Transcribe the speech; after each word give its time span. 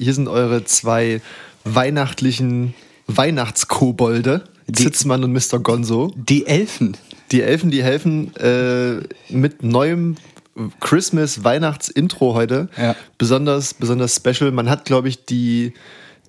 Hier 0.00 0.14
sind 0.14 0.28
eure 0.28 0.64
zwei 0.64 1.20
weihnachtlichen 1.64 2.72
Weihnachtskobolde, 3.06 4.44
Die- 4.66 4.82
Zitzmann 4.84 5.22
und 5.24 5.32
Mr. 5.32 5.58
Gonzo. 5.58 6.12
Die 6.16 6.46
Elfen. 6.46 6.96
Die 7.32 7.42
Elfen, 7.42 7.70
die 7.70 7.82
helfen 7.82 8.34
äh, 8.36 9.02
mit 9.28 9.62
neuem 9.62 10.16
Christmas-Weihnachts-Intro 10.80 12.34
heute. 12.34 12.68
Ja. 12.76 12.96
Besonders, 13.18 13.74
besonders 13.74 14.16
special. 14.16 14.50
Man 14.52 14.68
hat, 14.70 14.84
glaube 14.84 15.08
ich, 15.08 15.24
die, 15.26 15.74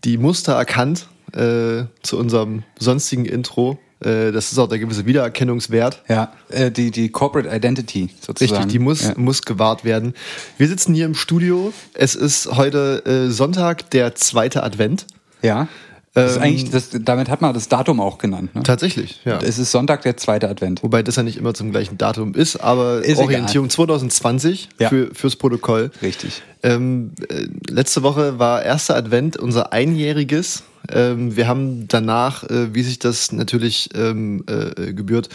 die 0.04 0.18
Muster 0.18 0.54
erkannt 0.54 1.08
äh, 1.34 1.86
zu 2.04 2.18
unserem 2.18 2.64
sonstigen 2.78 3.26
Intro. 3.26 3.80
Äh, 4.04 4.32
das 4.32 4.52
ist 4.52 4.58
auch 4.60 4.68
der 4.68 4.80
gewisse 4.80 5.06
Wiedererkennungswert. 5.06 6.02
Ja, 6.08 6.32
äh, 6.50 6.72
die, 6.72 6.92
die 6.92 7.10
Corporate 7.10 7.50
Identity 7.56 8.10
sozusagen. 8.20 8.56
Richtig, 8.58 8.72
die 8.72 8.80
muss, 8.80 9.04
Ja. 9.04 9.14
muss 9.18 9.42
gewahrt 9.44 9.84
werden. 9.86 10.14
Wir 10.58 10.68
sitzen 10.68 10.94
hier 10.94 11.06
im 11.06 11.16
Studio. 11.16 11.74
Es 11.94 12.16
ist 12.16 12.56
heute 12.56 13.04
äh, 13.06 13.32
Sonntag, 13.32 13.90
der 13.92 14.16
zweite 14.16 14.64
Advent. 14.64 15.06
Ja. 15.42 15.68
Das 16.14 16.32
ist 16.32 16.38
Ähm, 16.38 16.44
eigentlich, 16.44 16.70
das, 16.70 16.90
damit 16.92 17.30
hat 17.30 17.40
man 17.42 17.54
das 17.54 17.70
Datum 17.70 18.02
auch 18.02 18.18
genannt. 18.18 18.54
Ne? 18.54 18.64
Tatsächlich, 18.64 19.22
ja. 19.24 19.40
Es 19.40 19.58
ist 19.58 19.72
Sonntag, 19.72 20.02
der 20.02 20.18
zweite 20.18 20.50
Advent. 20.50 20.84
Wobei 20.84 21.04
das 21.04 21.16
ja 21.16 21.24
nicht 21.24 21.38
immer 21.38 21.54
zum 21.54 21.72
gleichen 21.72 21.98
Datum 21.98 22.34
ist, 22.34 22.58
aber 22.58 23.00
Ist 23.02 23.18
Orientierung 23.18 23.70
2020 23.70 24.68
Ja. 24.78 24.90
für, 24.90 25.16
fürs 25.16 25.38
Protokoll. 25.38 25.90
Richtig. 26.02 26.42
Ähm, 26.64 27.12
äh, 27.30 27.48
letzte 27.72 28.04
Woche 28.04 28.40
war 28.40 28.62
erster 28.62 28.98
Advent, 28.98 29.38
unser 29.38 29.72
einjähriges. 29.72 30.64
Ähm, 30.90 31.36
wir 31.36 31.48
haben 31.48 31.88
danach, 31.88 32.44
äh, 32.44 32.74
wie 32.74 32.84
sich 32.84 33.00
das 33.00 33.32
natürlich 33.32 33.90
ähm, 33.96 34.44
äh, 34.48 34.94
gebührt, 34.94 35.30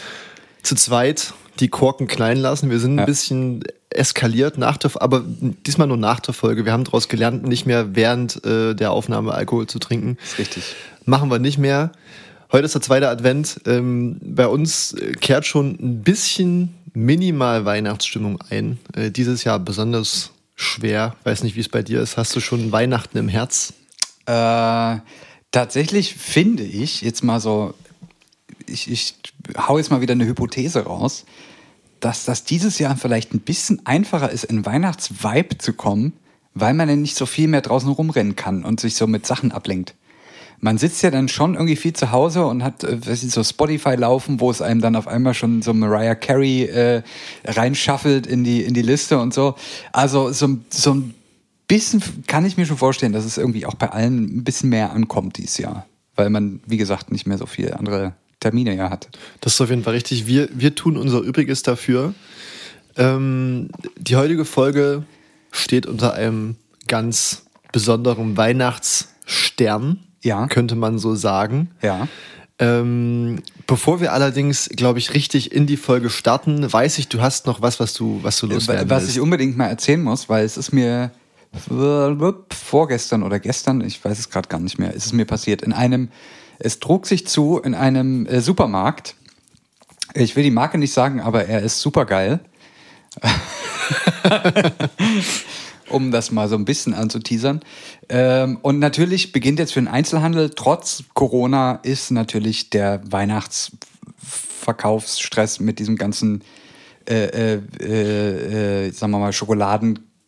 zu 0.63 0.75
zweit 0.75 1.33
die 1.61 1.69
Korken 1.69 2.07
klein 2.07 2.39
lassen. 2.39 2.71
Wir 2.71 2.79
sind 2.81 2.97
ein 2.97 2.99
Ja. 3.01 3.05
bisschen 3.07 3.63
eskaliert, 3.91 4.59
nach 4.59 4.77
der, 4.77 4.91
aber 5.01 5.25
diesmal 5.67 5.87
nur 5.87 5.97
nach 5.97 6.21
der 6.21 6.35
Folge. 6.35 6.65
Wir 6.65 6.73
haben 6.73 6.85
daraus 6.85 7.09
gelernt, 7.09 7.47
nicht 7.47 7.65
mehr 7.67 7.95
während 7.95 8.45
äh, 8.45 8.75
der 8.75 8.91
Aufnahme 8.91 9.33
Alkohol 9.33 9.67
zu 9.67 9.79
trinken. 9.79 10.19
Ist 10.23 10.39
richtig. 10.39 10.75
Machen 11.05 11.31
wir 11.31 11.39
nicht 11.39 11.57
mehr. 11.59 11.93
Heute 12.53 12.65
ist 12.67 12.75
der 12.75 12.83
zweite 12.83 13.09
Advent. 13.09 13.61
Ähm, 13.67 14.19
bei 14.23 14.47
uns 14.49 14.93
äh, 14.93 15.13
kehrt 15.13 15.47
schon 15.47 15.79
ein 15.81 16.03
bisschen 16.03 16.75
minimal 16.93 17.65
Weihnachtsstimmung 17.65 18.39
ein. 18.51 18.79
Äh, 18.95 19.11
dieses 19.11 19.45
Jahr 19.45 19.59
besonders 19.59 20.31
schwer. 20.57 21.15
Weiß 21.25 21.43
nicht, 21.43 21.57
wie 21.57 21.61
es 21.61 21.69
bei 21.69 21.83
dir 21.83 22.01
ist. 22.01 22.17
Hast 22.17 22.35
du 22.37 22.41
schon 22.41 22.73
Weihnachten 22.73 23.17
im 23.19 23.29
Herz? 23.29 23.73
Äh, 24.27 24.97
tatsächlich 25.57 26.15
finde 26.15 26.65
ich, 26.65 27.01
jetzt 27.01 27.25
mal 27.25 27.41
so, 27.41 27.73
ich, 28.67 28.91
ich 28.91 29.15
hau 29.57 29.79
jetzt 29.79 29.91
mal 29.91 30.03
wieder 30.03 30.13
eine 30.13 30.27
Hypothese 30.27 30.85
raus, 30.85 31.25
dass 31.99 32.27
das 32.27 32.45
dieses 32.45 32.79
Jahr 32.79 32.95
vielleicht 32.95 33.33
ein 33.33 33.41
bisschen 33.41 33.81
einfacher 33.87 34.31
ist, 34.31 34.45
in 34.45 34.67
Weihnachtsvibe 34.67 35.57
zu 35.57 35.73
kommen, 35.73 36.13
weil 36.53 36.75
man 36.75 36.89
dann 36.89 37.01
nicht 37.01 37.17
so 37.17 37.25
viel 37.25 37.49
mehr 37.49 37.63
draußen 37.63 37.89
rumrennen 37.89 38.37
kann 38.37 38.67
und 38.67 38.81
sich 38.81 38.97
so 38.97 39.07
mit 39.07 39.25
Sachen 39.25 39.51
ablenkt. 39.51 39.95
Man 40.61 40.77
sitzt 40.77 41.03
ja 41.03 41.11
dann 41.11 41.27
schon 41.27 41.55
irgendwie 41.55 41.77
viel 41.77 41.95
zu 41.95 42.13
Hause 42.13 42.45
und 42.45 42.63
hat 42.63 42.85
äh, 42.85 43.07
weiß 43.07 43.23
ich, 43.23 43.31
so 43.31 43.43
Spotify 43.43 43.95
laufen, 43.95 44.41
wo 44.41 44.51
es 44.51 44.61
einem 44.61 44.83
dann 44.83 44.95
auf 44.95 45.09
einmal 45.09 45.33
schon 45.33 45.63
so 45.63 45.73
Mariah 45.73 46.17
Carey 46.17 46.65
äh, 46.65 47.03
reinschaffelt 47.47 48.27
in 48.27 48.45
die, 48.45 48.63
in 48.63 48.75
die 48.75 48.83
Liste 48.83 49.19
und 49.19 49.33
so. 49.33 49.55
Also 49.93 50.33
so, 50.33 50.59
so 50.69 50.93
ein 50.93 51.15
bisschen 51.69 52.03
kann 52.27 52.45
ich 52.45 52.57
mir 52.57 52.67
schon 52.67 52.77
vorstellen, 52.79 53.13
dass 53.13 53.25
es 53.25 53.39
irgendwie 53.39 53.67
auch 53.67 53.75
bei 53.75 53.91
allen 53.91 54.39
ein 54.39 54.45
bisschen 54.45 54.71
mehr 54.71 54.93
ankommt 54.93 55.39
dieses 55.39 55.59
Jahr. 55.59 55.87
Weil 56.15 56.31
man, 56.31 56.61
wie 56.67 56.77
gesagt, 56.77 57.11
nicht 57.13 57.27
mehr 57.27 57.39
so 57.39 57.47
viele 57.47 57.79
andere 57.79 58.15
Termine 58.41 58.75
ja 58.75 58.91
hat. 58.91 59.09
Das 59.41 59.55
ist 59.55 59.61
auf 59.61 59.71
jeden 59.71 59.83
Fall 59.83 59.95
richtig. 59.95 60.27
Wir, 60.27 60.49
wir 60.53 60.75
tun 60.75 60.97
unser 60.97 61.21
Übriges 61.21 61.63
dafür. 61.63 62.15
Ähm, 62.97 63.69
die 63.99 64.17
heutige 64.17 64.45
Folge 64.45 65.05
steht 65.51 65.87
unter 65.87 66.15
einem 66.15 66.57
ganz 66.87 67.45
besonderen 67.73 68.37
Weihnachtsstern, 68.37 70.01
Ja. 70.23 70.47
könnte 70.47 70.77
man 70.77 70.99
so 70.99 71.15
sagen. 71.15 71.71
Ja. 71.83 72.09
Ähm, 72.59 73.43
bevor 73.67 74.01
wir 74.01 74.13
allerdings, 74.15 74.71
glaube 74.75 74.99
ich, 74.99 75.13
richtig 75.13 75.53
in 75.53 75.67
die 75.67 75.77
Folge 75.77 76.09
starten, 76.09 76.73
weiß 76.73 76.99
ich, 76.99 77.09
du 77.09 77.21
hast 77.21 77.47
noch 77.47 77.61
was, 77.61 77.81
was 77.81 77.93
du, 77.93 78.21
was 78.23 78.39
du 78.41 78.47
loswerden 78.47 78.89
Was 78.89 79.03
willst. 79.03 79.17
ich 79.17 79.21
unbedingt 79.21 79.59
mal 79.59 79.67
erzählen 79.67 80.03
muss, 80.03 80.29
weil 80.31 80.45
es 80.47 80.57
ist 80.57 80.73
mir 80.73 81.11
vorgestern 82.51 83.23
oder 83.23 83.41
gestern, 83.41 83.81
ich 83.81 84.05
weiß 84.05 84.19
es 84.19 84.31
gerade 84.31 84.49
gar 84.49 84.61
nicht 84.61 84.79
mehr, 84.79 84.95
ist 84.95 85.07
es 85.07 85.13
mir 85.13 85.25
passiert. 85.25 85.63
In 85.63 85.73
einem, 85.73 86.11
es 86.59 86.81
trug 86.81 87.07
sich 87.07 87.27
zu 87.27 87.59
in 87.59 87.75
einem 87.75 88.27
äh, 88.27 88.41
Supermarkt. 88.41 89.15
Ich 90.15 90.37
will 90.37 90.45
die 90.45 90.51
Marke 90.51 90.79
nicht 90.79 90.93
sagen, 90.93 91.21
aber 91.21 91.47
er 91.47 91.63
ist 91.63 91.81
super 91.81 92.07
geil. 92.07 92.41
um 95.89 96.11
das 96.11 96.31
mal 96.31 96.49
so 96.49 96.57
ein 96.57 96.65
bisschen 96.65 96.95
anzuteasern. 96.95 97.61
Ähm, 98.09 98.59
und 98.63 98.79
natürlich 98.79 99.33
beginnt 99.33 99.59
jetzt 99.59 99.73
für 99.73 99.81
den 99.81 99.89
Einzelhandel, 99.89 100.51
trotz 100.51 101.03
Corona, 101.15 101.81
ist 101.83 102.11
natürlich 102.11 102.71
der 102.71 103.01
Weihnachtsverkaufsstress 103.11 105.61
mit 105.61 105.79
diesem 105.79 105.97
ganzen, 105.97 106.43
äh, 107.09 107.55
äh, 107.55 107.61
äh, 107.81 108.87
äh, 108.87 108.91
sagen 108.91 109.13
wir 109.13 109.19
mal, 109.19 109.33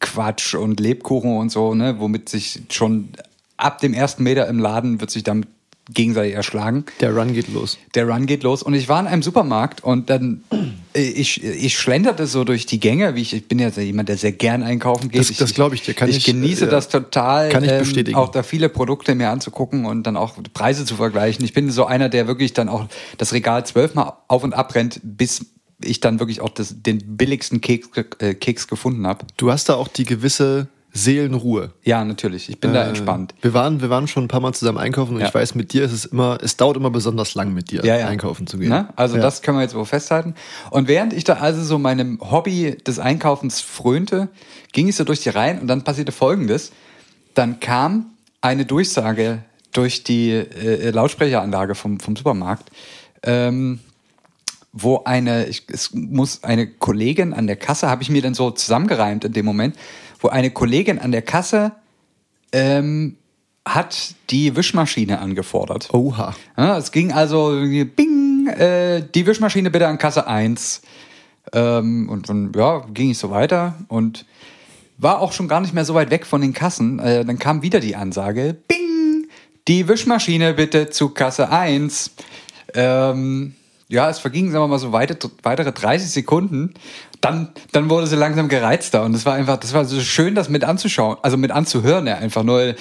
Schokoladenquatsch 0.02 0.54
und 0.54 0.80
Lebkuchen 0.80 1.36
und 1.36 1.50
so, 1.50 1.74
ne, 1.74 1.96
womit 1.98 2.28
sich 2.28 2.60
schon 2.70 3.08
ab 3.56 3.80
dem 3.80 3.94
ersten 3.94 4.22
Meter 4.22 4.46
im 4.48 4.58
Laden 4.58 5.00
wird 5.00 5.10
sich 5.10 5.24
damit 5.24 5.48
gegenseitig 5.90 6.34
erschlagen. 6.34 6.84
Der 7.00 7.16
Run 7.16 7.32
geht 7.32 7.48
los. 7.48 7.78
Der 7.94 8.06
Run 8.06 8.26
geht 8.26 8.42
los 8.42 8.62
und 8.62 8.74
ich 8.74 8.90
war 8.90 9.00
in 9.00 9.06
einem 9.06 9.22
Supermarkt 9.22 9.82
und 9.82 10.10
dann 10.10 10.42
äh, 10.94 11.00
ich, 11.00 11.42
ich 11.42 11.78
schlenderte 11.78 12.26
so 12.26 12.44
durch 12.44 12.66
die 12.66 12.78
Gänge, 12.78 13.14
wie 13.14 13.22
ich, 13.22 13.32
ich 13.32 13.48
bin 13.48 13.58
ja 13.58 13.70
jemand, 13.70 14.10
der 14.10 14.18
sehr 14.18 14.32
gern 14.32 14.62
einkaufen 14.62 15.08
geht. 15.10 15.18
Das- 15.30 15.34
das 15.38 15.54
glaub 15.54 15.72
ich 15.72 15.80
dir, 15.82 15.94
kann 15.94 16.10
ich, 16.10 16.18
ich, 16.18 16.24
genieße 16.26 16.66
äh, 16.66 16.68
das 16.68 16.90
total, 16.90 17.48
kann 17.48 17.64
ich 17.64 17.70
ähm, 17.70 17.78
bestätigen. 17.78 18.18
auch 18.18 18.28
da 18.28 18.42
viele 18.42 18.68
Produkte 18.68 19.14
mir 19.14 19.30
anzugucken 19.30 19.86
und 19.86 20.02
dann 20.02 20.18
auch 20.18 20.34
Preise 20.52 20.84
zu 20.84 20.94
vergleichen. 20.94 21.42
Ich 21.42 21.54
bin 21.54 21.70
so 21.70 21.86
einer, 21.86 22.10
der 22.10 22.26
wirklich 22.26 22.52
dann 22.52 22.68
auch 22.68 22.86
das 23.16 23.32
Regal 23.32 23.64
zwölfmal 23.64 24.12
auf 24.28 24.44
und 24.44 24.52
ab 24.52 24.74
rennt, 24.74 25.00
bis 25.02 25.46
ich 25.82 26.00
dann 26.00 26.18
wirklich 26.20 26.40
auch 26.40 26.48
das, 26.50 26.82
den 26.82 27.16
billigsten 27.16 27.60
Keks, 27.60 27.88
äh, 28.18 28.34
Keks 28.34 28.68
gefunden 28.68 29.06
habe. 29.06 29.26
Du 29.36 29.50
hast 29.50 29.68
da 29.68 29.74
auch 29.74 29.88
die 29.88 30.04
gewisse 30.04 30.68
Seelenruhe. 30.92 31.70
Ja, 31.84 32.04
natürlich. 32.04 32.48
Ich 32.48 32.58
bin 32.60 32.72
da 32.72 32.84
Äh, 32.84 32.88
entspannt. 32.88 33.34
Wir 33.42 33.54
waren, 33.54 33.80
wir 33.80 33.90
waren 33.90 34.08
schon 34.08 34.24
ein 34.24 34.28
paar 34.28 34.40
Mal 34.40 34.54
zusammen 34.54 34.78
einkaufen 34.78 35.14
und 35.14 35.20
Ja. 35.20 35.28
ich 35.28 35.34
weiß, 35.34 35.54
mit 35.54 35.72
dir 35.72 35.84
ist 35.84 35.92
es 35.92 36.06
immer, 36.06 36.38
es 36.42 36.56
dauert 36.56 36.76
immer 36.76 36.90
besonders 36.90 37.34
lang 37.34 37.52
mit 37.52 37.70
dir 37.70 37.84
ja, 37.84 37.96
ja. 37.98 38.08
einkaufen 38.08 38.46
zu 38.46 38.58
gehen. 38.58 38.70
Ne? 38.70 38.88
Also 38.96 39.18
das 39.18 39.42
können 39.42 39.58
wir 39.58 39.62
jetzt 39.62 39.74
wohl 39.74 39.84
festhalten. 39.84 40.34
Und 40.70 40.88
während 40.88 41.12
ich 41.12 41.24
da 41.24 41.34
also 41.34 41.62
so 41.62 41.78
meinem 41.78 42.18
Hobby 42.20 42.76
des 42.86 42.98
Einkaufens 42.98 43.60
frönte, 43.60 44.28
ging 44.72 44.88
ich 44.88 44.96
so 44.96 45.04
durch 45.04 45.20
die 45.20 45.28
Reihen 45.28 45.60
und 45.60 45.68
dann 45.68 45.84
passierte 45.84 46.10
Folgendes. 46.10 46.72
Dann 47.34 47.60
kam 47.60 48.06
eine 48.40 48.64
Durchsage 48.64 49.44
durch 49.72 50.02
die 50.04 50.30
äh, 50.30 50.90
Lautsprecheranlage 50.90 51.74
vom, 51.74 52.00
vom 52.00 52.16
Supermarkt, 52.16 52.70
ähm, 53.22 53.80
wo 54.82 55.02
eine, 55.04 55.46
ich, 55.46 55.64
es 55.68 55.92
muss 55.92 56.44
eine 56.44 56.66
Kollegin 56.66 57.32
an 57.32 57.46
der 57.46 57.56
Kasse, 57.56 57.88
habe 57.88 58.02
ich 58.02 58.10
mir 58.10 58.22
dann 58.22 58.34
so 58.34 58.50
zusammengereimt 58.50 59.24
in 59.24 59.32
dem 59.32 59.44
Moment, 59.44 59.76
wo 60.20 60.28
eine 60.28 60.50
Kollegin 60.50 60.98
an 60.98 61.12
der 61.12 61.22
Kasse 61.22 61.72
ähm, 62.52 63.16
hat 63.66 64.14
die 64.30 64.56
Wischmaschine 64.56 65.20
angefordert. 65.20 65.92
Oha. 65.92 66.34
Ja, 66.56 66.78
es 66.78 66.92
ging 66.92 67.12
also 67.12 67.50
bing, 67.50 68.46
äh, 68.48 69.02
die 69.14 69.26
Wischmaschine 69.26 69.70
bitte 69.70 69.86
an 69.86 69.98
Kasse 69.98 70.26
1. 70.26 70.82
Ähm, 71.52 72.08
und 72.08 72.28
dann, 72.28 72.52
ja, 72.54 72.84
ging 72.92 73.10
ich 73.10 73.18
so 73.18 73.30
weiter 73.30 73.74
und 73.88 74.26
war 74.98 75.20
auch 75.20 75.32
schon 75.32 75.48
gar 75.48 75.60
nicht 75.60 75.74
mehr 75.74 75.84
so 75.84 75.94
weit 75.94 76.10
weg 76.10 76.26
von 76.26 76.40
den 76.40 76.52
Kassen. 76.52 76.98
Äh, 76.98 77.24
dann 77.24 77.38
kam 77.38 77.62
wieder 77.62 77.80
die 77.80 77.96
Ansage, 77.96 78.56
bing, 78.66 79.28
die 79.66 79.86
Wischmaschine 79.88 80.54
bitte 80.54 80.90
zu 80.90 81.10
Kasse 81.10 81.50
1. 81.50 82.10
Ähm, 82.74 83.54
ja, 83.88 84.08
es 84.10 84.18
vergingen, 84.18 84.52
sagen 84.52 84.64
wir 84.64 84.68
mal, 84.68 84.78
so 84.78 84.92
weite, 84.92 85.16
weitere 85.42 85.72
30 85.72 86.10
Sekunden. 86.10 86.74
Dann, 87.20 87.48
dann 87.72 87.90
wurde 87.90 88.06
sie 88.06 88.16
langsam 88.16 88.48
gereizter 88.48 89.02
und 89.02 89.14
es 89.14 89.26
war 89.26 89.34
einfach, 89.34 89.56
das 89.56 89.72
war 89.74 89.84
so 89.84 90.00
schön, 90.00 90.34
das 90.34 90.48
mit 90.48 90.62
anzuschauen, 90.62 91.16
also 91.22 91.36
mit 91.36 91.50
anzuhören, 91.50 92.06
ja, 92.06 92.14
einfach 92.16 92.44
nur, 92.44 92.74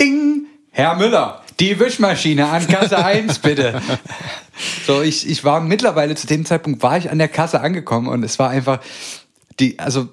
ding, 0.00 0.46
Herr 0.70 0.96
Müller, 0.96 1.42
die 1.60 1.78
Wischmaschine 1.78 2.48
an 2.48 2.66
Kasse 2.66 2.96
1, 3.04 3.40
bitte. 3.40 3.82
So, 4.86 5.02
ich, 5.02 5.28
ich 5.28 5.44
war 5.44 5.60
mittlerweile 5.60 6.14
zu 6.14 6.26
dem 6.26 6.44
Zeitpunkt 6.46 6.82
war 6.82 6.96
ich 6.96 7.10
an 7.10 7.18
der 7.18 7.28
Kasse 7.28 7.60
angekommen 7.60 8.08
und 8.08 8.22
es 8.22 8.38
war 8.38 8.48
einfach 8.50 8.80
die, 9.60 9.78
also 9.78 10.08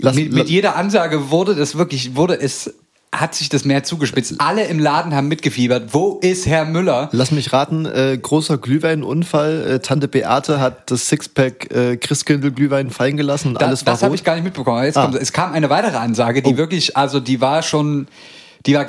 Lass- 0.00 0.16
mit, 0.16 0.32
mit 0.32 0.48
jeder 0.48 0.76
Ansage 0.76 1.30
wurde 1.30 1.54
das 1.54 1.78
wirklich, 1.78 2.14
wurde 2.16 2.34
es, 2.38 2.74
hat 3.14 3.34
sich 3.34 3.48
das 3.48 3.64
mehr 3.64 3.84
zugespitzt. 3.84 4.34
Alle 4.38 4.64
im 4.64 4.78
Laden 4.78 5.14
haben 5.14 5.28
mitgefiebert. 5.28 5.94
Wo 5.94 6.18
ist 6.22 6.46
Herr 6.46 6.64
Müller? 6.66 7.08
Lass 7.12 7.30
mich 7.30 7.52
raten, 7.52 7.86
äh, 7.86 8.18
großer 8.20 8.58
Glühweinunfall. 8.58 9.66
Äh, 9.66 9.78
Tante 9.80 10.08
Beate 10.08 10.60
hat 10.60 10.90
das 10.90 11.08
Sixpack 11.08 11.72
äh, 11.74 11.96
Christkindl 11.96 12.50
Glühwein 12.52 12.90
fallen 12.90 13.16
gelassen 13.16 13.54
Da, 13.54 13.66
alles 13.66 13.86
war 13.86 13.94
das 13.94 14.02
habe 14.02 14.14
ich 14.14 14.24
gar 14.24 14.34
nicht 14.34 14.44
mitbekommen. 14.44 14.84
Jetzt 14.84 14.98
Ah. 14.98 15.04
kommt, 15.06 15.14
es 15.16 15.32
kam 15.32 15.52
eine 15.52 15.70
weitere 15.70 15.96
Ansage, 15.96 16.42
die 16.42 16.54
Oh. 16.54 16.56
wirklich, 16.58 16.96
also 16.96 17.18
die 17.20 17.40
war 17.40 17.62
schon, 17.62 18.08
die 18.68 18.74
war 18.74 18.86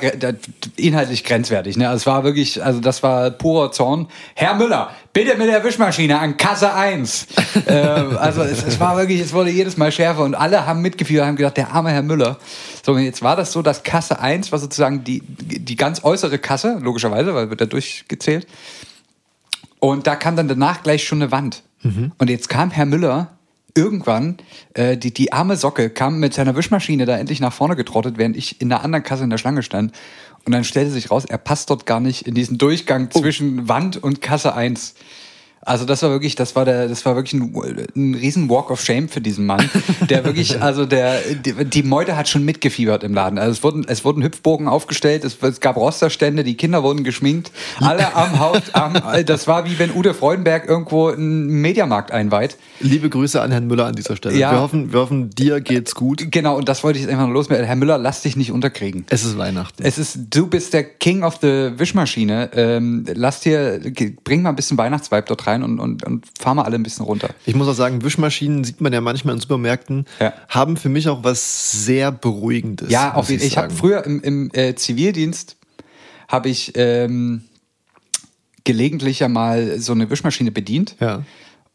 inhaltlich 0.76 1.24
grenzwertig. 1.24 1.78
Ne? 1.78 1.88
Also 1.88 2.02
es 2.02 2.06
war 2.06 2.22
wirklich, 2.22 2.62
also 2.62 2.80
das 2.80 3.02
war 3.02 3.30
purer 3.30 3.72
Zorn. 3.72 4.08
Herr 4.34 4.54
Müller, 4.54 4.90
bitte 5.14 5.38
mit 5.38 5.48
der 5.48 5.64
Wischmaschine 5.64 6.18
an 6.18 6.36
Kasse 6.36 6.74
1. 6.74 7.28
äh, 7.66 7.72
also 7.72 8.42
es, 8.42 8.62
es 8.62 8.78
war 8.78 8.98
wirklich, 8.98 9.20
es 9.20 9.32
wurde 9.32 9.48
jedes 9.48 9.78
Mal 9.78 9.90
schärfer 9.90 10.22
und 10.22 10.34
alle 10.34 10.66
haben 10.66 10.82
mitgefühlt, 10.82 11.22
haben 11.22 11.36
gedacht, 11.36 11.56
der 11.56 11.72
arme 11.72 11.92
Herr 11.92 12.02
Müller. 12.02 12.36
So, 12.84 12.98
jetzt 12.98 13.22
war 13.22 13.36
das 13.36 13.52
so, 13.52 13.62
dass 13.62 13.82
Kasse 13.82 14.20
1 14.20 14.52
war 14.52 14.58
sozusagen 14.58 15.02
die, 15.02 15.22
die 15.22 15.76
ganz 15.76 16.04
äußere 16.04 16.38
Kasse, 16.38 16.78
logischerweise, 16.82 17.34
weil 17.34 17.48
wird 17.48 17.62
da 17.62 17.66
durchgezählt. 17.66 18.46
Und 19.78 20.06
da 20.06 20.14
kam 20.14 20.36
dann 20.36 20.46
danach 20.46 20.82
gleich 20.82 21.04
schon 21.04 21.22
eine 21.22 21.32
Wand. 21.32 21.62
Und 22.18 22.28
jetzt 22.28 22.50
kam 22.50 22.70
Herr 22.70 22.84
Müller 22.84 23.30
irgendwann, 23.80 24.36
äh, 24.74 24.98
die, 24.98 25.12
die 25.14 25.32
arme 25.32 25.56
Socke 25.56 25.88
kam 25.88 26.20
mit 26.20 26.34
seiner 26.34 26.54
Wischmaschine 26.54 27.06
da 27.06 27.16
endlich 27.16 27.40
nach 27.40 27.52
vorne 27.52 27.76
getrottet, 27.76 28.18
während 28.18 28.36
ich 28.36 28.60
in 28.60 28.68
der 28.68 28.84
anderen 28.84 29.02
Kasse 29.02 29.24
in 29.24 29.30
der 29.30 29.38
Schlange 29.38 29.62
stand. 29.62 29.92
Und 30.44 30.52
dann 30.52 30.64
stellte 30.64 30.90
sich 30.90 31.10
raus, 31.10 31.24
er 31.24 31.38
passt 31.38 31.70
dort 31.70 31.86
gar 31.86 32.00
nicht 32.00 32.26
in 32.26 32.34
diesen 32.34 32.58
Durchgang 32.58 33.10
zwischen 33.10 33.68
Wand 33.68 33.96
und 34.02 34.20
Kasse 34.20 34.54
1. 34.54 34.94
Also 35.62 35.84
das 35.84 36.02
war 36.02 36.08
wirklich, 36.10 36.36
das 36.36 36.56
war 36.56 36.64
der, 36.64 36.88
das 36.88 37.04
war 37.04 37.16
wirklich 37.16 37.34
ein, 37.38 37.54
ein 37.94 38.14
riesen 38.14 38.48
Walk 38.48 38.70
of 38.70 38.80
Shame 38.80 39.10
für 39.10 39.20
diesen 39.20 39.44
Mann, 39.44 39.68
der 40.08 40.24
wirklich, 40.24 40.62
also 40.62 40.86
der, 40.86 41.20
die, 41.20 41.66
die 41.66 41.82
Meute 41.82 42.16
hat 42.16 42.30
schon 42.30 42.46
mitgefiebert 42.46 43.04
im 43.04 43.12
Laden. 43.12 43.38
Also 43.38 43.52
es 43.52 43.62
wurden, 43.62 43.84
es 43.86 44.02
wurden 44.02 44.22
Hüpfbogen 44.22 44.68
aufgestellt, 44.68 45.22
es, 45.22 45.36
es 45.42 45.60
gab 45.60 45.76
Rosterstände, 45.76 46.44
die 46.44 46.56
Kinder 46.56 46.82
wurden 46.82 47.04
geschminkt, 47.04 47.52
alle 47.78 48.14
am 48.16 48.38
Haut, 48.38 48.62
am, 48.72 48.94
das 49.26 49.48
war 49.48 49.66
wie 49.66 49.78
wenn 49.78 49.94
Ute 49.94 50.14
Freudenberg 50.14 50.66
irgendwo 50.66 51.08
einen 51.08 51.48
Mediamarkt 51.60 52.10
einweiht. 52.10 52.56
Liebe 52.80 53.10
Grüße 53.10 53.40
an 53.42 53.50
Herrn 53.50 53.66
Müller 53.66 53.84
an 53.84 53.94
dieser 53.94 54.16
Stelle. 54.16 54.38
Ja. 54.38 54.52
Wir, 54.52 54.60
hoffen, 54.60 54.94
wir 54.94 55.00
hoffen, 55.00 55.28
dir 55.28 55.60
geht's 55.60 55.94
gut. 55.94 56.30
Genau, 56.30 56.56
und 56.56 56.70
das 56.70 56.82
wollte 56.84 56.98
ich 56.98 57.04
jetzt 57.04 57.12
einfach 57.12 57.26
nur 57.26 57.34
loswerden. 57.34 57.66
Herr 57.66 57.76
Müller, 57.76 57.98
lass 57.98 58.22
dich 58.22 58.34
nicht 58.34 58.50
unterkriegen. 58.50 59.04
Es 59.10 59.24
ist 59.24 59.36
Weihnachten. 59.36 59.82
Es 59.82 59.98
ist, 59.98 60.18
du 60.30 60.46
bist 60.46 60.72
der 60.72 60.84
King 60.84 61.22
of 61.22 61.38
the 61.42 61.72
Wischmaschine. 61.76 62.48
Ähm, 62.54 63.04
lass 63.12 63.40
dir, 63.40 63.78
bring 64.24 64.40
mal 64.40 64.48
ein 64.48 64.56
bisschen 64.56 64.78
Weihnachtsvibe 64.78 65.26
dort 65.28 65.46
rein 65.46 65.49
und, 65.56 65.78
und, 65.80 66.04
und 66.04 66.26
fahr 66.38 66.54
mal 66.54 66.62
alle 66.62 66.76
ein 66.76 66.82
bisschen 66.82 67.04
runter. 67.04 67.30
Ich 67.46 67.54
muss 67.54 67.68
auch 67.68 67.74
sagen, 67.74 68.02
Wischmaschinen 68.02 68.64
sieht 68.64 68.80
man 68.80 68.92
ja 68.92 69.00
manchmal 69.00 69.34
in 69.34 69.40
Supermärkten, 69.40 70.06
Ja. 70.18 70.32
haben 70.48 70.76
für 70.76 70.88
mich 70.88 71.08
auch 71.08 71.22
was 71.24 71.72
sehr 71.84 72.12
Beruhigendes. 72.12 72.90
Ja, 72.90 73.14
auf 73.14 73.28
jeden 73.28 73.40
Fall. 73.40 73.48
Ich 73.48 73.56
habe 73.56 73.68
sagen. 73.68 73.78
früher 73.78 74.04
im, 74.06 74.20
im 74.22 74.50
äh, 74.52 74.74
Zivildienst 74.74 75.56
habe 76.28 76.48
ich 76.48 76.72
ähm, 76.76 77.42
gelegentlich 78.64 79.20
ja 79.20 79.28
mal 79.28 79.78
so 79.80 79.92
eine 79.92 80.08
Wischmaschine 80.10 80.50
bedient. 80.52 80.96
Ja. 81.00 81.22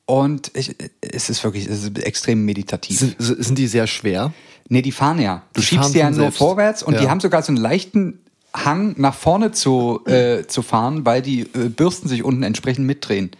Und 0.06 0.51
ich, 0.56 0.75
es 1.01 1.30
ist 1.30 1.44
wirklich 1.44 1.68
es 1.68 1.83
ist 1.83 1.98
extrem 2.00 2.45
meditativ. 2.45 3.00
Sind, 3.00 3.16
sind 3.19 3.57
die 3.57 3.68
sehr 3.68 3.88
schwer? 3.88 4.33
Nee, 4.69 4.81
die 4.81 4.92
fahren 4.92 5.19
ja. 5.19 5.44
Du 5.54 5.62
Die 5.62 5.66
schiebst 5.68 5.94
die 5.94 6.00
ja 6.00 6.12
nur 6.12 6.31
vorwärts 6.31 6.83
und 6.83 6.98
die 7.00 7.04
Ja. 7.04 7.10
haben 7.10 7.19
sogar 7.19 7.42
so 7.42 7.50
einen 7.50 7.57
leichten 7.57 8.19
Hang 8.54 8.95
nach 8.98 9.16
vorne 9.16 9.51
zu, 9.51 10.01
äh, 10.06 10.45
zu 10.48 10.62
fahren, 10.62 11.06
weil 11.06 11.21
die 11.21 11.42
äh, 11.42 11.69
Bürsten 11.69 12.07
sich 12.07 12.24
unten 12.24 12.44
entsprechend 12.44 12.86
mitdrehen. 12.86 13.31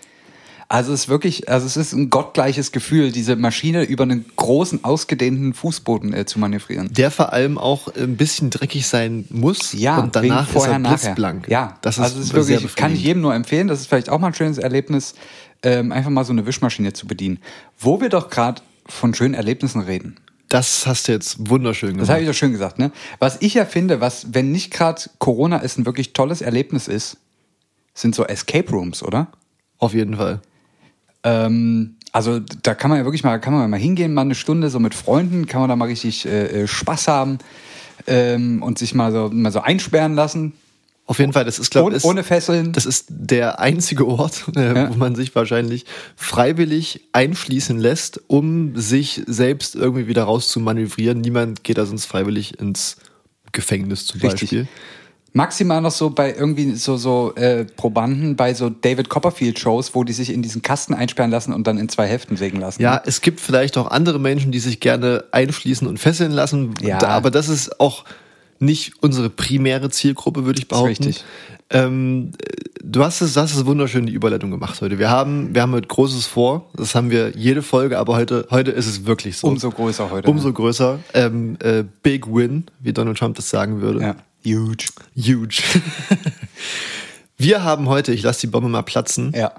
Also 0.68 0.94
es 0.94 1.02
ist 1.02 1.10
wirklich, 1.10 1.48
also 1.48 1.68
es 1.68 1.78
ist 1.78 1.94
ein 1.94 2.10
gottgleiches 2.10 2.72
Gefühl, 2.72 3.12
diese 3.12 3.36
Maschine 3.36 3.84
über 3.84 4.04
einen 4.04 4.26
großen, 4.36 4.84
ausgedehnten 4.84 5.54
Fußboden 5.54 6.14
äh, 6.14 6.26
zu 6.26 6.40
manövrieren. 6.40 6.92
Der 6.92 7.12
vor 7.12 7.34
allem 7.34 7.58
auch 7.58 7.88
ein 7.96 8.18
bisschen 8.18 8.50
dreckig 8.50 8.88
sein 8.88 9.26
muss. 9.30 9.74
Ja, 9.74 10.00
und 10.00 10.16
danach 10.16 10.48
vorher, 10.48 10.78
ist 10.78 10.84
er 10.86 10.90
blitzblank. 10.90 11.48
Ja, 11.48 11.78
das 11.82 11.98
ist, 11.98 12.04
also 12.04 12.20
es 12.20 12.26
ist 12.28 12.34
wirklich, 12.34 12.76
kann 12.76 12.94
ich 12.94 13.04
jedem 13.04 13.22
nur 13.22 13.36
empfehlen. 13.36 13.68
Das 13.68 13.80
ist 13.80 13.88
vielleicht 13.88 14.10
auch 14.10 14.20
mal 14.20 14.28
ein 14.28 14.34
schönes 14.34 14.58
Erlebnis, 14.58 15.14
ähm, 15.62 15.92
einfach 15.92 16.10
mal 16.10 16.26
so 16.26 16.34
eine 16.34 16.46
Wischmaschine 16.48 16.94
zu 16.94 17.06
bedienen. 17.06 17.40
Wo 17.78 18.02
wir 18.02 18.10
doch 18.10 18.30
gerade 18.30 18.62
von 18.88 19.14
schönen 19.14 19.36
Erlebnissen 19.36 19.82
reden. 19.82 20.18
Das 20.50 20.86
hast 20.86 21.08
du 21.08 21.12
jetzt 21.12 21.50
wunderschön 21.50 21.90
Das 21.90 21.96
gemacht. 21.96 22.10
habe 22.10 22.22
ich 22.22 22.28
doch 22.28 22.36
schön 22.36 22.52
gesagt, 22.52 22.80
ne? 22.80 22.92
Was 23.20 23.38
ich 23.42 23.56
ja 23.56 23.66
finde, 23.66 24.00
was, 24.00 24.34
wenn 24.34 24.52
nicht 24.52 24.72
gerade 24.72 25.02
Corona 25.20 25.58
ist, 25.58 25.78
ein 25.78 25.86
wirklich 25.86 26.14
tolles 26.14 26.42
Erlebnis 26.42 26.88
ist, 26.88 27.18
sind 27.94 28.16
so 28.16 28.26
Escape 28.26 28.70
Rooms, 28.72 29.02
oder? 29.04 29.28
Auf 29.78 29.94
jeden 29.94 30.16
Fall. 30.18 30.42
Ähm, 31.26 31.96
also 32.14 32.40
da 32.64 32.76
kann 32.76 32.90
man 32.90 33.00
ja 33.00 33.06
wirklich 33.06 33.24
mal, 33.26 33.38
kann 33.40 33.54
man 33.54 33.70
mal 33.70 33.78
hingehen, 33.80 34.14
mal 34.14 34.22
eine 34.22 34.36
Stunde 34.36 34.70
so 34.70 34.80
mit 34.80 34.94
Freunden, 34.96 35.48
kann 35.48 35.60
man 35.60 35.70
da 35.70 35.76
mal 35.76 35.90
richtig 35.90 36.26
äh, 36.26 36.64
äh, 36.64 36.68
Spaß 36.68 37.10
haben 37.10 37.40
ähm, 38.08 38.64
und 38.64 38.78
sich 38.78 38.94
mal 38.94 39.12
so, 39.12 39.30
mal 39.34 39.52
so 39.52 39.60
einsperren 39.60 40.14
lassen. 40.16 40.54
Auf 41.08 41.20
jeden 41.20 41.34
Fall, 41.34 41.46
das 41.46 41.60
ist, 41.60 41.70
glaube 41.72 41.88
Ohne, 41.88 41.98
ich, 41.98 42.04
ohne 42.06 42.24
Fesseln. 42.24 42.72
das 42.72 42.86
ist 42.86 43.08
der 43.10 43.60
einzige 43.60 44.08
Ort, 44.08 44.46
äh, 44.56 44.74
Ja. 44.76 44.90
wo 44.90 44.94
man 44.96 45.16
sich 45.16 45.36
wahrscheinlich 45.36 45.86
freiwillig 46.16 47.02
einschließen 47.12 47.78
lässt, 47.78 48.22
um 48.28 48.76
sich 48.80 49.22
selbst 49.28 49.76
irgendwie 49.76 50.08
wieder 50.08 50.24
rauszumanövrieren. 50.24 51.20
Niemand 51.22 51.64
geht 51.64 51.78
da 51.78 51.86
sonst 51.86 52.06
freiwillig 52.06 52.60
ins 52.60 52.98
Gefängnis 53.52 54.06
zum 54.06 54.22
Richtig. 54.22 54.42
Beispiel. 54.42 54.68
Maximal 55.36 55.82
noch 55.82 55.92
so 55.92 56.12
bei 56.12 56.34
irgendwie 56.34 56.76
so, 56.76 56.96
so 56.96 57.36
äh, 57.36 57.66
Probanden 57.66 58.38
bei 58.38 58.54
so 58.54 58.70
David 58.70 59.10
Copperfield-Shows, 59.10 59.94
wo 59.94 60.06
die 60.06 60.14
sich 60.14 60.32
in 60.32 60.42
diesen 60.42 60.62
Kasten 60.62 60.94
einsperren 60.94 61.30
lassen 61.30 61.52
und 61.52 61.68
dann 61.68 61.78
in 61.78 61.90
zwei 61.90 62.08
Heften 62.08 62.38
sägen 62.38 62.62
lassen. 62.62 62.82
Ja, 62.82 63.02
es 63.06 63.20
gibt 63.20 63.42
vielleicht 63.42 63.78
auch 63.78 63.92
andere 63.92 64.18
Menschen, 64.18 64.54
die 64.54 64.60
sich 64.60 64.80
gerne 64.80 65.26
einschließen 65.34 65.90
und 65.90 66.00
fesseln 66.00 66.32
lassen. 66.32 66.74
Ja. 66.82 67.00
Da, 67.00 67.10
aber 67.10 67.32
das 67.32 67.50
ist 67.50 67.82
auch 67.82 68.06
nicht 68.60 68.94
unsere 69.02 69.30
primäre 69.30 69.90
Zielgruppe, 69.90 70.46
würde 70.46 70.60
ich 70.60 70.70
behaupten. 70.70 71.04
richtig. 71.04 71.26
Ähm, 71.70 72.32
du 72.82 73.04
hast 73.04 73.20
es, 73.20 73.36
hast 73.36 73.58
es 73.58 73.66
wunderschön 73.66 74.06
die 74.06 74.14
Überleitung 74.14 74.52
gemacht 74.52 74.80
heute. 74.80 75.00
Wir 75.00 75.10
haben, 75.10 75.54
wir 75.54 75.64
haben 75.64 75.74
heute 75.74 75.90
Großes 75.90 76.28
vor. 76.28 76.70
Das 76.78 76.96
haben 76.96 77.12
wir 77.12 77.32
jede 77.36 77.62
Folge, 77.62 78.00
aber 78.00 78.16
heute, 78.16 78.48
heute 78.52 78.72
ist 78.72 78.88
es 78.88 79.06
wirklich 79.06 79.38
so. 79.38 79.48
Umso 79.48 79.70
größer 79.70 80.10
heute. 80.10 80.30
Umso 80.30 80.54
größer. 80.54 81.00
Ähm, 81.14 81.58
äh, 81.60 81.84
Big 82.04 82.26
Win, 82.34 82.68
wie 82.80 82.94
Donald 82.94 83.18
Trump 83.18 83.36
das 83.36 83.50
sagen 83.50 83.82
würde. 83.82 84.00
Ja. 84.00 84.16
Huge. 84.46 84.86
Huge. 85.18 85.64
wir 87.38 87.64
haben 87.64 87.90
heute, 87.90 88.14
ich 88.14 88.22
lasse 88.24 88.42
die 88.42 88.48
Bombe 88.48 88.70
mal 88.70 88.84
platzen, 88.84 89.34
Ja. 89.36 89.54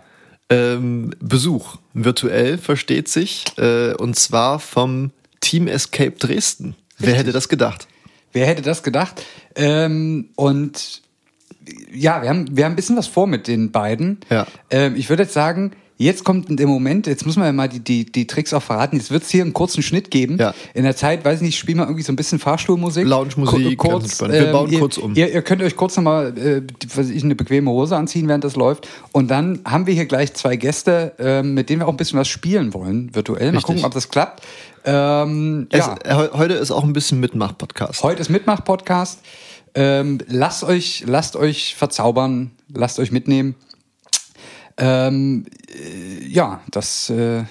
ähm, 0.51 1.13
Besuch, 1.21 1.77
virtuell 1.93 2.59
versteht 2.59 3.09
sich, 3.09 3.45
äh, 3.59 3.95
und 3.95 4.17
zwar 4.17 4.59
vom 4.61 5.11
Team 5.41 5.67
Escape 5.69 6.13
Dresden. 6.13 6.77
Wer 6.99 7.15
hätte 7.15 7.33
das 7.33 7.49
gedacht? 7.49 7.87
Wer 8.33 8.47
hätte 8.47 8.63
das 8.63 8.83
gedacht? 8.83 9.23
Ähm, 9.55 10.31
und 10.37 11.03
ja, 11.93 12.23
wir 12.23 12.29
haben, 12.29 12.57
wir 12.57 12.65
haben 12.65 12.73
ein 12.73 12.77
bisschen 12.77 12.97
was 12.97 13.07
vor 13.07 13.27
mit 13.27 13.49
den 13.49 13.73
beiden. 13.73 14.21
Ja. 14.31 14.47
Ähm, 14.71 14.95
ich 14.97 15.09
würde 15.09 15.25
jetzt 15.25 15.33
sagen, 15.35 15.73
jetzt 15.99 16.25
kommt 16.25 16.47
der 16.59 16.67
Moment, 16.67 17.07
jetzt 17.07 17.25
müssen 17.27 17.41
wir 17.41 17.47
ja 17.47 17.53
mal 17.53 17.69
die, 17.69 17.81
die, 17.81 18.05
die 18.05 18.27
Tricks 18.27 18.53
auch 18.53 18.63
verraten. 18.63 18.97
Jetzt 18.97 19.11
wird 19.11 19.23
es 19.23 19.31
hier 19.31 19.43
einen 19.43 19.53
kurzen 19.53 19.83
Schnitt 19.83 20.11
geben. 20.11 20.37
Ja. 20.39 20.55
In 20.75 20.85
der 20.85 20.95
Zeit, 20.97 21.25
weiß 21.25 21.37
ich 21.37 21.43
nicht, 21.47 21.59
spielen 21.59 21.79
wir 21.79 21.85
irgendwie 21.85 22.03
so 22.03 22.13
ein 22.13 22.17
bisschen 22.17 22.39
Fahrstuhlmusik. 22.39 23.07
Lounge-Musik, 23.07 23.79
Ku- 23.79 23.89
ganz 23.89 24.05
entspannt. 24.05 24.33
Wir 24.35 24.53
bauen 24.53 24.71
ihr, 24.71 24.79
kurz 24.79 24.99
um. 24.99 25.15
Ihr, 25.15 25.33
ihr 25.33 25.43
könnt 25.43 25.63
euch 25.63 25.75
kurz 25.77 25.97
nochmal, 25.97 26.37
äh, 26.39 26.61
die- 26.61 26.89
was 26.91 26.99
weiß 26.99 27.11
ich, 27.11 27.25
eine 27.25 27.35
bequeme 27.35 27.71
Hose 27.71 27.97
anziehen, 27.97 28.29
während 28.29 28.45
das 28.45 28.57
läuft. 28.57 28.89
Und 29.13 29.29
dann 29.31 29.61
haben 29.65 29.87
wir 29.87 29.95
hier 29.95 30.07
gleich 30.07 30.35
zwei 30.35 30.57
Gäste, 30.57 31.13
ähm, 31.19 31.55
mit 31.55 31.71
denen 31.71 31.81
wir 31.81 31.87
auch 31.89 31.93
ein 31.93 31.97
bisschen 31.97 32.19
was 32.19 32.29
spielen 32.29 32.75
wollen, 32.75 33.15
virtuell. 33.15 33.47
Mal 33.53 33.59
Richtig. 33.59 33.65
gucken, 33.65 33.85
ob 33.85 33.95
das 33.95 34.09
klappt. 34.09 34.43
Ähm, 34.85 35.67
Es, 35.71 35.87
ja. 35.87 35.97
äh, 36.05 36.15
heu- 36.15 36.31
heute 36.35 36.55
ist 36.55 36.71
auch 36.71 36.85
ein 36.85 36.93
bisschen 36.93 37.21
Mitmach-Podcast. 37.21 38.03
Heute 38.03 38.21
ist 38.21 38.29
Mitmach-Podcast. 38.31 39.21
Ähm, 39.75 40.19
lasst, 40.29 40.65
euch, 40.65 41.05
lasst 41.07 41.37
euch 41.37 41.75
verzaubern, 41.75 42.51
lasst 42.73 42.99
euch 42.99 43.13
mitnehmen. 43.13 43.55
Ähm, 44.79 45.47
äh, 45.69 46.27
ja, 46.27 46.61
das 46.71 47.11
äh, 47.11 47.45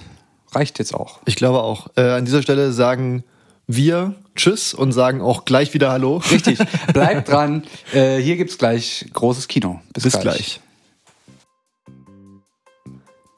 reicht 0.52 0.80
jetzt 0.80 0.94
auch. 0.94 1.20
Ich 1.26 1.36
glaube 1.36 1.62
auch. 1.62 1.88
Äh, 1.96 2.02
an 2.02 2.26
dieser 2.26 2.42
Stelle 2.42 2.72
sagen 2.72 3.24
wir 3.68 4.16
Tschüss 4.36 4.74
und 4.74 4.92
sagen 4.92 5.22
auch 5.22 5.46
gleich 5.46 5.74
wieder 5.74 5.92
Hallo. 5.92 6.18
Richtig, 6.32 6.60
bleibt 6.94 7.30
dran. 7.30 7.64
Äh, 7.94 8.18
hier 8.18 8.36
gibt's 8.38 8.58
gleich 8.58 9.06
großes 9.14 9.48
Kino. 9.48 9.82
Bis, 9.94 10.04
Bis 10.04 10.20
gleich. 10.20 10.60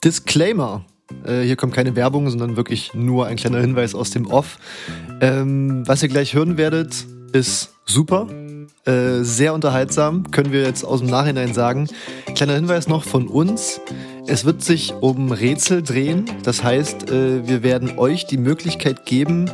Disclaimer. 0.04 0.86
Äh, 1.26 1.42
hier 1.42 1.56
kommt 1.56 1.74
keine 1.74 1.96
Werbung, 1.96 2.30
sondern 2.30 2.56
wirklich 2.58 2.94
nur 2.94 3.28
ein 3.28 3.38
kleiner 3.38 3.60
Hinweis 3.60 3.96
aus 3.96 4.10
dem 4.10 4.28
Off. 4.28 4.58
Ähm, 5.22 5.88
was 5.88 6.04
ihr 6.04 6.10
gleich 6.10 6.34
hören 6.34 6.58
werdet, 6.58 7.06
ist 7.32 7.74
super. 7.86 8.28
Äh, 8.88 9.26
sehr 9.26 9.54
unterhaltsam, 9.54 10.32
können 10.32 10.54
wir 10.54 10.62
jetzt 10.62 10.86
aus 10.86 11.02
dem 11.02 11.10
Nachhinein 11.10 11.54
sagen. 11.54 11.90
Kleiner 12.36 12.54
Hinweis 12.54 12.88
noch 12.88 13.04
von 13.04 13.28
uns. 13.28 13.82
Es 14.28 14.46
wird 14.46 14.64
sich 14.64 14.94
um 15.02 15.34
Rätsel 15.34 15.84
drehen. 15.84 16.26
Das 16.44 16.64
heißt, 16.64 17.12
äh, 17.12 17.46
wir 17.46 17.64
werden 17.64 18.00
euch 18.00 18.28
die 18.28 18.38
Möglichkeit 18.38 19.06
geben, 19.06 19.52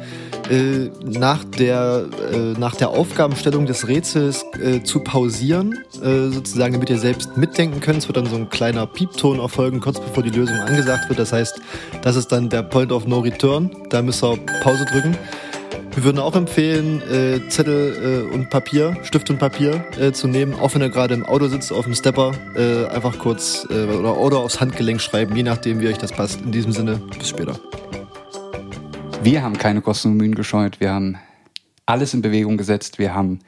äh, 0.52 0.92
nach, 1.04 1.44
der, 1.44 2.06
nach 2.60 2.76
der 2.76 2.90
Aufgabenstellung 2.90 3.66
des 3.66 3.88
Rätsels 3.88 4.46
zu 4.84 5.00
pausieren, 5.00 5.80
sozusagen, 5.92 6.74
damit 6.74 6.90
ihr 6.90 6.98
selbst 6.98 7.38
mitdenken 7.38 7.80
könnt. 7.80 8.00
Es 8.00 8.08
wird 8.08 8.18
dann 8.18 8.26
so 8.26 8.36
ein 8.36 8.50
kleiner 8.50 8.86
Piepton 8.86 9.40
erfolgen, 9.40 9.80
kurz 9.80 10.00
bevor 10.02 10.22
die 10.22 10.32
Lösung 10.32 10.58
angesagt 10.58 11.08
wird. 11.08 11.18
Das 11.18 11.32
heißt, 11.32 11.62
das 12.02 12.18
ist 12.18 12.32
dann 12.32 12.50
der 12.50 12.62
Point 12.62 12.92
of 12.92 13.08
No 13.08 13.20
Return. 13.20 13.72
Da 13.90 14.02
müsst 14.02 14.24
ihr 14.24 14.38
Pause 14.62 14.86
drücken. 14.86 15.18
Wir 15.96 16.04
würden 16.04 16.18
auch 16.18 16.36
empfehlen, 16.36 17.02
äh, 17.04 17.48
Zettel 17.50 18.28
äh, 18.32 18.34
und 18.34 18.50
Papier, 18.50 18.98
Stift 19.04 19.30
und 19.30 19.38
Papier 19.38 19.86
äh, 20.00 20.12
zu 20.12 20.28
nehmen, 20.28 20.56
auch 20.56 20.74
wenn 20.74 20.82
ihr 20.82 20.90
gerade 20.90 21.14
im 21.14 21.24
Auto 21.24 21.48
sitzt, 21.48 21.72
auf 21.72 21.86
dem 21.86 21.94
Stepper, 21.94 22.32
äh, 22.56 22.88
einfach 22.88 23.20
kurz 23.20 23.68
äh, 23.70 23.86
oder, 23.86 24.18
oder 24.18 24.40
aufs 24.40 24.60
Handgelenk 24.60 25.00
schreiben, 25.02 25.36
je 25.36 25.44
nachdem, 25.44 25.80
wie 25.82 25.88
euch 25.88 26.00
das 26.00 26.12
passt. 26.12 26.42
In 26.42 26.52
diesem 26.52 26.72
Sinne, 26.72 27.00
bis 27.18 27.30
später. 27.30 27.60
Wir 29.22 29.44
haben 29.44 29.58
keine 29.58 29.82
Kosten 29.82 30.10
und 30.10 30.18
Mühen 30.18 30.34
gescheut. 30.34 30.80
Wir 30.80 30.92
haben 30.92 31.18
alles 31.86 32.14
in 32.16 32.24
Bewegung 32.24 32.58
gesetzt. 32.58 32.98
Wir 32.98 33.14
haben 33.14 33.40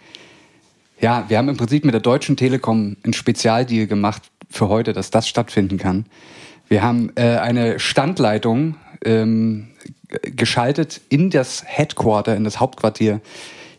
ja, 1.01 1.25
wir 1.27 1.37
haben 1.37 1.49
im 1.49 1.57
Prinzip 1.57 1.83
mit 1.83 1.93
der 1.93 2.01
Deutschen 2.01 2.37
Telekom 2.37 2.95
ein 3.05 3.13
Spezialdeal 3.13 3.87
gemacht 3.87 4.21
für 4.49 4.69
heute, 4.69 4.93
dass 4.93 5.11
das 5.11 5.27
stattfinden 5.27 5.77
kann. 5.77 6.05
Wir 6.67 6.83
haben 6.83 7.11
äh, 7.15 7.37
eine 7.37 7.79
Standleitung 7.79 8.75
ähm, 9.03 9.67
geschaltet 10.09 11.01
in 11.09 11.29
das 11.29 11.63
Headquarter, 11.65 12.35
in 12.35 12.43
das 12.43 12.59
Hauptquartier, 12.59 13.21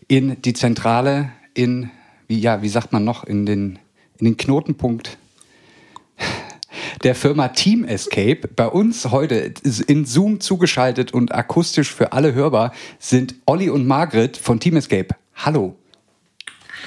in 0.09 0.40
die 0.42 0.52
Zentrale, 0.54 1.30
in, 1.54 1.90
wie, 2.28 2.38
ja, 2.38 2.62
wie 2.62 2.68
sagt 2.68 2.92
man 2.92 3.04
noch, 3.04 3.25
in 3.25 3.47
den, 3.47 3.78
in 4.18 4.26
den 4.26 4.37
Knotenpunkt 4.37 5.18
der 7.02 7.14
Firma 7.14 7.49
Team 7.49 7.85
Escape. 7.85 8.49
Bei 8.54 8.66
uns 8.66 9.11
heute 9.11 9.52
in 9.87 10.04
Zoom 10.04 10.40
zugeschaltet 10.40 11.12
und 11.12 11.35
akustisch 11.35 11.92
für 11.92 12.12
alle 12.12 12.35
hörbar 12.35 12.73
sind 12.99 13.35
Olli 13.47 13.71
und 13.71 13.87
Margret 13.87 14.37
von 14.37 14.61
Team 14.61 14.76
Escape. 14.76 15.14
Hallo. 15.35 15.76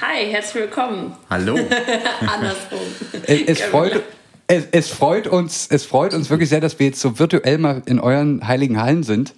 Hi, 0.00 0.26
herzlich 0.30 0.64
willkommen. 0.64 1.14
Hallo. 1.28 1.54
Andersrum. 2.20 2.80
Es, 3.26 3.42
es 3.42 3.60
freut, 3.62 4.02
es, 4.50 4.64
es, 4.72 4.88
freut 4.88 5.28
uns, 5.28 5.68
es 5.70 5.84
freut 5.84 6.12
uns 6.12 6.28
wirklich 6.28 6.48
sehr, 6.48 6.60
dass 6.60 6.78
wir 6.78 6.86
jetzt 6.86 7.00
so 7.00 7.18
virtuell 7.18 7.58
mal 7.58 7.82
in 7.86 8.00
euren 8.00 8.46
heiligen 8.46 8.82
Hallen 8.82 9.04
sind. 9.04 9.34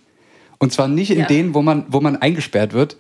Und 0.59 0.73
zwar 0.73 0.89
nicht 0.89 1.11
in 1.11 1.21
ja. 1.21 1.27
denen, 1.27 1.55
wo 1.55 1.61
man, 1.61 1.85
wo 1.89 2.01
man 2.01 2.17
eingesperrt 2.17 2.73
wird, 2.73 2.97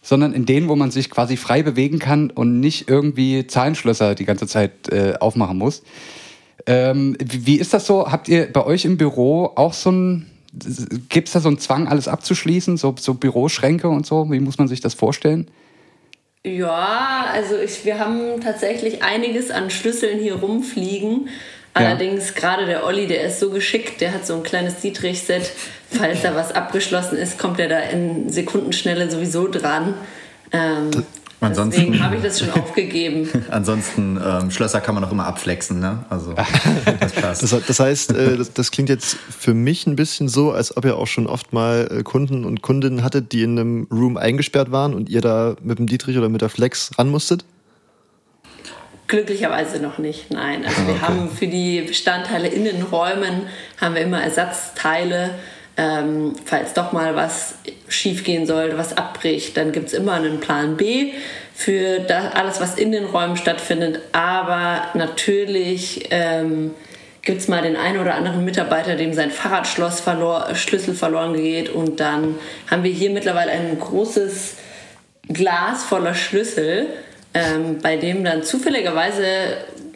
sondern 0.00 0.32
in 0.32 0.46
denen, 0.46 0.68
wo 0.68 0.76
man 0.76 0.92
sich 0.92 1.10
quasi 1.10 1.36
frei 1.36 1.64
bewegen 1.64 1.98
kann 1.98 2.30
und 2.30 2.60
nicht 2.60 2.88
irgendwie 2.88 3.48
Zahlenschlösser 3.48 4.14
die 4.14 4.24
ganze 4.24 4.46
Zeit 4.46 4.88
äh, 4.92 5.14
aufmachen 5.18 5.58
muss. 5.58 5.82
Ähm, 6.66 7.16
wie, 7.18 7.46
wie 7.46 7.56
ist 7.56 7.74
das 7.74 7.86
so? 7.86 8.12
Habt 8.12 8.28
ihr 8.28 8.52
bei 8.52 8.64
euch 8.64 8.84
im 8.84 8.96
Büro 8.96 9.52
auch 9.56 9.72
so 9.72 9.90
ein, 9.90 10.30
gibt 11.08 11.26
es 11.26 11.34
da 11.34 11.40
so 11.40 11.48
einen 11.48 11.58
Zwang, 11.58 11.88
alles 11.88 12.06
abzuschließen, 12.06 12.76
so, 12.76 12.94
so 12.96 13.14
Büroschränke 13.14 13.88
und 13.88 14.06
so? 14.06 14.30
Wie 14.30 14.38
muss 14.38 14.58
man 14.58 14.68
sich 14.68 14.80
das 14.80 14.94
vorstellen? 14.94 15.48
Ja, 16.46 17.26
also 17.32 17.56
ich, 17.56 17.84
wir 17.84 17.98
haben 17.98 18.40
tatsächlich 18.40 19.02
einiges 19.02 19.50
an 19.50 19.68
Schlüsseln 19.68 20.20
hier 20.20 20.36
rumfliegen. 20.36 21.28
Allerdings 21.76 22.28
ja. 22.28 22.34
gerade 22.40 22.66
der 22.66 22.84
Olli, 22.84 23.06
der 23.06 23.24
ist 23.24 23.38
so 23.38 23.50
geschickt, 23.50 24.00
der 24.00 24.12
hat 24.12 24.26
so 24.26 24.34
ein 24.34 24.42
kleines 24.42 24.76
Dietrich-Set. 24.80 25.52
Falls 25.90 26.22
da 26.22 26.34
was 26.34 26.52
abgeschlossen 26.52 27.16
ist, 27.18 27.38
kommt 27.38 27.60
er 27.60 27.68
da 27.68 27.78
in 27.80 28.30
Sekundenschnelle 28.30 29.10
sowieso 29.10 29.48
dran. 29.48 29.94
Ähm, 30.52 30.90
Ansonsten, 31.38 31.80
Deswegen 31.82 32.02
habe 32.02 32.16
ich 32.16 32.22
das 32.22 32.38
schon 32.40 32.50
aufgegeben. 32.50 33.28
Ansonsten, 33.50 34.18
ähm, 34.24 34.50
Schlösser 34.50 34.80
kann 34.80 34.94
man 34.94 35.04
auch 35.04 35.12
immer 35.12 35.26
abflexen, 35.26 35.80
ne? 35.80 36.04
Also, 36.08 36.32
das 37.00 37.12
passt. 37.12 37.42
Das, 37.42 37.66
das 37.66 37.78
heißt, 37.78 38.12
äh, 38.12 38.38
das, 38.38 38.54
das, 38.54 38.70
klingt 38.70 38.88
jetzt 38.88 39.16
für 39.16 39.52
mich 39.52 39.86
ein 39.86 39.96
bisschen 39.96 40.28
so, 40.28 40.52
als 40.52 40.74
ob 40.76 40.86
ihr 40.86 40.96
auch 40.96 41.06
schon 41.06 41.26
oft 41.26 41.52
mal 41.52 41.88
äh, 41.90 42.02
Kunden 42.02 42.46
und 42.46 42.62
Kundinnen 42.62 43.04
hattet, 43.04 43.32
die 43.32 43.42
in 43.42 43.58
einem 43.58 43.86
Room 43.90 44.16
eingesperrt 44.16 44.72
waren 44.72 44.94
und 44.94 45.10
ihr 45.10 45.20
da 45.20 45.56
mit 45.62 45.78
dem 45.78 45.86
Dietrich 45.86 46.16
oder 46.16 46.30
mit 46.30 46.40
der 46.40 46.48
Flex 46.48 46.90
ran 46.96 47.10
musstet? 47.10 47.44
Glücklicherweise 49.08 49.80
noch 49.80 49.98
nicht, 49.98 50.30
nein. 50.30 50.64
Also 50.64 50.86
wir 50.86 50.94
okay. 50.94 51.02
haben 51.02 51.30
für 51.30 51.46
die 51.46 51.82
Bestandteile 51.82 52.48
in 52.48 52.64
den 52.64 52.82
Räumen 52.82 53.46
haben 53.80 53.94
wir 53.94 54.02
immer 54.02 54.22
Ersatzteile 54.22 55.34
ähm, 55.76 56.34
falls 56.44 56.72
doch 56.72 56.92
mal 56.92 57.16
was 57.16 57.56
schiefgehen 57.88 58.46
sollte, 58.46 58.78
was 58.78 58.96
abbricht, 58.96 59.56
dann 59.56 59.72
gibt 59.72 59.88
es 59.88 59.92
immer 59.92 60.14
einen 60.14 60.40
Plan 60.40 60.76
B 60.76 61.12
für 61.54 62.00
das, 62.00 62.34
alles, 62.34 62.60
was 62.60 62.76
in 62.76 62.92
den 62.92 63.04
Räumen 63.04 63.36
stattfindet. 63.36 64.00
Aber 64.12 64.88
natürlich 64.94 66.08
ähm, 66.10 66.74
gibt 67.22 67.40
es 67.40 67.48
mal 67.48 67.62
den 67.62 67.76
einen 67.76 67.98
oder 67.98 68.14
anderen 68.14 68.44
Mitarbeiter, 68.44 68.96
dem 68.96 69.12
sein 69.12 69.30
Fahrradschloss 69.30 70.00
verlor, 70.00 70.54
Schlüssel 70.54 70.94
verloren 70.94 71.34
geht. 71.34 71.68
Und 71.68 72.00
dann 72.00 72.36
haben 72.70 72.82
wir 72.82 72.92
hier 72.92 73.10
mittlerweile 73.10 73.50
ein 73.52 73.78
großes 73.78 74.56
Glas 75.28 75.84
voller 75.84 76.14
Schlüssel, 76.14 76.86
ähm, 77.36 77.78
bei 77.82 77.96
dem 77.96 78.24
dann 78.24 78.42
zufälligerweise 78.42 79.24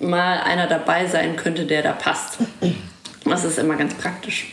mal 0.01 0.41
einer 0.41 0.67
dabei 0.67 1.07
sein 1.07 1.37
könnte, 1.37 1.65
der 1.67 1.83
da 1.83 1.93
passt. 1.93 2.39
Das 3.25 3.45
ist 3.45 3.59
immer 3.59 3.77
ganz 3.77 3.95
praktisch. 3.95 4.53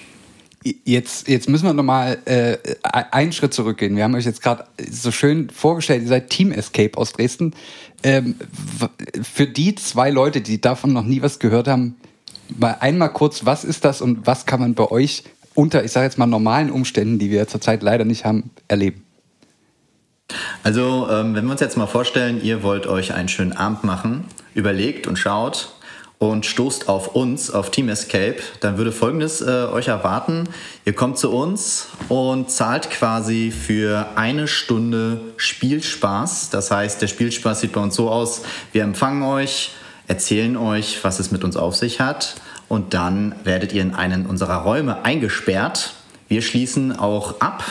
Jetzt, 0.84 1.27
jetzt 1.27 1.48
müssen 1.48 1.65
wir 1.65 1.74
nochmal 1.74 2.17
äh, 2.25 2.58
einen 2.84 3.32
Schritt 3.32 3.53
zurückgehen. 3.53 3.96
Wir 3.96 4.03
haben 4.03 4.15
euch 4.15 4.25
jetzt 4.25 4.41
gerade 4.41 4.65
so 4.89 5.12
schön 5.12 5.50
vorgestellt, 5.50 6.01
ihr 6.01 6.08
seid 6.10 6.29
Team 6.29 6.51
Escape 6.51 6.98
aus 6.98 7.13
Dresden. 7.13 7.53
Ähm, 8.03 8.36
für 9.22 9.48
die 9.48 9.75
zwei 9.75 10.10
Leute, 10.10 10.41
die 10.41 10.60
davon 10.60 10.94
noch 10.94 11.03
nie 11.03 11.22
was 11.22 11.39
gehört 11.39 11.67
haben, 11.67 11.96
mal 12.58 12.77
einmal 12.79 13.12
kurz, 13.12 13.46
was 13.46 13.63
ist 13.63 13.86
das 13.86 14.01
und 14.01 14.27
was 14.27 14.46
kann 14.46 14.60
man 14.60 14.74
bei 14.74 14.89
euch 14.89 15.24
unter, 15.53 15.84
ich 15.84 15.91
sage 15.91 16.06
jetzt 16.06 16.17
mal, 16.17 16.27
normalen 16.27 16.70
Umständen, 16.70 17.17
die 17.17 17.32
wir 17.32 17.48
zurzeit 17.48 17.82
leider 17.82 18.06
nicht 18.06 18.25
haben, 18.25 18.51
erleben? 18.67 19.07
Also, 20.64 21.08
ähm, 21.10 21.36
wenn 21.36 21.46
wir 21.46 21.52
uns 21.52 21.62
jetzt 21.62 21.78
mal 21.78 21.88
vorstellen, 21.88 22.44
ihr 22.44 22.64
wollt 22.64 22.88
euch 22.88 23.14
einen 23.14 23.30
schönen 23.30 23.54
Abend 23.54 23.84
machen, 23.84 24.26
überlegt 24.54 25.08
und 25.08 25.18
schaut, 25.18 25.70
und 26.20 26.46
stoßt 26.46 26.90
auf 26.90 27.16
uns, 27.16 27.52
auf 27.52 27.70
Team 27.70 27.90
Escape, 27.90 28.38
dann 28.60 28.78
würde 28.78 28.92
Folgendes 28.92 29.42
äh, 29.42 29.68
euch 29.72 29.88
erwarten. 29.88 30.50
Ihr 30.84 30.94
kommt 30.94 31.20
zu 31.20 31.32
uns 31.32 31.90
und 32.10 32.50
zahlt 32.50 32.90
quasi 32.90 33.52
für 33.52 34.08
eine 34.16 34.48
Stunde 34.48 35.22
Spielspaß. 35.38 36.50
Das 36.50 36.72
heißt, 36.72 37.02
der 37.02 37.08
Spielspaß 37.08 37.62
sieht 37.62 37.74
bei 37.74 37.82
uns 37.82 37.96
so 37.96 38.10
aus, 38.10 38.42
wir 38.72 38.84
empfangen 38.84 39.22
euch, 39.24 39.72
erzählen 40.08 40.58
euch, 40.58 41.04
was 41.04 41.20
es 41.20 41.32
mit 41.32 41.44
uns 41.44 41.56
auf 41.56 41.76
sich 41.76 42.00
hat 42.00 42.36
und 42.68 42.96
dann 42.96 43.36
werdet 43.44 43.72
ihr 43.74 43.84
in 43.84 43.94
einen 43.94 44.26
unserer 44.26 44.64
Räume 44.64 45.06
eingesperrt. 45.06 45.94
Wir 46.30 46.42
schließen 46.42 46.98
auch 46.98 47.42
ab 47.42 47.64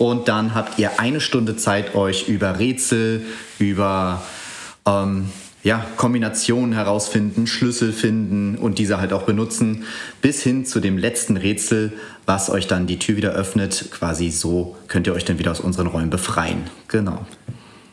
und 0.00 0.28
dann 0.28 0.54
habt 0.54 0.78
ihr 0.78 0.98
eine 0.98 1.20
Stunde 1.20 1.56
Zeit, 1.56 1.94
euch 1.94 2.28
über 2.28 2.58
Rätsel, 2.58 3.22
über... 3.58 4.22
Ähm, 4.86 5.26
ja, 5.62 5.84
Kombinationen 5.96 6.72
herausfinden, 6.72 7.46
Schlüssel 7.46 7.92
finden 7.92 8.56
und 8.56 8.78
diese 8.78 8.98
halt 8.98 9.12
auch 9.12 9.24
benutzen, 9.24 9.84
bis 10.22 10.42
hin 10.42 10.64
zu 10.64 10.80
dem 10.80 10.96
letzten 10.96 11.36
Rätsel, 11.36 11.92
was 12.24 12.48
euch 12.48 12.66
dann 12.66 12.86
die 12.86 12.98
Tür 12.98 13.16
wieder 13.16 13.32
öffnet. 13.32 13.90
Quasi 13.90 14.30
so 14.30 14.76
könnt 14.88 15.06
ihr 15.06 15.12
euch 15.12 15.26
dann 15.26 15.38
wieder 15.38 15.50
aus 15.50 15.60
unseren 15.60 15.86
Räumen 15.86 16.08
befreien. 16.08 16.62
Genau. 16.88 17.26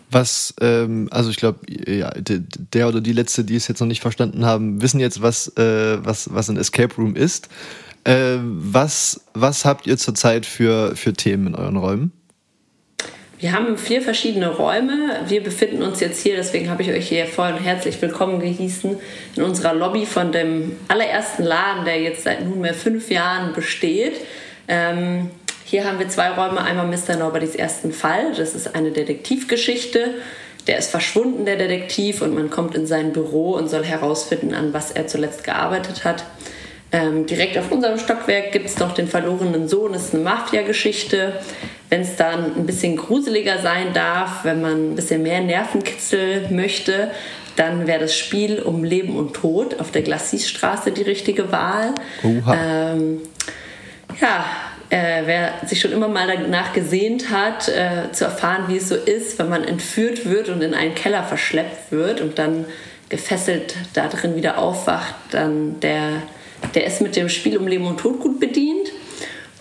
Was, 0.09 0.53
ähm, 0.61 1.09
also 1.11 1.29
ich 1.29 1.35
glaube, 1.35 1.59
ja, 1.69 2.13
der 2.17 2.87
oder 2.87 3.01
die 3.01 3.11
letzte, 3.11 3.43
die 3.43 3.57
es 3.57 3.67
jetzt 3.67 3.81
noch 3.81 3.87
nicht 3.87 4.01
verstanden 4.01 4.45
haben, 4.45 4.81
wissen 4.81 5.01
jetzt, 5.01 5.21
was, 5.21 5.49
äh, 5.57 5.97
was, 6.01 6.33
was 6.33 6.49
ein 6.49 6.55
Escape 6.55 6.95
Room 6.95 7.17
ist. 7.17 7.49
Äh, 8.07 8.37
was, 8.41 9.25
was 9.33 9.65
habt 9.65 9.85
ihr 9.85 9.97
zurzeit 9.97 10.45
für, 10.45 10.95
für 10.95 11.11
Themen 11.11 11.47
in 11.47 11.55
euren 11.55 11.75
Räumen? 11.75 12.13
Wir 13.37 13.51
haben 13.51 13.77
vier 13.77 14.01
verschiedene 14.01 14.47
Räume. 14.47 15.19
Wir 15.27 15.43
befinden 15.43 15.83
uns 15.83 15.99
jetzt 15.99 16.23
hier, 16.23 16.37
deswegen 16.37 16.69
habe 16.69 16.81
ich 16.83 16.89
euch 16.89 17.09
hier 17.09 17.25
vorhin 17.25 17.57
herzlich 17.57 18.01
willkommen 18.01 18.39
gehießen, 18.39 18.97
in 19.35 19.43
unserer 19.43 19.73
Lobby 19.73 20.05
von 20.05 20.31
dem 20.31 20.77
allerersten 20.87 21.43
Laden, 21.43 21.83
der 21.83 22.01
jetzt 22.01 22.23
seit 22.23 22.47
nunmehr 22.47 22.73
fünf 22.73 23.11
Jahren 23.11 23.53
besteht. 23.53 24.13
Ähm, 24.69 25.29
hier 25.65 25.83
haben 25.83 25.99
wir 25.99 26.07
zwei 26.07 26.29
Räume. 26.29 26.61
Einmal 26.61 26.87
Mr. 26.87 27.17
Nobody's 27.17 27.55
ersten 27.55 27.91
Fall. 27.91 28.33
Das 28.37 28.55
ist 28.55 28.73
eine 28.73 28.91
Detektivgeschichte. 28.91 30.15
Der 30.65 30.77
ist 30.77 30.91
verschwunden, 30.91 31.45
der 31.45 31.57
Detektiv, 31.57 32.21
und 32.21 32.33
man 32.33 32.49
kommt 32.49 32.73
in 32.73 32.87
sein 32.87 33.11
Büro 33.11 33.51
und 33.51 33.69
soll 33.69 33.83
herausfinden, 33.83 34.53
an 34.53 34.73
was 34.73 34.91
er 34.91 35.07
zuletzt 35.07 35.43
gearbeitet 35.43 36.05
hat. 36.05 36.23
Ähm, 36.91 37.25
direkt 37.25 37.57
auf 37.57 37.71
unserem 37.71 37.99
Stockwerk 37.99 38.53
gibt 38.53 38.67
es 38.67 38.79
noch 38.79 38.93
den 38.93 39.07
verlorenen 39.07 39.67
Sohn, 39.67 39.93
das 39.93 40.05
ist 40.05 40.13
eine 40.13 40.23
Mafia-Geschichte. 40.23 41.33
Wenn 41.89 42.01
es 42.01 42.15
dann 42.15 42.55
ein 42.55 42.65
bisschen 42.65 42.95
gruseliger 42.97 43.61
sein 43.61 43.93
darf, 43.93 44.43
wenn 44.43 44.61
man 44.61 44.91
ein 44.91 44.95
bisschen 44.95 45.23
mehr 45.23 45.41
Nervenkitzel 45.41 46.49
möchte, 46.49 47.11
dann 47.55 47.87
wäre 47.87 47.99
das 47.99 48.15
Spiel 48.15 48.61
um 48.61 48.83
Leben 48.83 49.17
und 49.17 49.33
Tod 49.33 49.79
auf 49.79 49.91
der 49.91 50.01
Glacis-Straße 50.03 50.91
die 50.91 51.01
richtige 51.01 51.51
Wahl. 51.51 51.93
Ähm, 52.23 53.21
ja, 54.21 54.45
äh, 54.89 55.23
wer 55.25 55.53
sich 55.65 55.81
schon 55.81 55.91
immer 55.91 56.07
mal 56.07 56.27
danach 56.27 56.71
gesehnt 56.71 57.29
hat, 57.31 57.67
äh, 57.67 58.11
zu 58.11 58.25
erfahren, 58.25 58.65
wie 58.67 58.77
es 58.77 58.87
so 58.87 58.95
ist, 58.95 59.39
wenn 59.39 59.49
man 59.49 59.63
entführt 59.63 60.25
wird 60.25 60.49
und 60.49 60.61
in 60.61 60.73
einen 60.73 60.95
Keller 60.95 61.23
verschleppt 61.23 61.91
wird 61.91 62.21
und 62.21 62.39
dann 62.39 62.65
gefesselt 63.09 63.75
da 63.93 64.07
drin 64.07 64.35
wieder 64.35 64.57
aufwacht, 64.57 65.15
dann 65.31 65.79
der 65.79 66.21
der 66.75 66.85
ist 66.85 67.01
mit 67.01 67.15
dem 67.15 67.29
Spiel 67.29 67.57
um 67.57 67.67
Leben 67.67 67.87
und 67.87 67.99
Tod 67.99 68.19
gut 68.19 68.39
bedient. 68.39 68.91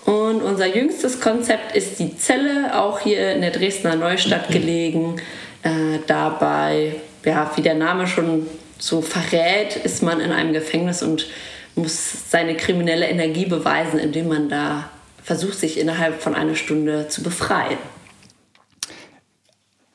Und 0.04 0.42
unser 0.42 0.66
jüngstes 0.66 1.20
Konzept 1.20 1.74
ist 1.74 1.98
die 1.98 2.16
Zelle, 2.16 2.78
auch 2.78 3.00
hier 3.00 3.32
in 3.32 3.40
der 3.40 3.50
Dresdner 3.50 3.96
Neustadt 3.96 4.48
gelegen. 4.48 5.16
Äh, 5.62 5.98
dabei, 6.06 6.94
ja, 7.24 7.50
wie 7.56 7.62
der 7.62 7.74
Name 7.74 8.06
schon 8.06 8.46
so 8.78 9.02
verrät, 9.02 9.76
ist 9.76 10.02
man 10.02 10.20
in 10.20 10.30
einem 10.30 10.52
Gefängnis 10.52 11.02
und 11.02 11.26
muss 11.74 12.30
seine 12.30 12.56
kriminelle 12.56 13.08
Energie 13.08 13.46
beweisen, 13.46 13.98
indem 13.98 14.28
man 14.28 14.48
da 14.48 14.90
versucht, 15.22 15.58
sich 15.58 15.78
innerhalb 15.78 16.22
von 16.22 16.34
einer 16.34 16.54
Stunde 16.54 17.08
zu 17.08 17.22
befreien. 17.22 17.78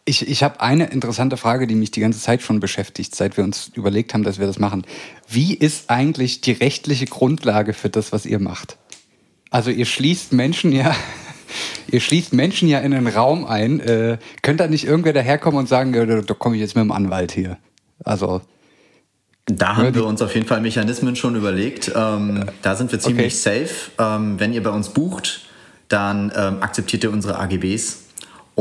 Ich, 0.03 0.27
ich 0.27 0.41
habe 0.41 0.61
eine 0.61 0.87
interessante 0.87 1.37
Frage, 1.37 1.67
die 1.67 1.75
mich 1.75 1.91
die 1.91 1.99
ganze 1.99 2.19
Zeit 2.19 2.41
schon 2.41 2.59
beschäftigt, 2.59 3.15
seit 3.15 3.37
wir 3.37 3.43
uns 3.43 3.71
überlegt 3.75 4.13
haben, 4.13 4.23
dass 4.23 4.39
wir 4.39 4.47
das 4.47 4.57
machen. 4.57 4.85
Wie 5.27 5.53
ist 5.53 5.89
eigentlich 5.89 6.41
die 6.41 6.53
rechtliche 6.53 7.05
Grundlage 7.05 7.73
für 7.73 7.89
das, 7.89 8.11
was 8.11 8.25
ihr 8.25 8.39
macht? 8.39 8.77
Also 9.51 9.69
ihr 9.69 9.85
schließt 9.85 10.33
Menschen 10.33 10.71
ja, 10.71 10.95
ihr 11.91 11.99
schließt 11.99 12.33
Menschen 12.33 12.67
ja 12.67 12.79
in 12.79 12.93
einen 12.93 13.07
Raum 13.07 13.45
ein. 13.45 13.79
Äh, 13.79 14.17
könnte 14.41 14.63
da 14.63 14.69
nicht 14.69 14.85
irgendwer 14.85 15.13
daherkommen 15.13 15.59
und 15.59 15.69
sagen, 15.69 15.93
da, 15.93 16.05
da 16.05 16.33
komme 16.33 16.55
ich 16.55 16.61
jetzt 16.61 16.75
mit 16.75 16.83
dem 16.83 16.91
Anwalt 16.91 17.31
hier? 17.31 17.57
Also. 18.03 18.41
Da 19.45 19.75
haben 19.75 19.93
wir 19.93 20.05
uns 20.05 20.21
auf 20.21 20.33
jeden 20.33 20.47
Fall 20.47 20.61
Mechanismen 20.61 21.15
schon 21.15 21.35
überlegt. 21.35 21.91
Ähm, 21.95 22.45
da 22.61 22.75
sind 22.75 22.91
wir 22.91 22.99
ziemlich 22.99 23.33
okay. 23.45 23.65
safe. 23.65 23.91
Ähm, 23.99 24.39
wenn 24.39 24.53
ihr 24.53 24.63
bei 24.63 24.69
uns 24.69 24.89
bucht, 24.89 25.41
dann 25.89 26.31
ähm, 26.35 26.61
akzeptiert 26.61 27.03
ihr 27.03 27.11
unsere 27.11 27.37
AGBs. 27.37 28.05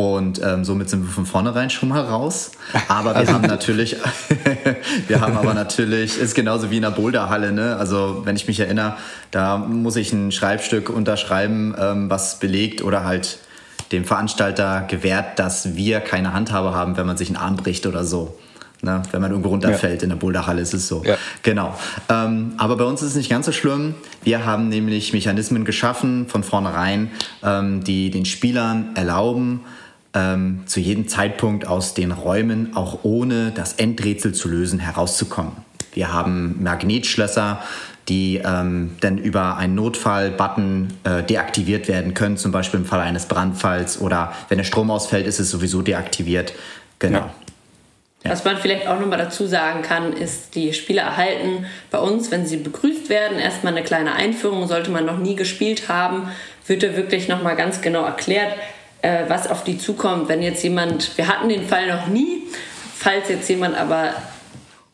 Und 0.00 0.40
ähm, 0.42 0.64
somit 0.64 0.88
sind 0.88 1.02
wir 1.02 1.12
von 1.12 1.26
vornherein 1.26 1.68
schon 1.68 1.90
mal 1.90 2.00
raus. 2.00 2.52
Aber 2.88 3.10
wir 3.10 3.16
also, 3.16 3.34
haben 3.34 3.46
natürlich, 3.46 3.96
wir 5.08 5.20
haben 5.20 5.36
aber 5.36 5.52
natürlich, 5.52 6.18
ist 6.18 6.34
genauso 6.34 6.70
wie 6.70 6.76
in 6.76 6.82
der 6.82 6.90
Boulderhalle, 6.90 7.52
ne? 7.52 7.76
Also 7.76 8.22
wenn 8.24 8.34
ich 8.34 8.48
mich 8.48 8.58
erinnere, 8.60 8.94
da 9.30 9.58
muss 9.58 9.96
ich 9.96 10.10
ein 10.14 10.32
Schreibstück 10.32 10.88
unterschreiben, 10.88 11.74
ähm, 11.78 12.08
was 12.08 12.38
belegt 12.38 12.82
oder 12.82 13.04
halt 13.04 13.40
dem 13.92 14.06
Veranstalter 14.06 14.86
gewährt, 14.88 15.38
dass 15.38 15.76
wir 15.76 16.00
keine 16.00 16.32
Handhabe 16.32 16.74
haben, 16.74 16.96
wenn 16.96 17.06
man 17.06 17.18
sich 17.18 17.28
einen 17.28 17.36
Arm 17.36 17.56
bricht 17.56 17.84
oder 17.84 18.02
so. 18.04 18.38
Ne? 18.80 19.02
Wenn 19.10 19.20
man 19.20 19.32
irgendwo 19.32 19.50
runterfällt 19.50 20.00
ja. 20.00 20.04
in 20.04 20.08
der 20.08 20.16
Boulderhalle 20.16 20.62
ist 20.62 20.72
es 20.72 20.88
so. 20.88 21.02
Ja. 21.04 21.16
Genau. 21.42 21.78
Ähm, 22.08 22.54
aber 22.56 22.76
bei 22.76 22.84
uns 22.84 23.02
ist 23.02 23.10
es 23.10 23.16
nicht 23.16 23.28
ganz 23.28 23.44
so 23.44 23.52
schlimm. 23.52 23.96
Wir 24.22 24.46
haben 24.46 24.70
nämlich 24.70 25.12
Mechanismen 25.12 25.66
geschaffen 25.66 26.26
von 26.26 26.42
vornherein, 26.42 27.10
ähm, 27.42 27.84
die 27.84 28.10
den 28.10 28.24
Spielern 28.24 28.92
erlauben, 28.94 29.60
ähm, 30.14 30.62
zu 30.66 30.80
jedem 30.80 31.08
Zeitpunkt 31.08 31.66
aus 31.66 31.94
den 31.94 32.12
Räumen, 32.12 32.76
auch 32.76 33.00
ohne 33.02 33.52
das 33.52 33.74
Endrätsel 33.74 34.32
zu 34.32 34.48
lösen, 34.48 34.78
herauszukommen. 34.78 35.52
Wir 35.92 36.12
haben 36.12 36.62
Magnetschlösser, 36.62 37.62
die 38.08 38.40
ähm, 38.44 38.96
dann 39.00 39.18
über 39.18 39.56
einen 39.56 39.74
Notfall-Button 39.76 40.88
äh, 41.04 41.22
deaktiviert 41.22 41.88
werden 41.88 42.14
können, 42.14 42.36
zum 42.36 42.50
Beispiel 42.52 42.80
im 42.80 42.86
Fall 42.86 43.00
eines 43.00 43.26
Brandfalls 43.26 44.00
oder 44.00 44.32
wenn 44.48 44.58
der 44.58 44.64
Strom 44.64 44.90
ausfällt, 44.90 45.26
ist 45.26 45.38
es 45.38 45.50
sowieso 45.50 45.82
deaktiviert. 45.82 46.52
Genau. 46.98 47.18
Ja. 47.18 47.34
Ja. 48.24 48.32
Was 48.32 48.44
man 48.44 48.58
vielleicht 48.58 48.86
auch 48.86 49.00
nochmal 49.00 49.18
dazu 49.18 49.46
sagen 49.46 49.80
kann, 49.80 50.12
ist, 50.12 50.54
die 50.54 50.74
Spieler 50.74 51.04
erhalten 51.04 51.64
bei 51.90 51.98
uns, 51.98 52.30
wenn 52.30 52.44
sie 52.44 52.58
begrüßt 52.58 53.08
werden, 53.08 53.38
erstmal 53.38 53.72
eine 53.72 53.82
kleine 53.82 54.12
Einführung. 54.12 54.68
Sollte 54.68 54.90
man 54.90 55.06
noch 55.06 55.16
nie 55.16 55.36
gespielt 55.36 55.88
haben, 55.88 56.28
wird 56.66 56.82
da 56.82 56.96
wirklich 56.96 57.28
nochmal 57.28 57.56
ganz 57.56 57.80
genau 57.80 58.04
erklärt, 58.04 58.52
äh, 59.02 59.24
was 59.28 59.48
auf 59.48 59.64
die 59.64 59.78
zukommt. 59.78 60.28
Wenn 60.28 60.42
jetzt 60.42 60.62
jemand, 60.62 61.16
wir 61.16 61.28
hatten 61.28 61.48
den 61.48 61.66
Fall 61.66 61.88
noch 61.88 62.06
nie, 62.06 62.44
falls 62.96 63.28
jetzt 63.28 63.48
jemand 63.48 63.76
aber 63.76 64.14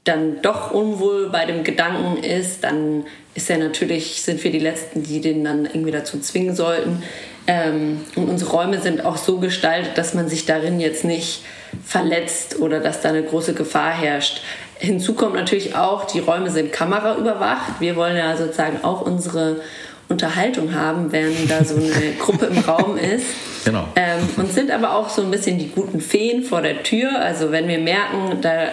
dann 0.05 0.41
doch 0.41 0.71
unwohl 0.71 1.31
bei 1.31 1.45
dem 1.47 1.65
Gedanken 1.65 2.23
ist, 2.23 2.63
dann 2.63 3.05
ist 3.35 3.51
er 3.51 3.59
natürlich, 3.59 4.23
sind 4.23 4.43
wir 4.45 4.53
die 4.53 4.61
Letzten, 4.61 5.03
die 5.03 5.21
den 5.21 5.45
dann 5.45 5.67
irgendwie 5.67 5.91
dazu 5.91 6.21
zwingen 6.21 6.55
sollten. 6.55 7.03
Ähm, 7.49 8.01
und 8.15 8.29
unsere 8.29 8.51
Räume 8.51 8.81
sind 8.81 9.05
auch 9.05 9.17
so 9.17 9.39
gestaltet, 9.39 9.99
dass 9.99 10.15
man 10.15 10.29
sich 10.29 10.47
darin 10.47 10.81
jetzt 10.81 11.05
nicht 11.05 11.43
verletzt 11.85 12.59
oder 12.61 12.81
dass 12.81 13.03
da 13.03 13.11
eine 13.11 13.23
große 13.23 13.55
Gefahr 13.55 13.93
herrscht. 13.93 14.41
Hinzu 14.79 15.15
kommt 15.15 15.35
natürlich 15.35 15.75
auch, 15.75 16.05
die 16.05 16.19
Räume 16.19 16.51
sind 16.51 16.73
kameraüberwacht. 16.73 17.81
Wir 17.81 17.97
wollen 17.97 18.17
ja 18.17 18.37
sozusagen 18.37 18.85
auch 18.85 19.01
unsere 19.01 19.61
Unterhaltung 20.09 20.75
haben, 20.75 21.11
während 21.11 21.51
da 21.51 21.65
so 21.65 21.77
eine 21.77 22.13
Gruppe 22.19 22.47
im 22.47 22.59
Raum 22.59 22.97
ist. 22.97 23.27
Genau. 23.65 23.85
Ähm, 23.97 24.29
und 24.37 24.53
sind 24.53 24.71
aber 24.71 24.95
auch 24.95 25.09
so 25.09 25.23
ein 25.23 25.31
bisschen 25.31 25.59
die 25.59 25.69
guten 25.69 26.01
Feen 26.01 26.42
vor 26.42 26.62
der 26.62 26.83
Tür. 26.83 27.21
Also 27.21 27.51
wenn 27.51 27.66
wir 27.66 27.79
merken, 27.79 28.38
da 28.40 28.69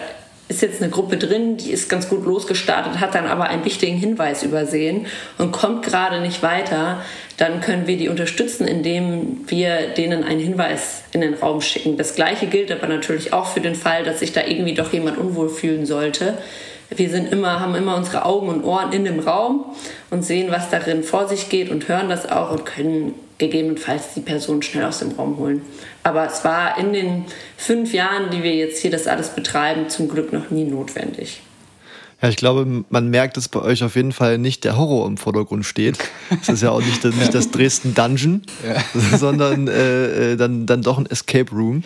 ist 0.48 0.62
jetzt 0.62 0.82
eine 0.82 0.90
Gruppe 0.90 1.16
drin, 1.16 1.56
die 1.56 1.70
ist 1.70 1.88
ganz 1.88 2.08
gut 2.08 2.24
losgestartet, 2.24 3.00
hat 3.00 3.14
dann 3.14 3.26
aber 3.26 3.44
einen 3.44 3.64
wichtigen 3.64 3.96
Hinweis 3.96 4.42
übersehen 4.42 5.06
und 5.38 5.52
kommt 5.52 5.84
gerade 5.84 6.20
nicht 6.20 6.42
weiter, 6.42 7.02
dann 7.38 7.60
können 7.60 7.86
wir 7.86 7.96
die 7.96 8.08
unterstützen, 8.08 8.68
indem 8.68 9.48
wir 9.48 9.88
denen 9.96 10.22
einen 10.22 10.40
Hinweis 10.40 11.02
in 11.12 11.22
den 11.22 11.34
Raum 11.34 11.62
schicken. 11.62 11.96
Das 11.96 12.14
gleiche 12.14 12.46
gilt 12.46 12.70
aber 12.70 12.86
natürlich 12.86 13.32
auch 13.32 13.46
für 13.46 13.60
den 13.60 13.74
Fall, 13.74 14.04
dass 14.04 14.20
sich 14.20 14.32
da 14.32 14.42
irgendwie 14.46 14.74
doch 14.74 14.92
jemand 14.92 15.16
unwohl 15.18 15.48
fühlen 15.48 15.86
sollte. 15.86 16.38
Wir 16.90 17.10
sind 17.10 17.32
immer, 17.32 17.60
haben 17.60 17.74
immer 17.74 17.96
unsere 17.96 18.24
Augen 18.24 18.48
und 18.48 18.64
Ohren 18.64 18.92
in 18.92 19.04
dem 19.04 19.20
Raum 19.20 19.64
und 20.10 20.24
sehen, 20.24 20.50
was 20.50 20.70
darin 20.70 21.02
vor 21.02 21.28
sich 21.28 21.48
geht 21.48 21.70
und 21.70 21.88
hören 21.88 22.08
das 22.08 22.30
auch 22.30 22.52
und 22.52 22.66
können 22.66 23.14
gegebenenfalls 23.38 24.14
die 24.14 24.20
Person 24.20 24.62
schnell 24.62 24.84
aus 24.84 25.00
dem 25.00 25.12
Raum 25.12 25.38
holen. 25.38 25.62
Aber 26.02 26.26
es 26.26 26.44
war 26.44 26.78
in 26.78 26.92
den 26.92 27.24
fünf 27.56 27.92
Jahren, 27.92 28.30
die 28.30 28.42
wir 28.42 28.54
jetzt 28.54 28.80
hier 28.80 28.90
das 28.90 29.06
alles 29.06 29.30
betreiben, 29.30 29.88
zum 29.88 30.08
Glück 30.08 30.32
noch 30.32 30.50
nie 30.50 30.64
notwendig. 30.64 31.40
Ja, 32.22 32.28
ich 32.28 32.36
glaube, 32.36 32.84
man 32.88 33.08
merkt, 33.10 33.36
dass 33.36 33.48
bei 33.48 33.60
euch 33.60 33.82
auf 33.82 33.96
jeden 33.96 34.12
Fall 34.12 34.38
nicht 34.38 34.64
der 34.64 34.78
Horror 34.78 35.06
im 35.06 35.16
Vordergrund 35.16 35.66
steht. 35.66 35.98
Es 36.40 36.48
ist 36.48 36.62
ja 36.62 36.70
auch 36.70 36.80
nicht, 36.80 37.04
nicht 37.04 37.34
das 37.34 37.50
Dresden 37.50 37.94
Dungeon, 37.94 38.42
ja. 38.66 38.82
sondern 39.18 39.68
äh, 39.68 40.32
äh, 40.32 40.36
dann, 40.36 40.64
dann 40.64 40.80
doch 40.80 40.96
ein 40.96 41.06
Escape 41.06 41.50
Room. 41.50 41.82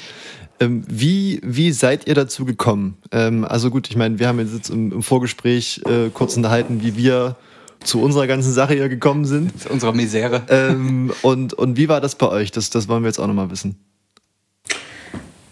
Ähm, 0.61 0.83
wie, 0.88 1.40
wie 1.44 1.73
seid 1.73 2.07
ihr 2.07 2.14
dazu 2.14 2.44
gekommen? 2.44 2.97
Ähm, 3.12 3.44
also 3.44 3.71
gut, 3.71 3.88
ich 3.88 3.97
meine, 3.97 4.18
wir 4.18 4.29
haben 4.29 4.38
jetzt 4.40 4.71
im, 4.71 4.92
im 4.92 5.03
Vorgespräch 5.03 5.83
äh, 5.87 6.11
kurz 6.12 6.37
unterhalten, 6.37 6.83
wie 6.83 6.97
wir 6.97 7.37
zu 7.85 8.03
unserer 8.03 8.27
ganzen 8.27 8.53
Sache 8.53 8.75
hier 8.75 8.88
gekommen 8.88 9.25
sind. 9.25 9.61
Zu 9.61 9.71
unserer 9.71 9.92
Misere. 9.92 10.42
Ähm, 10.49 11.12
und, 11.23 11.55
und 11.55 11.77
wie 11.77 11.88
war 11.88 12.01
das 12.01 12.16
bei 12.16 12.29
euch? 12.29 12.51
Das, 12.51 12.71
das 12.71 12.88
wollen 12.88 13.03
wir 13.03 13.09
jetzt 13.09 13.21
auch 13.21 13.27
nochmal 13.27 13.51
wissen. 13.51 13.77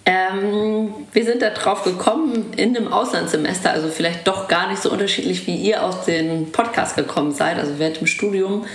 Ähm, 0.09 0.95
wir 1.13 1.25
sind 1.25 1.43
da 1.43 1.51
drauf 1.51 1.83
gekommen 1.83 2.53
in 2.57 2.77
einem 2.77 2.93
Auslandssemester, 2.93 3.73
also 3.73 3.89
vielleicht 3.89 4.29
doch 4.29 4.47
gar 4.47 4.71
nicht 4.71 4.81
so 4.81 4.89
unterschiedlich, 4.89 5.49
wie 5.49 5.57
ihr 5.57 5.83
aus 5.83 6.05
dem 6.05 6.53
Podcast 6.53 6.95
gekommen 6.95 7.35
seid, 7.35 7.59
also 7.59 7.81
während 7.81 7.99
dem 7.99 8.07
Studium. 8.07 8.67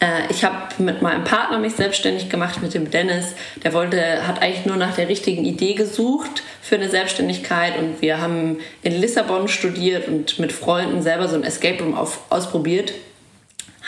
Äh, 0.00 0.30
ich 0.30 0.44
habe 0.44 0.56
mit 0.82 1.00
meinem 1.00 1.22
Partner 1.22 1.60
mich 1.60 1.74
selbstständig 1.76 2.28
gemacht, 2.28 2.60
mit 2.60 2.74
dem 2.74 2.90
Dennis. 2.90 3.36
Der 3.62 3.72
wollte, 3.72 4.26
hat 4.26 4.42
eigentlich 4.42 4.66
nur 4.66 4.76
nach 4.76 4.96
der 4.96 5.08
richtigen 5.08 5.44
Idee 5.44 5.74
gesucht 5.74 6.42
für 6.60 6.74
eine 6.74 6.88
Selbstständigkeit 6.88 7.78
und 7.78 8.02
wir 8.02 8.20
haben 8.20 8.58
in 8.82 9.00
Lissabon 9.00 9.46
studiert 9.46 10.08
und 10.08 10.40
mit 10.40 10.50
Freunden 10.50 11.02
selber 11.02 11.28
so 11.28 11.36
ein 11.36 11.44
Escape 11.44 11.84
Room 11.84 11.94
auf, 11.94 12.18
ausprobiert 12.30 12.94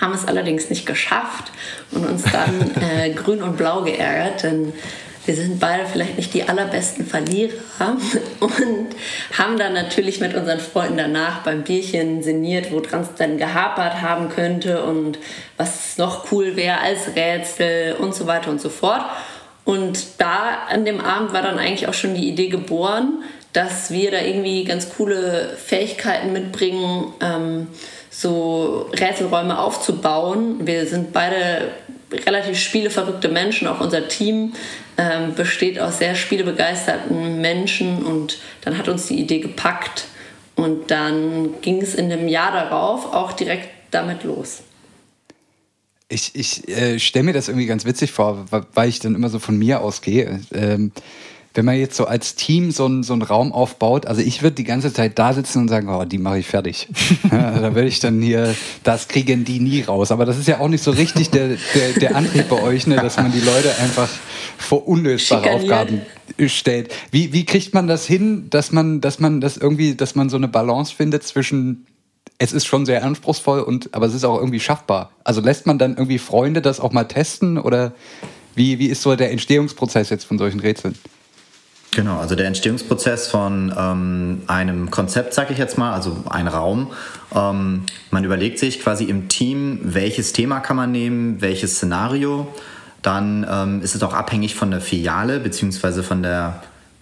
haben 0.01 0.15
es 0.15 0.27
allerdings 0.27 0.71
nicht 0.71 0.87
geschafft 0.87 1.53
und 1.93 2.07
uns 2.07 2.25
dann 2.25 2.71
äh, 2.81 3.11
grün 3.11 3.43
und 3.43 3.57
blau 3.57 3.83
geärgert, 3.83 4.43
denn 4.43 4.73
wir 5.25 5.37
sind 5.37 5.61
beide 5.61 5.87
vielleicht 5.87 6.17
nicht 6.17 6.35
die 6.35 6.49
allerbesten 6.49 7.07
Verlierer 7.07 7.53
und 8.41 8.89
haben 9.39 9.57
dann 9.59 9.73
natürlich 9.73 10.21
mit 10.21 10.35
unseren 10.35 10.59
Freunden 10.59 10.97
danach 10.97 11.45
beim 11.45 11.63
Bierchen 11.63 12.23
sinniert, 12.23 12.73
woran 12.73 13.03
es 13.03 13.15
dann 13.17 13.39
gehapert 13.39 14.01
haben 14.03 14.29
könnte 14.31 14.83
und 14.85 15.19
was 15.57 15.97
noch 15.97 16.33
cool 16.33 16.57
wäre 16.57 16.81
als 16.81 17.15
Rätsel 17.15 17.95
und 17.95 18.15
so 18.15 18.27
weiter 18.27 18.51
und 18.51 18.61
so 18.61 18.69
fort. 18.69 19.05
Und 19.65 20.21
da 20.21 20.59
an 20.69 20.85
dem 20.85 21.01
Abend 21.01 21.33
war 21.33 21.43
dann 21.43 21.59
eigentlich 21.59 21.87
auch 21.87 21.95
schon 21.95 22.15
die 22.15 22.29
Idee 22.29 22.49
geboren, 22.49 23.23
dass 23.53 23.91
wir 23.93 24.11
da 24.11 24.21
irgendwie 24.21 24.65
ganz 24.65 24.89
coole 24.97 25.57
Fähigkeiten 25.57 26.33
mitbringen, 26.33 27.13
ähm, 27.21 27.69
so 28.11 28.91
Rätselräume 28.93 29.59
aufzubauen. 29.59 30.67
Wir 30.67 30.87
sind 30.87 31.13
beide 31.13 31.69
relativ 32.27 32.59
spieleverrückte 32.59 33.29
Menschen, 33.29 33.69
auch 33.69 33.81
unser 33.81 34.09
Team 34.09 34.53
ähm, 34.97 35.35
besteht 35.35 35.79
aus 35.79 35.99
sehr 35.99 36.15
spielebegeisterten 36.15 37.41
Menschen 37.41 38.05
und 38.05 38.39
dann 38.63 38.79
hat 38.79 38.89
uns 38.89 39.07
die 39.07 39.19
Idee 39.21 39.41
gepackt 39.41 40.07
und 40.55 40.91
dann 40.91 41.61
ging 41.63 41.81
es 41.81 41.95
in 41.95 42.11
dem 42.11 42.29
Jahr 42.29 42.53
darauf 42.53 43.13
auch 43.13 43.33
direkt 43.33 43.69
damit 43.91 44.25
los. 44.25 44.63
Ich, 46.09 46.35
ich 46.35 46.69
äh, 46.69 46.99
stelle 46.99 47.25
mir 47.25 47.33
das 47.33 47.49
irgendwie 47.49 47.67
ganz 47.67 47.87
witzig 47.87 48.13
vor, 48.13 48.45
weil 48.51 48.89
ich 48.89 49.01
dann 49.01 49.15
immer 49.15 49.31
so 49.31 49.39
von 49.39 49.57
mir 49.57 49.81
ausgehe. 49.81 50.41
Ähm, 50.53 50.93
wenn 51.55 51.65
man 51.65 51.77
jetzt 51.77 51.97
so 51.97 52.07
als 52.07 52.35
Team 52.35 52.71
so 52.71 52.87
einen, 52.87 53.03
so 53.03 53.13
einen 53.13 53.23
Raum 53.23 53.53
aufbaut, 53.53 54.07
also 54.07 54.23
ich 54.23 54.43
würde 54.43 54.57
die 54.57 54.65
ganze 54.65 54.93
Zeit 54.93 55.19
da 55.19 55.33
sitzen 55.33 55.59
und 55.61 55.69
sagen, 55.69 55.89
oh, 55.89 56.05
die 56.05 56.19
mache 56.19 56.39
ich 56.39 56.47
fertig. 56.47 56.89
ja, 57.31 57.59
da 57.59 57.75
würde 57.75 57.89
ich 57.89 58.01
dann 58.01 58.23
hier, 58.23 58.55
das 58.85 59.09
kriegen 59.09 59.45
die 59.45 59.61
nie 59.61 59.83
raus. 59.83 60.11
Aber 60.11 60.25
das 60.25 60.39
ist 60.39 60.49
ja 60.49 60.61
auch 60.61 60.69
nicht 60.69 60.83
so 60.83 60.91
richtig 60.91 61.31
der, 61.31 61.57
der, 61.75 61.93
der 62.01 62.17
Antrieb 62.17 62.49
bei 62.49 62.63
euch, 62.63 62.87
ne, 62.87 62.97
dass 62.97 63.17
man 63.17 63.33
die 63.33 63.41
Leute 63.41 63.77
einfach 63.79 64.09
vor 64.57 64.89
unlösbare 64.89 65.51
Aufgaben 65.51 66.03
stellt. 66.47 66.93
Wie, 67.11 67.33
wie 67.33 67.45
kriegt 67.45 67.75
man 67.75 67.87
das 67.87 68.07
hin, 68.07 68.47
dass 68.49 68.73
man, 68.73 69.01
dass 69.01 69.21
man 69.21 69.41
das 69.41 69.57
irgendwie, 69.57 69.95
dass 69.95 70.15
man 70.15 70.31
so 70.31 70.37
eine 70.37 70.49
Balance 70.49 70.95
findet 70.95 71.23
zwischen 71.25 71.87
es 72.39 72.53
ist 72.53 72.67
schon 72.67 72.87
sehr 72.87 73.05
anspruchsvoll 73.05 73.61
und 73.61 73.95
aber 73.95 74.07
es 74.07 74.15
ist 74.15 74.25
auch 74.25 74.37
irgendwie 74.37 74.59
schaffbar. 74.59 75.13
Also 75.23 75.41
lässt 75.41 75.67
man 75.67 75.79
dann 75.79 75.93
irgendwie 75.93 76.19
Freunde 76.19 76.61
das 76.61 76.81
auch 76.81 76.91
mal 76.91 77.05
testen 77.05 77.57
oder 77.57 77.93
wie, 78.57 78.81
wie 78.81 78.87
ist 78.87 79.03
so 79.03 79.15
der 79.15 79.31
Entstehungsprozess 79.31 80.11
jetzt 80.11 80.25
von 80.25 80.39
solchen 80.39 80.59
Rätseln? 80.59 80.97
Genau, 81.95 82.19
also 82.19 82.35
der 82.35 82.47
Entstehungsprozess 82.47 83.29
von 83.29 83.73
ähm, 83.77 84.43
einem 84.47 84.91
Konzept, 84.91 85.35
sage 85.35 85.53
ich 85.53 85.59
jetzt 85.59 85.77
mal, 85.77 85.93
also 85.93 86.25
ein 86.31 86.49
Raum. 86.49 86.91
Ähm, 87.35 87.85
man 88.11 88.25
überlegt 88.25 88.59
sich 88.59 88.81
quasi 88.81 89.05
im 89.05 89.29
Team, 89.29 89.79
welches 89.83 90.33
Thema 90.33 90.61
kann 90.61 90.77
man 90.77 90.91
nehmen, 90.91 91.43
welches 91.43 91.77
Szenario. 91.77 92.49
Dann 93.03 93.47
ähm, 93.49 93.83
ist 93.83 93.95
es 93.95 94.03
auch 94.03 94.15
abhängig 94.15 94.55
von 94.55 94.71
der 94.71 94.81
Filiale 94.81 95.39
beziehungsweise 95.39 96.03
von 96.03 96.23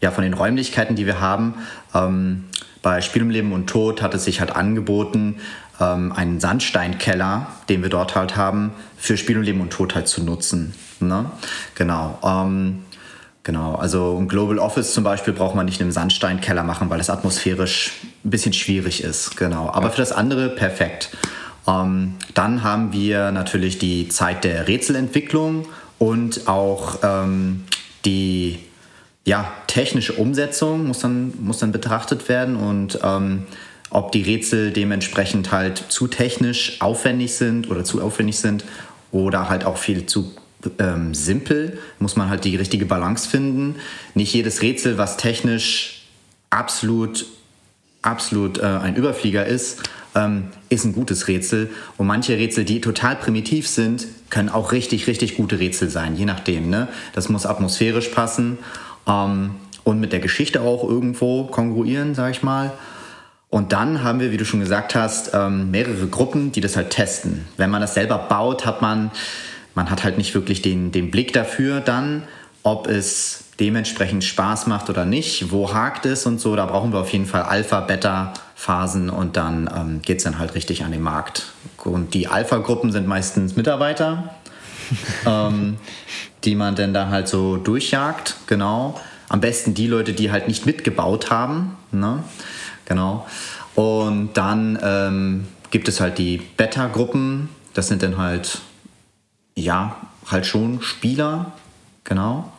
ja 0.00 0.10
von 0.10 0.24
den 0.24 0.34
Räumlichkeiten, 0.34 0.96
die 0.96 1.06
wir 1.06 1.20
haben. 1.20 1.54
Ähm, 1.94 2.46
bei 2.82 3.00
Spiel 3.00 3.22
um 3.22 3.30
Leben 3.30 3.52
und 3.52 3.68
Tod 3.68 4.02
hat 4.02 4.14
es 4.14 4.24
sich 4.24 4.40
halt 4.40 4.56
angeboten, 4.56 5.36
ähm, 5.80 6.10
einen 6.12 6.40
Sandsteinkeller, 6.40 7.46
den 7.68 7.82
wir 7.82 7.90
dort 7.90 8.16
halt 8.16 8.36
haben, 8.36 8.72
für 8.96 9.16
Spiel 9.16 9.38
und 9.38 9.44
Leben 9.44 9.60
und 9.60 9.70
Tod 9.70 9.94
halt 9.94 10.08
zu 10.08 10.24
nutzen. 10.24 10.74
Ne? 10.98 11.26
Genau. 11.74 12.18
Genau, 13.42 13.74
also 13.74 14.18
ein 14.18 14.28
Global 14.28 14.58
Office 14.58 14.92
zum 14.92 15.02
Beispiel 15.02 15.32
braucht 15.32 15.54
man 15.54 15.64
nicht 15.64 15.80
in 15.80 15.84
einem 15.84 15.92
Sandsteinkeller 15.92 16.62
machen, 16.62 16.90
weil 16.90 17.00
es 17.00 17.08
atmosphärisch 17.08 17.92
ein 18.24 18.30
bisschen 18.30 18.52
schwierig 18.52 19.02
ist. 19.02 19.36
Genau, 19.36 19.70
aber 19.70 19.90
für 19.90 19.98
das 19.98 20.12
andere 20.12 20.50
perfekt. 20.50 21.10
Ähm, 21.66 22.16
dann 22.34 22.62
haben 22.62 22.92
wir 22.92 23.32
natürlich 23.32 23.78
die 23.78 24.08
Zeit 24.08 24.44
der 24.44 24.68
Rätselentwicklung 24.68 25.66
und 25.98 26.48
auch 26.48 26.98
ähm, 27.02 27.64
die 28.04 28.58
ja, 29.24 29.50
technische 29.66 30.14
Umsetzung 30.14 30.86
muss 30.86 31.00
dann, 31.00 31.32
muss 31.40 31.58
dann 31.58 31.72
betrachtet 31.72 32.28
werden 32.28 32.56
und 32.56 32.98
ähm, 33.02 33.46
ob 33.90 34.12
die 34.12 34.22
Rätsel 34.22 34.70
dementsprechend 34.70 35.50
halt 35.50 35.78
zu 35.88 36.06
technisch 36.08 36.80
aufwendig 36.80 37.34
sind 37.34 37.70
oder 37.70 37.84
zu 37.84 38.02
aufwendig 38.02 38.38
sind 38.38 38.64
oder 39.12 39.48
halt 39.48 39.64
auch 39.64 39.76
viel 39.76 40.06
zu 40.06 40.32
ähm, 40.78 41.14
simpel, 41.14 41.78
muss 41.98 42.16
man 42.16 42.28
halt 42.28 42.44
die 42.44 42.56
richtige 42.56 42.86
Balance 42.86 43.28
finden. 43.28 43.76
Nicht 44.14 44.34
jedes 44.34 44.62
Rätsel, 44.62 44.98
was 44.98 45.16
technisch 45.16 46.06
absolut, 46.50 47.26
absolut 48.02 48.58
äh, 48.58 48.64
ein 48.64 48.96
Überflieger 48.96 49.46
ist, 49.46 49.82
ähm, 50.14 50.48
ist 50.68 50.84
ein 50.84 50.92
gutes 50.92 51.28
Rätsel. 51.28 51.70
Und 51.96 52.06
manche 52.06 52.36
Rätsel, 52.36 52.64
die 52.64 52.80
total 52.80 53.16
primitiv 53.16 53.68
sind, 53.68 54.06
können 54.28 54.48
auch 54.48 54.72
richtig, 54.72 55.06
richtig 55.06 55.36
gute 55.36 55.58
Rätsel 55.58 55.88
sein, 55.88 56.16
je 56.16 56.24
nachdem. 56.24 56.70
Ne? 56.70 56.88
Das 57.12 57.28
muss 57.28 57.46
atmosphärisch 57.46 58.08
passen 58.08 58.58
ähm, 59.06 59.52
und 59.84 60.00
mit 60.00 60.12
der 60.12 60.20
Geschichte 60.20 60.60
auch 60.62 60.88
irgendwo 60.88 61.44
kongruieren, 61.44 62.14
sag 62.14 62.32
ich 62.32 62.42
mal. 62.42 62.72
Und 63.48 63.72
dann 63.72 64.04
haben 64.04 64.20
wir, 64.20 64.30
wie 64.30 64.36
du 64.36 64.44
schon 64.44 64.60
gesagt 64.60 64.94
hast, 64.94 65.32
ähm, 65.34 65.72
mehrere 65.72 66.06
Gruppen, 66.06 66.52
die 66.52 66.60
das 66.60 66.76
halt 66.76 66.90
testen. 66.90 67.46
Wenn 67.56 67.70
man 67.70 67.80
das 67.80 67.94
selber 67.94 68.16
baut, 68.16 68.64
hat 68.64 68.80
man 68.80 69.10
man 69.74 69.90
hat 69.90 70.04
halt 70.04 70.18
nicht 70.18 70.34
wirklich 70.34 70.62
den, 70.62 70.92
den 70.92 71.10
Blick 71.10 71.32
dafür 71.32 71.80
dann, 71.80 72.24
ob 72.62 72.86
es 72.88 73.44
dementsprechend 73.58 74.24
Spaß 74.24 74.66
macht 74.66 74.90
oder 74.90 75.04
nicht, 75.04 75.50
wo 75.50 75.72
hakt 75.72 76.06
es 76.06 76.26
und 76.26 76.40
so. 76.40 76.56
Da 76.56 76.66
brauchen 76.66 76.92
wir 76.92 77.00
auf 77.00 77.12
jeden 77.12 77.26
Fall 77.26 77.42
Alpha, 77.42 77.80
Beta-Phasen 77.80 79.10
und 79.10 79.36
dann 79.36 79.70
ähm, 79.74 80.02
geht 80.02 80.18
es 80.18 80.24
dann 80.24 80.38
halt 80.38 80.54
richtig 80.54 80.84
an 80.84 80.92
den 80.92 81.02
Markt. 81.02 81.52
Und 81.84 82.14
die 82.14 82.26
Alpha-Gruppen 82.26 82.90
sind 82.90 83.06
meistens 83.06 83.56
Mitarbeiter, 83.56 84.34
ähm, 85.26 85.76
die 86.44 86.54
man 86.54 86.74
dann 86.74 86.94
da 86.94 87.08
halt 87.08 87.28
so 87.28 87.56
durchjagt, 87.56 88.36
genau. 88.46 88.98
Am 89.28 89.40
besten 89.40 89.74
die 89.74 89.86
Leute, 89.86 90.12
die 90.12 90.32
halt 90.32 90.48
nicht 90.48 90.66
mitgebaut 90.66 91.30
haben, 91.30 91.76
ne? 91.92 92.24
genau. 92.86 93.26
Und 93.76 94.30
dann 94.34 94.78
ähm, 94.82 95.46
gibt 95.70 95.86
es 95.86 96.00
halt 96.00 96.18
die 96.18 96.38
Beta-Gruppen, 96.56 97.48
das 97.74 97.88
sind 97.88 98.02
dann 98.02 98.18
halt 98.18 98.60
ja, 99.54 99.96
halt 100.30 100.46
schon 100.46 100.82
Spieler, 100.82 101.52
genau. 102.04 102.50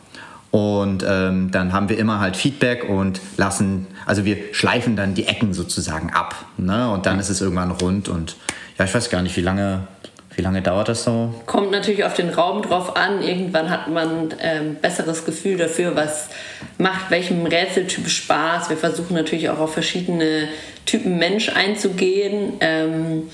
Und 0.52 1.02
ähm, 1.08 1.50
dann 1.50 1.72
haben 1.72 1.88
wir 1.88 1.98
immer 1.98 2.20
halt 2.20 2.36
Feedback 2.36 2.86
und 2.86 3.22
lassen, 3.38 3.86
also 4.04 4.26
wir 4.26 4.36
schleifen 4.52 4.96
dann 4.96 5.14
die 5.14 5.26
Ecken 5.26 5.54
sozusagen 5.54 6.10
ab. 6.12 6.34
Ne? 6.58 6.90
Und 6.90 7.06
dann 7.06 7.18
ist 7.18 7.30
es 7.30 7.40
irgendwann 7.40 7.70
rund 7.70 8.10
und 8.10 8.36
ja, 8.78 8.84
ich 8.84 8.94
weiß 8.94 9.08
gar 9.08 9.22
nicht, 9.22 9.34
wie 9.38 9.40
lange, 9.40 9.86
wie 10.34 10.42
lange 10.42 10.60
dauert 10.60 10.90
das 10.90 11.04
so? 11.04 11.34
Kommt 11.46 11.70
natürlich 11.70 12.04
auf 12.04 12.12
den 12.12 12.28
Raum 12.28 12.60
drauf 12.60 12.96
an. 12.96 13.22
Irgendwann 13.22 13.70
hat 13.70 13.88
man 13.88 14.34
ähm, 14.40 14.76
besseres 14.76 15.24
Gefühl 15.24 15.56
dafür, 15.56 15.96
was 15.96 16.28
macht 16.76 17.10
welchem 17.10 17.46
Rätseltyp 17.46 18.06
Spaß. 18.10 18.68
Wir 18.68 18.76
versuchen 18.76 19.14
natürlich 19.14 19.48
auch 19.48 19.58
auf 19.58 19.72
verschiedene 19.72 20.48
Typen 20.84 21.16
Mensch 21.16 21.48
einzugehen. 21.48 22.54
Ähm, 22.60 23.30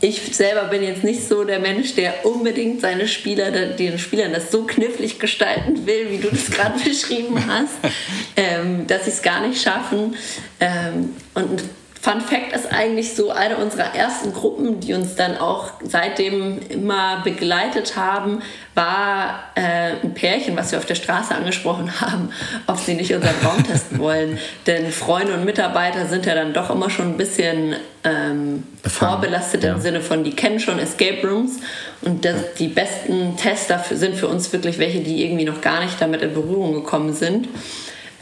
ich 0.00 0.34
selber 0.34 0.64
bin 0.64 0.82
jetzt 0.82 1.04
nicht 1.04 1.28
so 1.28 1.44
der 1.44 1.58
Mensch, 1.58 1.94
der 1.94 2.24
unbedingt 2.24 2.80
seine 2.80 3.06
Spieler, 3.06 3.50
den 3.50 3.98
Spielern 3.98 4.32
das 4.32 4.50
so 4.50 4.64
knifflig 4.64 5.18
gestalten 5.18 5.86
will, 5.86 6.10
wie 6.10 6.18
du 6.18 6.28
das 6.28 6.50
gerade 6.50 6.78
beschrieben 6.82 7.44
hast, 7.46 7.74
ähm, 8.36 8.86
dass 8.86 9.04
sie 9.04 9.10
es 9.10 9.22
gar 9.22 9.46
nicht 9.46 9.60
schaffen. 9.62 10.16
Ähm, 10.58 11.14
und 11.34 11.62
Fun 12.02 12.22
Fact 12.22 12.54
ist 12.54 12.72
eigentlich 12.72 13.14
so 13.14 13.30
eine 13.30 13.58
unserer 13.58 13.94
ersten 13.94 14.32
Gruppen, 14.32 14.80
die 14.80 14.94
uns 14.94 15.16
dann 15.16 15.36
auch 15.36 15.72
seitdem 15.84 16.58
immer 16.70 17.20
begleitet 17.24 17.94
haben, 17.96 18.40
war 18.74 19.44
äh, 19.54 19.96
ein 20.02 20.14
Pärchen, 20.14 20.56
was 20.56 20.72
wir 20.72 20.78
auf 20.78 20.86
der 20.86 20.94
Straße 20.94 21.34
angesprochen 21.34 22.00
haben, 22.00 22.30
ob 22.66 22.78
sie 22.78 22.94
nicht 22.94 23.12
unseren 23.14 23.34
Raum 23.44 23.62
testen 23.70 23.98
wollen. 23.98 24.38
Denn 24.66 24.90
Freunde 24.92 25.34
und 25.34 25.44
Mitarbeiter 25.44 26.06
sind 26.06 26.24
ja 26.24 26.34
dann 26.34 26.54
doch 26.54 26.70
immer 26.70 26.88
schon 26.88 27.08
ein 27.08 27.16
bisschen 27.18 27.76
ähm, 28.02 28.62
vorbelastet 28.82 29.64
ja. 29.64 29.74
im 29.74 29.80
Sinne 29.82 30.00
von, 30.00 30.24
die 30.24 30.34
kennen 30.34 30.58
schon 30.58 30.78
Escape 30.78 31.26
Rooms 31.28 31.58
und 32.00 32.24
das, 32.24 32.54
die 32.58 32.68
besten 32.68 33.36
Tester 33.36 33.84
sind 33.90 34.16
für 34.16 34.28
uns 34.28 34.50
wirklich 34.54 34.78
welche, 34.78 35.00
die 35.00 35.22
irgendwie 35.22 35.44
noch 35.44 35.60
gar 35.60 35.84
nicht 35.84 36.00
damit 36.00 36.22
in 36.22 36.32
Berührung 36.32 36.72
gekommen 36.72 37.12
sind. 37.12 37.48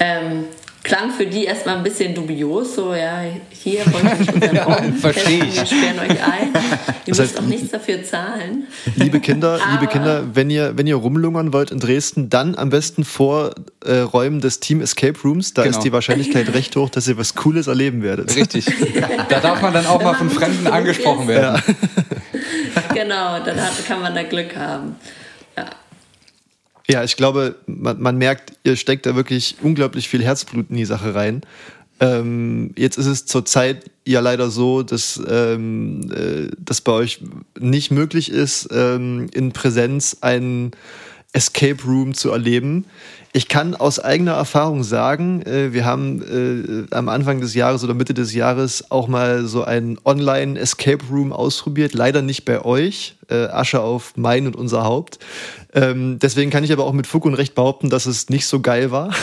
Ähm, 0.01 0.47
klang 0.89 1.11
für 1.11 1.27
die 1.27 1.45
erstmal 1.45 1.77
ein 1.77 1.83
bisschen 1.83 2.15
dubios, 2.15 2.75
so 2.75 2.95
ja, 2.95 3.23
hier 3.51 3.81
wollt 3.93 4.05
ihr 4.05 4.35
unseren 4.35 4.57
Raum 4.57 4.95
Verstehe 4.95 5.45
ich. 5.45 5.57
wir 5.57 5.67
sperren 5.67 5.99
euch 5.99 6.23
ein. 6.23 6.49
Ihr 7.07 7.15
das 7.15 7.19
müsst 7.19 7.39
auch 7.39 7.43
nichts 7.43 7.71
dafür 7.71 8.03
zahlen. 8.03 8.67
Liebe 8.97 9.21
Kinder, 9.21 9.59
liebe 9.73 9.87
Kinder, 9.87 10.25
wenn 10.35 10.51
ihr, 10.51 10.77
wenn 10.77 10.87
ihr 10.87 10.97
rumlungern 10.97 11.53
wollt 11.55 11.71
in 11.71 11.79
Dresden, 11.79 12.29
dann 12.29 12.55
am 12.55 12.69
besten 12.69 13.05
vor 13.05 13.55
äh, 13.85 14.01
Räumen 14.01 14.41
des 14.41 14.61
Team 14.61 14.83
Escape 14.83 15.19
Rooms. 15.25 15.55
Da 15.55 15.63
genau. 15.63 15.77
ist 15.77 15.85
die 15.85 15.93
Wahrscheinlichkeit 15.93 16.53
recht 16.55 16.77
hoch, 16.77 16.91
dass 16.91 17.09
ihr 17.09 17.17
was 17.17 17.35
Cooles 17.35 17.67
erleben 17.67 18.03
werdet. 18.03 18.35
Richtig. 18.37 18.67
Da 19.29 19.41
darf 19.41 19.63
man 19.63 19.73
dann 19.73 19.87
auch 19.87 20.03
mal 20.03 20.15
von 20.15 20.29
Fremden 20.29 20.67
angesprochen 20.67 21.29
werden. 21.29 21.63
Ja. 21.67 22.95
genau, 22.95 23.39
dann 23.45 23.61
hat, 23.61 23.87
kann 23.87 24.03
man 24.03 24.15
da 24.15 24.23
Glück 24.23 24.55
haben. 24.57 24.97
Ja. 26.91 27.05
Ich 27.05 27.17
glaube, 27.17 27.57
man, 27.67 28.01
man, 28.01 28.17
merkt, 28.17 28.53
ihr 28.65 28.77
steckt 28.77 29.07
da 29.07 29.15
wirklich 29.15 29.57
unglaublich 29.63 30.09
viel 30.09 30.23
Herzblut 30.23 30.71
in 30.71 30.77
die 30.77 30.85
Sache 30.85 31.15
rein. 31.15 31.43
Ähm, 32.01 32.73
jetzt 32.77 32.97
ist 32.97 33.07
es 33.07 33.27
zurzeit 33.27 33.91
ja 34.07 34.21
leider 34.21 34.51
so, 34.51 34.83
dass 34.83 35.21
ähm, 35.29 36.11
äh, 36.13 36.51
das 36.59 36.81
bei 36.81 36.93
euch 36.93 37.21
nicht 37.59 37.91
möglich 37.91 38.31
ist, 38.31 38.69
ähm, 38.71 39.29
in 39.33 39.53
Präsenz 39.53 40.19
einen 40.21 40.71
Escape 41.33 41.83
Room 41.85 42.15
zu 42.15 42.31
erleben. 42.31 42.87
Ich 43.39 43.47
kann 43.47 43.77
aus 43.77 44.01
eigener 44.01 44.33
Erfahrung 44.33 44.83
sagen, 44.83 45.43
äh, 45.43 45.73
wir 45.73 45.85
haben 45.85 46.89
äh, 46.91 46.93
am 46.93 47.09
Anfang 47.09 47.41
des 47.41 47.55
Jahres 47.55 47.85
oder 47.85 47.95
Mitte 47.95 48.13
des 48.13 48.35
Jahres 48.35 48.91
auch 48.91 49.07
mal 49.07 49.47
so 49.47 49.63
einen 49.63 49.97
Online 50.05 50.59
Escape 50.59 51.05
Room 51.09 51.33
ausprobiert. 51.33 51.95
Leider 51.95 52.21
nicht 52.21 52.45
bei 52.45 52.65
euch. 52.65 53.15
Äh, 53.31 53.45
Asche 53.45 53.81
auf 53.81 54.15
mein 54.17 54.49
und 54.49 54.57
unser 54.57 54.83
Haupt. 54.83 55.21
Ähm, 55.73 56.19
deswegen 56.19 56.51
kann 56.51 56.65
ich 56.65 56.73
aber 56.73 56.83
auch 56.83 56.93
mit 56.93 57.07
Fug 57.07 57.27
und 57.27 57.35
Recht 57.35 57.55
behaupten, 57.55 57.91
dass 57.91 58.07
es 58.07 58.29
nicht 58.29 58.45
so 58.45 58.59
geil 58.59 58.91
war. 58.91 59.15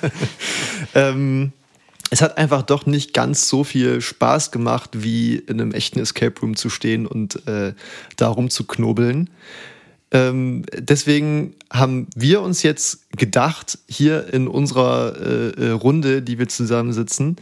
ähm, 0.94 1.52
es 2.10 2.20
hat 2.20 2.36
einfach 2.36 2.60
doch 2.60 2.84
nicht 2.84 3.14
ganz 3.14 3.48
so 3.48 3.64
viel 3.64 4.02
Spaß 4.02 4.50
gemacht, 4.50 4.90
wie 4.92 5.36
in 5.36 5.62
einem 5.62 5.72
echten 5.72 5.98
Escape 5.98 6.38
Room 6.42 6.56
zu 6.56 6.68
stehen 6.68 7.06
und 7.06 7.46
äh, 7.48 7.72
da 8.18 8.28
rumzuknobeln. 8.28 9.30
Ähm, 10.12 10.64
deswegen 10.76 11.54
haben 11.72 12.08
wir 12.16 12.42
uns 12.42 12.62
jetzt 12.62 13.10
gedacht, 13.16 13.78
hier 13.88 14.32
in 14.32 14.48
unserer 14.48 15.14
äh, 15.16 15.50
äh, 15.50 15.70
Runde, 15.70 16.22
die 16.22 16.38
wir 16.38 16.48
zusammensitzen, 16.48 17.36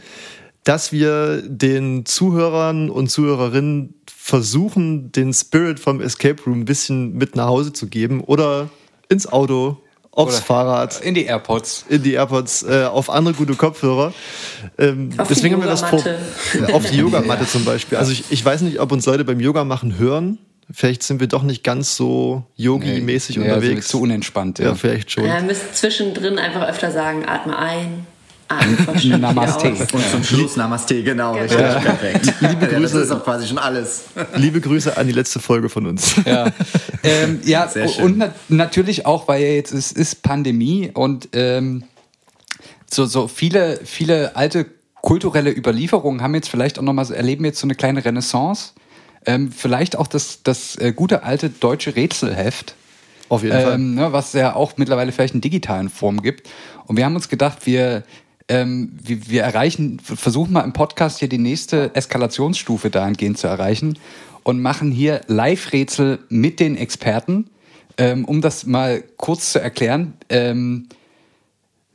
dass 0.63 0.91
wir 0.91 1.41
den 1.41 2.05
Zuhörern 2.05 2.89
und 2.89 3.09
Zuhörerinnen 3.09 3.95
versuchen, 4.07 5.11
den 5.11 5.33
Spirit 5.33 5.79
vom 5.79 6.01
Escape 6.01 6.43
Room 6.43 6.61
ein 6.61 6.65
bisschen 6.65 7.17
mit 7.17 7.35
nach 7.35 7.47
Hause 7.47 7.73
zu 7.73 7.87
geben 7.87 8.21
oder 8.21 8.69
ins 9.07 9.25
Auto, 9.25 9.81
aufs 10.11 10.35
Oder 10.35 10.43
Fahrrad. 10.43 11.01
In 11.01 11.13
die 11.13 11.25
AirPods. 11.25 11.85
In 11.87 12.03
die 12.03 12.13
AirPods, 12.13 12.63
äh, 12.63 12.83
auf 12.83 13.09
andere 13.09 13.35
gute 13.35 13.55
Kopfhörer. 13.55 14.13
Ähm, 14.77 15.11
deswegen 15.29 15.55
haben 15.55 15.61
wir 15.61 15.69
das 15.69 15.81
vor. 15.81 16.03
Auf 16.73 16.89
die 16.89 16.97
Yogamatte 16.97 17.47
zum 17.47 17.63
Beispiel. 17.63 17.97
Also 17.97 18.11
ich, 18.11 18.25
ich 18.29 18.43
weiß 18.43 18.61
nicht, 18.61 18.79
ob 18.79 18.91
uns 18.91 19.05
Leute 19.05 19.23
beim 19.23 19.39
Yoga 19.39 19.63
machen 19.63 19.97
hören. 19.97 20.37
Vielleicht 20.71 21.03
sind 21.03 21.19
wir 21.19 21.27
doch 21.27 21.43
nicht 21.43 21.63
ganz 21.63 21.95
so 21.95 22.43
yogi-mäßig 22.55 23.37
nee, 23.37 23.43
unterwegs. 23.43 23.87
Ja, 23.87 23.91
zu 23.91 24.01
unentspannt. 24.01 24.59
Ja, 24.59 24.65
ja 24.65 24.75
vielleicht 24.75 25.11
schon. 25.11 25.25
Ja, 25.25 25.41
müsst 25.41 25.75
zwischendrin 25.75 26.37
einfach 26.37 26.67
öfter 26.67 26.91
sagen, 26.91 27.25
atme 27.25 27.57
ein, 27.57 28.05
Namaste. 29.19 29.69
Und 29.69 30.09
zum 30.11 30.23
Schluss 30.23 30.55
Namaste, 30.55 31.03
genau, 31.03 31.33
genau. 31.33 31.43
richtig, 31.43 31.59
ja. 31.59 31.79
perfekt. 31.79 32.33
Liebe 32.41 32.67
Grüße. 32.67 32.73
Ja, 32.73 32.79
das 32.79 32.93
ist 32.93 33.11
auch 33.11 33.23
quasi 33.23 33.47
schon 33.47 33.57
alles. 33.57 34.05
Liebe 34.35 34.59
Grüße 34.59 34.97
an 34.97 35.07
die 35.07 35.13
letzte 35.13 35.39
Folge 35.39 35.69
von 35.69 35.85
uns. 35.85 36.15
Ja, 36.25 36.51
ähm, 37.03 37.41
ja 37.45 37.69
und 38.01 38.17
na 38.17 38.33
natürlich 38.47 39.05
auch, 39.05 39.27
weil 39.27 39.43
jetzt 39.43 39.71
es 39.71 39.91
ist 39.91 40.23
Pandemie 40.23 40.91
und 40.93 41.29
ähm, 41.33 41.83
so, 42.91 43.05
so 43.05 43.27
viele, 43.27 43.79
viele 43.83 44.35
alte 44.35 44.65
kulturelle 45.01 45.55
Überlieferungen 45.55 46.21
haben 46.21 46.33
jetzt 46.33 46.49
vielleicht 46.49 46.79
auch 46.79 46.83
nochmal, 46.83 47.05
so, 47.05 47.13
erleben 47.13 47.45
jetzt 47.45 47.59
so 47.59 47.67
eine 47.67 47.75
kleine 47.75 48.03
Renaissance. 48.03 48.73
Ähm, 49.25 49.51
vielleicht 49.51 49.97
auch 49.97 50.07
das, 50.07 50.43
das 50.43 50.75
äh, 50.77 50.93
gute 50.93 51.23
alte 51.23 51.49
deutsche 51.49 51.95
Rätselheft. 51.95 52.75
Auf 53.27 53.43
jeden 53.43 53.57
ähm, 53.57 53.63
Fall. 53.63 53.77
Ne, 53.77 54.13
was 54.13 54.33
ja 54.33 54.55
auch 54.55 54.77
mittlerweile 54.77 55.11
vielleicht 55.11 55.35
in 55.35 55.41
digitalen 55.41 55.89
Form 55.89 56.21
gibt. 56.21 56.49
Und 56.85 56.97
wir 56.97 57.05
haben 57.05 57.15
uns 57.15 57.29
gedacht, 57.29 57.65
wir 57.65 58.03
ähm, 58.49 58.91
wir, 59.01 59.29
wir 59.29 59.43
erreichen, 59.43 59.99
versuchen 59.99 60.53
mal 60.53 60.61
im 60.61 60.73
Podcast 60.73 61.19
hier 61.19 61.29
die 61.29 61.37
nächste 61.37 61.95
Eskalationsstufe 61.95 62.89
dahingehend 62.89 63.37
zu 63.37 63.47
erreichen 63.47 63.97
und 64.43 64.59
machen 64.61 64.91
hier 64.91 65.21
Live-Rätsel 65.27 66.19
mit 66.29 66.59
den 66.59 66.75
Experten. 66.75 67.49
Ähm, 67.97 68.25
um 68.25 68.41
das 68.41 68.65
mal 68.65 69.03
kurz 69.17 69.51
zu 69.51 69.61
erklären, 69.61 70.13
ähm, 70.29 70.87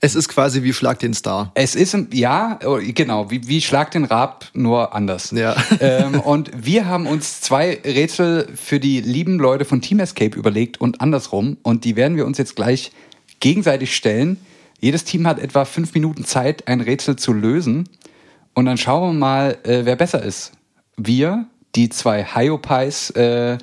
Es 0.04 0.14
ist 0.14 0.28
quasi 0.28 0.62
wie 0.62 0.74
Schlag 0.74 0.98
den 0.98 1.14
Star. 1.14 1.50
es 1.54 1.74
ist, 1.74 1.96
ja, 2.12 2.58
oh, 2.66 2.78
genau, 2.82 3.30
wie, 3.30 3.48
wie 3.48 3.62
Schlag 3.62 3.90
den 3.90 4.04
Rab, 4.04 4.44
nur 4.52 4.94
anders. 4.94 5.30
Ja. 5.30 5.56
Ähm, 5.80 6.20
und 6.20 6.50
wir 6.54 6.86
haben 6.86 7.06
uns 7.06 7.40
zwei 7.40 7.80
Rätsel 7.84 8.48
für 8.54 8.78
die 8.78 9.00
lieben 9.00 9.38
Leute 9.38 9.64
von 9.64 9.80
Team 9.80 9.98
Escape 9.98 10.38
überlegt 10.38 10.80
und 10.80 11.00
andersrum. 11.00 11.56
Und 11.62 11.84
die 11.84 11.96
werden 11.96 12.16
wir 12.16 12.26
uns 12.26 12.38
jetzt 12.38 12.54
gleich 12.54 12.92
gegenseitig 13.40 13.96
stellen. 13.96 14.38
Jedes 14.78 15.04
Team 15.04 15.26
hat 15.26 15.38
etwa 15.38 15.64
fünf 15.64 15.94
Minuten 15.94 16.24
Zeit, 16.24 16.68
ein 16.68 16.80
Rätsel 16.80 17.16
zu 17.16 17.32
lösen. 17.32 17.88
Und 18.54 18.66
dann 18.66 18.76
schauen 18.76 19.14
wir 19.14 19.18
mal, 19.18 19.58
äh, 19.64 19.84
wer 19.84 19.96
besser 19.96 20.22
ist. 20.22 20.52
Wir, 20.96 21.46
die 21.74 21.88
zwei 21.88 22.24
Hyopies 22.24 23.10
äh, 23.10 23.58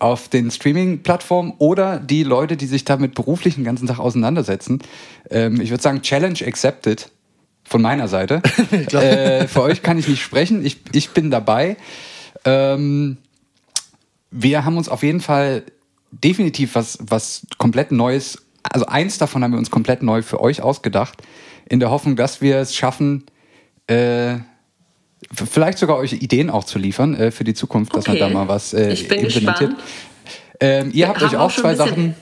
auf 0.00 0.28
den 0.28 0.50
Streaming-Plattformen 0.50 1.54
oder 1.58 1.98
die 1.98 2.22
Leute, 2.22 2.56
die 2.56 2.66
sich 2.66 2.84
damit 2.84 3.14
beruflich 3.14 3.54
den 3.54 3.64
ganzen 3.64 3.86
Tag 3.86 3.98
auseinandersetzen. 3.98 4.80
Ähm, 5.30 5.60
ich 5.60 5.70
würde 5.70 5.82
sagen, 5.82 6.02
Challenge 6.02 6.38
accepted 6.46 7.10
von 7.64 7.82
meiner 7.82 8.08
Seite. 8.08 8.42
äh, 8.92 9.46
für 9.46 9.62
euch 9.62 9.82
kann 9.82 9.98
ich 9.98 10.08
nicht 10.08 10.22
sprechen. 10.22 10.64
Ich, 10.64 10.78
ich 10.92 11.10
bin 11.10 11.30
dabei. 11.30 11.76
Ähm, 12.44 13.18
wir 14.30 14.64
haben 14.64 14.76
uns 14.76 14.88
auf 14.88 15.02
jeden 15.02 15.20
Fall 15.20 15.62
definitiv 16.10 16.74
was, 16.74 16.98
was 17.00 17.46
komplett 17.58 17.92
Neues, 17.92 18.46
also 18.62 18.86
eins 18.86 19.18
davon 19.18 19.42
haben 19.42 19.52
wir 19.52 19.58
uns 19.58 19.70
komplett 19.70 20.02
neu 20.02 20.22
für 20.22 20.40
euch 20.40 20.62
ausgedacht, 20.62 21.22
in 21.68 21.80
der 21.80 21.90
Hoffnung, 21.90 22.16
dass 22.16 22.40
wir 22.40 22.58
es 22.58 22.74
schaffen, 22.74 23.24
äh, 23.86 24.36
vielleicht 25.32 25.78
sogar 25.78 25.96
euch 25.98 26.12
Ideen 26.14 26.50
auch 26.50 26.64
zu 26.64 26.78
liefern 26.78 27.14
äh, 27.14 27.30
für 27.30 27.44
die 27.44 27.54
Zukunft, 27.54 27.94
dass 27.96 28.06
man 28.06 28.16
Okay. 28.16 28.28
da 28.28 28.30
mal 28.34 28.48
was 28.48 28.72
äh, 28.74 28.92
Ich 28.92 29.08
bin 29.08 29.20
implementiert. 29.20 29.72
Ähm, 30.60 30.90
ihr 30.92 31.08
habt 31.08 31.22
euch 31.22 31.36
auch 31.36 31.46
auch 31.46 31.52
zwei 31.54 31.70
bisschen- 31.72 31.86
Sachen. 31.88 32.14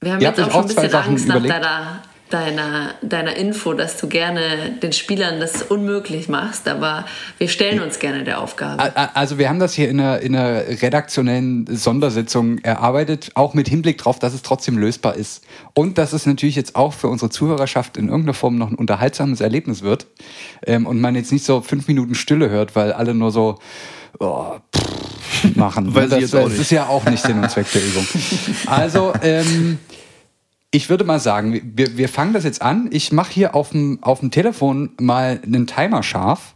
Wir 0.00 0.12
haben 0.14 0.20
jetzt 0.20 0.40
auch 0.40 0.46
euch 0.46 0.52
schon 0.52 0.60
ein 0.60 0.64
auch 0.64 0.68
bisschen 0.68 0.94
Angst 0.94 1.26
nach 1.28 1.36
überlegt. 1.36 1.54
deiner, 1.54 2.02
deiner, 2.32 2.94
deiner 3.02 3.36
Info, 3.36 3.74
dass 3.74 3.96
du 3.98 4.08
gerne 4.08 4.76
den 4.82 4.92
Spielern 4.92 5.40
das 5.40 5.62
unmöglich 5.62 6.28
machst, 6.28 6.66
aber 6.68 7.04
wir 7.38 7.48
stellen 7.48 7.80
uns 7.80 7.98
gerne 7.98 8.24
der 8.24 8.40
Aufgabe. 8.40 8.96
Also 9.14 9.38
wir 9.38 9.48
haben 9.48 9.58
das 9.58 9.74
hier 9.74 9.88
in 9.88 10.00
einer, 10.00 10.20
in 10.20 10.34
einer 10.34 10.62
redaktionellen 10.82 11.66
Sondersitzung 11.68 12.58
erarbeitet, 12.58 13.30
auch 13.34 13.54
mit 13.54 13.68
Hinblick 13.68 13.98
darauf, 13.98 14.18
dass 14.18 14.34
es 14.34 14.42
trotzdem 14.42 14.78
lösbar 14.78 15.16
ist. 15.16 15.44
Und 15.74 15.98
dass 15.98 16.12
es 16.12 16.26
natürlich 16.26 16.56
jetzt 16.56 16.74
auch 16.76 16.92
für 16.92 17.08
unsere 17.08 17.30
Zuhörerschaft 17.30 17.96
in 17.96 18.08
irgendeiner 18.08 18.34
Form 18.34 18.56
noch 18.56 18.70
ein 18.70 18.76
unterhaltsames 18.76 19.40
Erlebnis 19.40 19.82
wird. 19.82 20.06
Ähm, 20.66 20.86
und 20.86 21.00
man 21.00 21.14
jetzt 21.14 21.32
nicht 21.32 21.44
so 21.44 21.60
fünf 21.60 21.88
Minuten 21.88 22.14
Stille 22.14 22.48
hört, 22.48 22.74
weil 22.76 22.92
alle 22.92 23.14
nur 23.14 23.30
so 23.30 23.58
oh, 24.18 24.56
pff, 24.74 25.56
machen. 25.56 25.94
Ich 26.02 26.08
das, 26.08 26.30
das 26.30 26.52
ist 26.54 26.70
ja 26.70 26.86
auch 26.86 27.04
nicht 27.04 27.22
Sinn 27.22 27.38
und 27.38 27.50
Zweck 27.50 27.66
der 27.72 27.84
Übung. 27.84 28.06
Also, 28.66 29.12
ähm, 29.22 29.78
ich 30.74 30.88
würde 30.88 31.04
mal 31.04 31.20
sagen, 31.20 31.60
wir, 31.76 31.98
wir 31.98 32.08
fangen 32.08 32.32
das 32.32 32.44
jetzt 32.44 32.62
an. 32.62 32.88
Ich 32.90 33.12
mache 33.12 33.30
hier 33.30 33.54
auf 33.54 33.70
dem, 33.70 34.02
auf 34.02 34.20
dem 34.20 34.30
Telefon 34.30 34.92
mal 34.98 35.40
einen 35.44 35.66
Timer 35.66 36.02
scharf. 36.02 36.54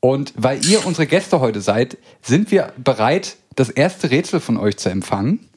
Und 0.00 0.32
weil 0.36 0.64
ihr 0.64 0.86
unsere 0.86 1.06
Gäste 1.06 1.40
heute 1.40 1.60
seid, 1.60 1.98
sind 2.22 2.50
wir 2.52 2.72
bereit, 2.76 3.36
das 3.56 3.68
erste 3.68 4.10
Rätsel 4.10 4.40
von 4.40 4.56
euch 4.56 4.76
zu 4.78 4.90
empfangen. 4.90 5.48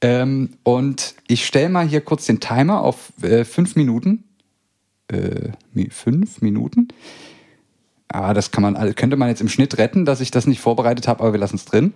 Ähm, 0.00 0.50
und 0.62 1.14
ich 1.26 1.44
stelle 1.44 1.68
mal 1.68 1.86
hier 1.86 2.00
kurz 2.00 2.26
den 2.26 2.40
Timer 2.40 2.82
auf 2.82 3.12
äh, 3.22 3.44
fünf 3.44 3.74
Minuten. 3.74 4.22
Äh, 5.08 5.50
fünf 5.90 6.40
Minuten. 6.40 6.88
Ah, 8.08 8.32
das 8.32 8.52
kann 8.52 8.62
man, 8.62 8.76
also 8.76 8.94
könnte 8.94 9.16
man 9.16 9.28
jetzt 9.28 9.40
im 9.40 9.48
Schnitt 9.48 9.76
retten, 9.76 10.04
dass 10.04 10.20
ich 10.20 10.30
das 10.30 10.46
nicht 10.46 10.60
vorbereitet 10.60 11.08
habe, 11.08 11.20
aber 11.20 11.32
wir 11.32 11.40
lassen 11.40 11.56
es 11.56 11.64
drin. 11.64 11.94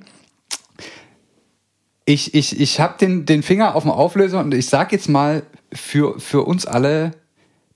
Ich, 2.08 2.34
ich, 2.34 2.60
ich 2.60 2.80
habe 2.80 2.94
den, 3.00 3.26
den 3.26 3.42
Finger 3.42 3.74
auf 3.74 3.82
dem 3.82 3.90
Auflöser 3.90 4.38
und 4.40 4.54
ich 4.54 4.68
sag 4.68 4.92
jetzt 4.92 5.08
mal 5.08 5.42
für, 5.72 6.18
für 6.20 6.42
uns 6.46 6.64
alle 6.64 7.10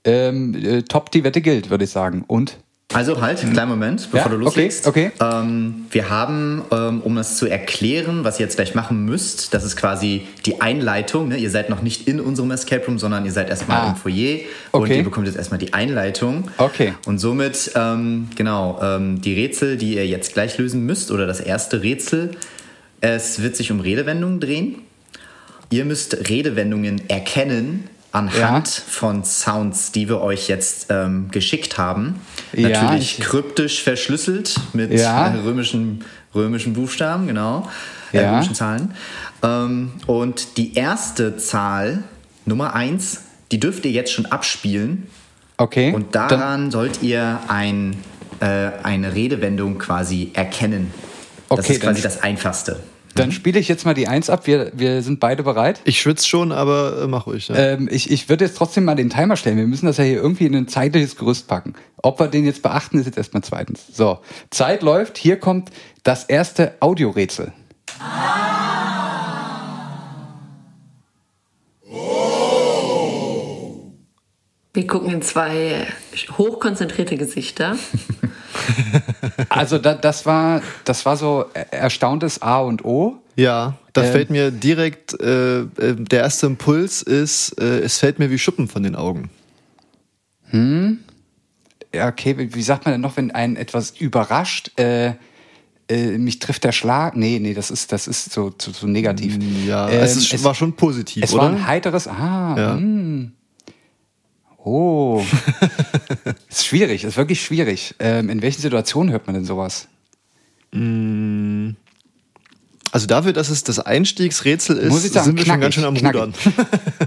ähm, 0.04 0.54
äh, 0.54 0.82
top 0.82 1.10
die 1.10 1.24
Wette 1.24 1.40
gilt, 1.40 1.68
würde 1.68 1.82
ich 1.84 1.90
sagen. 1.90 2.24
Und 2.28 2.56
Also 2.94 3.20
halt, 3.20 3.40
kleinen 3.40 3.68
Moment, 3.68 4.08
bevor 4.12 4.30
Ja, 4.30 4.36
du 4.36 4.36
loslegst. 4.36 4.86
okay, 4.86 5.10
okay. 5.18 5.24
Ähm, 5.42 5.86
wir 5.90 6.08
haben, 6.10 6.62
ähm, 6.70 7.00
um 7.02 7.16
das 7.16 7.36
zu 7.38 7.46
erklären, 7.48 8.22
was 8.22 8.38
ihr 8.38 8.46
jetzt 8.46 8.54
gleich 8.54 8.76
machen 8.76 9.04
müsst, 9.04 9.52
das 9.52 9.64
ist 9.64 9.74
quasi 9.76 10.28
die 10.46 10.60
Einleitung. 10.60 11.26
Ne? 11.28 11.36
Ihr 11.36 11.50
seid 11.50 11.68
noch 11.68 11.82
nicht 11.82 12.06
in 12.06 12.20
unserem 12.20 12.52
Escape 12.52 12.86
Room, 12.86 13.00
sondern 13.00 13.24
ihr 13.26 13.32
seid 13.32 13.50
erstmal 13.50 13.80
Ah. 13.80 13.90
im 13.90 13.96
Foyer 13.96 14.38
und 14.70 14.82
Okay. 14.84 14.98
ihr 14.98 15.04
bekommt 15.04 15.26
jetzt 15.26 15.36
erstmal 15.36 15.58
die 15.58 15.72
Einleitung. 15.74 16.48
Okay. 16.56 16.94
Und 17.04 17.18
somit, 17.18 17.72
ähm, 17.74 18.28
genau, 18.36 18.78
ähm, 18.80 19.20
die 19.20 19.34
Rätsel, 19.34 19.76
die 19.76 19.96
ihr 19.96 20.06
jetzt 20.06 20.34
gleich 20.34 20.56
lösen 20.56 20.86
müsst, 20.86 21.10
oder 21.10 21.26
das 21.26 21.40
erste 21.40 21.82
Rätsel, 21.82 22.30
es 23.00 23.40
wird 23.42 23.56
sich 23.56 23.70
um 23.72 23.80
Redewendungen 23.80 24.40
drehen. 24.40 24.76
Ihr 25.70 25.84
müsst 25.84 26.28
Redewendungen 26.28 27.08
erkennen 27.08 27.88
anhand 28.12 28.68
Ja. 28.76 28.82
von 28.88 29.24
Sounds, 29.24 29.92
die 29.92 30.08
wir 30.08 30.20
euch 30.20 30.48
jetzt 30.48 30.86
ähm, 30.90 31.28
geschickt 31.30 31.78
haben. 31.78 32.16
Ja, 32.52 32.68
Natürlich 32.82 33.18
ich- 33.20 33.24
kryptisch 33.24 33.82
verschlüsselt 33.82 34.56
mit 34.72 34.92
Ja. 34.92 35.28
äh, 35.28 35.38
römischen, 35.38 36.04
römischen 36.34 36.72
Buchstaben, 36.72 37.28
genau. 37.28 37.68
Äh, 38.12 38.26
römischen 38.26 38.56
Zahlen. 38.56 38.94
Ähm, 39.44 39.92
und 40.08 40.56
die 40.56 40.74
erste 40.74 41.36
Zahl, 41.36 42.02
Nummer 42.46 42.74
1, 42.74 43.20
die 43.52 43.60
dürft 43.60 43.84
ihr 43.84 43.92
jetzt 43.92 44.12
schon 44.12 44.26
abspielen. 44.26 45.06
okay. 45.56 45.92
Und 45.92 46.14
dann, 46.16 46.28
daran 46.28 46.70
sollt 46.72 47.02
ihr 47.04 47.38
ein, 47.46 47.96
äh, 48.40 48.70
eine 48.82 49.14
Redewendung 49.14 49.78
quasi 49.78 50.30
erkennen. 50.34 50.92
Das 51.48 51.60
Okay, 51.60 51.72
ist 51.74 51.80
quasi 51.82 52.02
dann- 52.02 52.10
das 52.12 52.22
Einfachste. 52.24 52.80
Dann 53.14 53.32
spiele 53.32 53.58
ich 53.58 53.68
jetzt 53.68 53.84
mal 53.84 53.94
die 53.94 54.08
Eins 54.08 54.30
ab. 54.30 54.46
Wir, 54.46 54.72
wir 54.74 55.02
sind 55.02 55.20
beide 55.20 55.42
bereit. 55.42 55.80
Ich 55.84 56.00
schwitze 56.00 56.28
schon, 56.28 56.52
aber 56.52 57.02
äh, 57.02 57.06
mach 57.06 57.26
ruhig. 57.26 57.48
Ja. 57.48 57.56
Ähm, 57.56 57.88
ich 57.90 58.10
ich 58.10 58.28
würde 58.28 58.44
jetzt 58.44 58.56
trotzdem 58.56 58.84
mal 58.84 58.94
den 58.94 59.10
Timer 59.10 59.36
stellen. 59.36 59.56
Wir 59.56 59.66
müssen 59.66 59.86
das 59.86 59.96
ja 59.96 60.04
hier 60.04 60.16
irgendwie 60.16 60.46
in 60.46 60.54
ein 60.54 60.68
zeitliches 60.68 61.16
Gerüst 61.16 61.48
packen. 61.48 61.74
Ob 61.96 62.20
wir 62.20 62.28
den 62.28 62.44
jetzt 62.44 62.62
beachten, 62.62 62.98
ist 62.98 63.06
jetzt 63.06 63.18
erstmal 63.18 63.42
zweitens. 63.42 63.84
So, 63.92 64.20
Zeit 64.50 64.82
läuft. 64.82 65.18
Hier 65.18 65.38
kommt 65.38 65.70
das 66.02 66.24
erste 66.24 66.74
Audiorätsel. 66.80 67.52
Wir 74.72 74.86
gucken 74.86 75.10
in 75.10 75.22
zwei 75.22 75.88
hochkonzentrierte 76.38 77.16
Gesichter. 77.16 77.76
Also 79.48 79.78
da, 79.78 79.94
das 79.94 80.26
war 80.26 80.62
das 80.84 81.04
war 81.06 81.16
so 81.16 81.44
er- 81.54 81.72
erstauntes 81.72 82.40
A 82.42 82.58
und 82.60 82.84
O. 82.84 83.18
ja, 83.36 83.74
da 83.92 84.02
ähm, 84.04 84.12
fällt 84.12 84.30
mir 84.30 84.50
direkt, 84.50 85.20
äh, 85.20 85.60
äh, 85.60 85.66
der 85.96 86.20
erste 86.20 86.46
Impuls 86.46 87.02
ist, 87.02 87.60
äh, 87.60 87.80
es 87.80 87.98
fällt 87.98 88.18
mir 88.18 88.30
wie 88.30 88.38
Schuppen 88.38 88.68
von 88.68 88.82
den 88.82 88.94
Augen. 88.96 89.30
Ja, 91.94 92.08
okay, 92.08 92.34
wie 92.54 92.62
sagt 92.62 92.84
man 92.84 92.92
denn 92.94 93.00
noch, 93.00 93.16
wenn 93.16 93.30
einen 93.30 93.56
etwas 93.56 93.90
überrascht? 93.98 94.72
Äh, 94.78 95.14
äh, 95.88 96.18
mich 96.18 96.38
trifft 96.38 96.62
der 96.64 96.72
Schlag. 96.72 97.16
Nee, 97.16 97.38
nee, 97.40 97.52
das 97.54 97.70
ist 97.70 97.90
das 97.92 98.06
ist 98.06 98.32
so 98.32 98.52
so, 98.60 98.70
so 98.72 98.86
negativ. 98.86 99.38
Ja, 99.66 99.88
Ähm, 99.88 100.00
es, 100.02 100.16
ist, 100.16 100.44
war 100.44 100.54
schon 100.54 100.74
positiv, 100.74 101.24
Es 101.24 101.32
oder? 101.34 101.42
war 101.42 101.50
ein 101.50 101.66
heiteres 101.66 102.06
Ah. 102.06 102.54
Ja. 102.56 102.74
hm. 102.76 103.32
Oh. 104.64 105.22
ist 106.48 106.66
schwierig, 106.66 107.04
ist 107.04 107.16
wirklich 107.16 107.42
schwierig. 107.42 107.94
Ähm, 107.98 108.28
in 108.28 108.42
welchen 108.42 108.60
Situationen 108.60 109.12
hört 109.12 109.26
man 109.26 109.34
denn 109.34 109.44
sowas? 109.44 109.88
also 112.92 113.06
dafür, 113.08 113.32
dass 113.32 113.50
es 113.50 113.64
das 113.64 113.80
Einstiegsrätsel 113.80 114.76
ist, 114.76 114.90
Muss 114.90 115.04
ich 115.04 115.10
sagen, 115.10 115.26
sind 115.26 115.38
wir 115.38 115.44
schon 115.44 115.60
ganz 115.60 115.74
schön 115.74 115.84
am. 115.84 115.96
Rudern. 115.96 116.32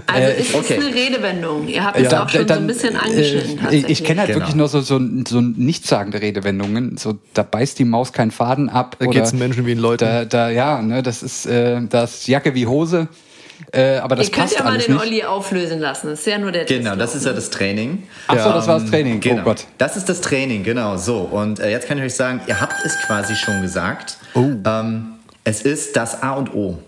Also 0.06 0.28
es 0.38 0.54
okay. 0.54 0.76
ist 0.76 0.84
eine 0.84 0.94
Redewendung. 0.94 1.66
Ihr 1.66 1.82
habt 1.82 1.98
es 1.98 2.12
auch 2.12 2.28
schon 2.28 2.46
so 2.46 2.54
ein 2.54 2.66
bisschen 2.66 2.94
angeschnitten. 2.96 3.58
äh, 3.70 3.84
ich 3.88 4.04
kenne 4.04 4.20
halt 4.20 4.28
Genau. 4.28 4.40
wirklich 4.40 4.54
nur 4.54 4.68
so, 4.68 4.80
so, 4.80 5.00
so 5.26 5.40
nichtssagende 5.40 6.20
Redewendungen. 6.20 6.98
So, 6.98 7.18
da 7.32 7.42
beißt 7.42 7.78
die 7.78 7.84
Maus 7.84 8.12
keinen 8.12 8.30
Faden 8.30 8.68
ab. 8.68 8.96
Da 8.98 9.06
oder 9.06 9.14
geht's 9.14 9.30
den 9.30 9.38
Menschen 9.38 9.64
wie 9.64 9.74
den 9.74 9.78
Leuten. 9.78 10.04
Da, 10.04 10.24
da, 10.26 10.50
ja, 10.50 10.82
ne, 10.82 11.02
das 11.02 11.22
ist 11.22 11.46
äh, 11.46 11.80
das 11.88 12.26
Jacke 12.26 12.54
wie 12.54 12.66
Hose. 12.66 13.08
Äh, 13.72 13.96
aber 13.98 14.16
das 14.16 14.26
Ihr 14.26 14.32
könnt 14.32 14.46
passt 14.46 14.58
ja 14.58 14.64
mal 14.64 14.78
den 14.78 14.92
nicht. 14.92 15.00
Olli 15.02 15.24
auflösen 15.24 15.80
lassen. 15.80 16.08
Das 16.08 16.20
ist 16.20 16.26
ja 16.26 16.38
nur 16.38 16.52
der 16.52 16.64
Genau, 16.64 16.90
Test. 16.90 17.00
das 17.02 17.14
ist 17.16 17.26
ja 17.26 17.32
das 17.32 17.50
Training. 17.50 18.02
Ach 18.28 18.38
so, 18.38 18.52
das 18.52 18.66
war 18.66 18.78
das 18.80 18.88
Training. 18.90 19.20
Genau. 19.20 19.40
Oh 19.40 19.44
Gott. 19.44 19.64
Das 19.78 19.96
ist 19.96 20.08
das 20.08 20.20
Training, 20.20 20.62
genau. 20.62 20.96
So, 20.96 21.18
und 21.20 21.60
äh, 21.60 21.70
jetzt 21.70 21.88
kann 21.88 21.98
ich 21.98 22.04
euch 22.04 22.14
sagen, 22.14 22.40
ihr 22.46 22.60
habt 22.60 22.74
es 22.84 22.96
quasi 23.06 23.34
schon 23.34 23.62
gesagt. 23.62 24.18
Oh. 24.34 24.50
Ähm, 24.64 25.06
es 25.44 25.62
ist 25.62 25.96
das 25.96 26.22
A 26.22 26.32
und 26.32 26.54
O. 26.54 26.78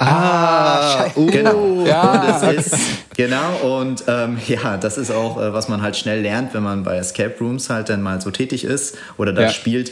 Ah, 0.00 1.06
oh. 1.16 1.26
Genau. 1.26 1.84
Ja, 1.84 2.38
Das 2.40 2.52
ist, 2.66 2.76
genau, 3.16 3.78
und 3.80 4.04
ähm, 4.06 4.38
ja, 4.46 4.76
das 4.76 4.96
ist 4.96 5.10
auch, 5.10 5.40
äh, 5.40 5.52
was 5.52 5.68
man 5.68 5.82
halt 5.82 5.96
schnell 5.96 6.20
lernt, 6.22 6.54
wenn 6.54 6.62
man 6.62 6.84
bei 6.84 6.96
Escape 6.96 7.34
Rooms 7.40 7.68
halt 7.68 7.88
dann 7.88 8.00
mal 8.02 8.20
so 8.20 8.30
tätig 8.30 8.62
ist 8.64 8.96
oder 9.16 9.32
das 9.32 9.44
Ja. 9.44 9.50
spielt. 9.50 9.90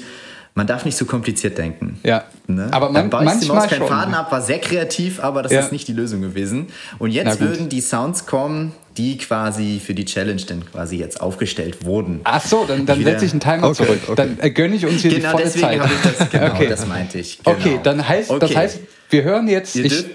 Man 0.57 0.67
darf 0.67 0.85
nicht 0.85 0.97
so 0.97 1.05
kompliziert 1.05 1.57
denken. 1.59 2.01
Ja. 2.03 2.25
Ne? 2.49 2.67
Aber 2.73 2.87
man- 2.91 3.09
Dann 3.09 3.25
beißt 3.25 3.45
die 3.45 3.47
Maus 3.49 3.69
keinen 3.69 3.79
schon. 3.81 3.89
Faden 3.89 4.15
ab, 4.15 4.33
war 4.33 4.41
sehr 4.43 4.59
kreativ, 4.59 5.21
aber 5.23 5.43
das 5.43 5.53
Ja. 5.53 5.61
ist 5.61 5.71
nicht 5.71 5.87
die 5.87 5.93
Lösung 5.93 6.23
gewesen. 6.23 6.69
Und 6.99 7.11
jetzt 7.13 7.39
würden 7.41 7.69
die 7.69 7.81
Sounds 7.81 8.27
kommen, 8.27 8.73
die 8.97 9.19
quasi 9.19 9.81
für 9.85 9.93
die 9.95 10.07
Challenge 10.07 10.41
dann 10.49 10.65
quasi 10.65 10.97
jetzt 10.97 11.21
aufgestellt 11.21 11.85
wurden. 11.85 12.21
Ach 12.25 12.43
so, 12.45 12.65
dann, 12.67 12.87
dann 12.87 13.05
setze 13.05 13.27
ich 13.27 13.33
einen 13.33 13.41
Timer 13.41 13.69
Okay, 13.69 13.85
zurück. 13.85 14.01
okay. 14.07 14.15
Dann 14.17 14.39
äh, 14.41 14.51
gönne 14.51 14.75
ich 14.77 14.87
uns 14.87 15.03
hier 15.03 15.11
die 15.11 15.17
Genau 15.19 15.33
volle 15.33 15.45
deswegen 15.45 15.67
Zeit. 15.67 15.81
habe 15.81 15.93
ich 15.93 16.17
das, 16.19 16.31
genau, 16.31 16.47
Okay. 16.55 16.67
das 16.69 16.87
meinte 16.87 17.19
ich. 17.19 17.39
Genau. 17.45 17.57
Okay, 17.59 17.81
dann 17.83 18.09
heißt, 18.09 18.31
das 18.31 18.43
Okay. 18.43 18.57
heißt, 18.57 18.81
wir 19.11 19.23
hören 19.23 19.49
jetzt. 19.49 19.77
Ihr, 19.77 19.85
Ich, 19.85 19.93
dürft, 19.93 20.11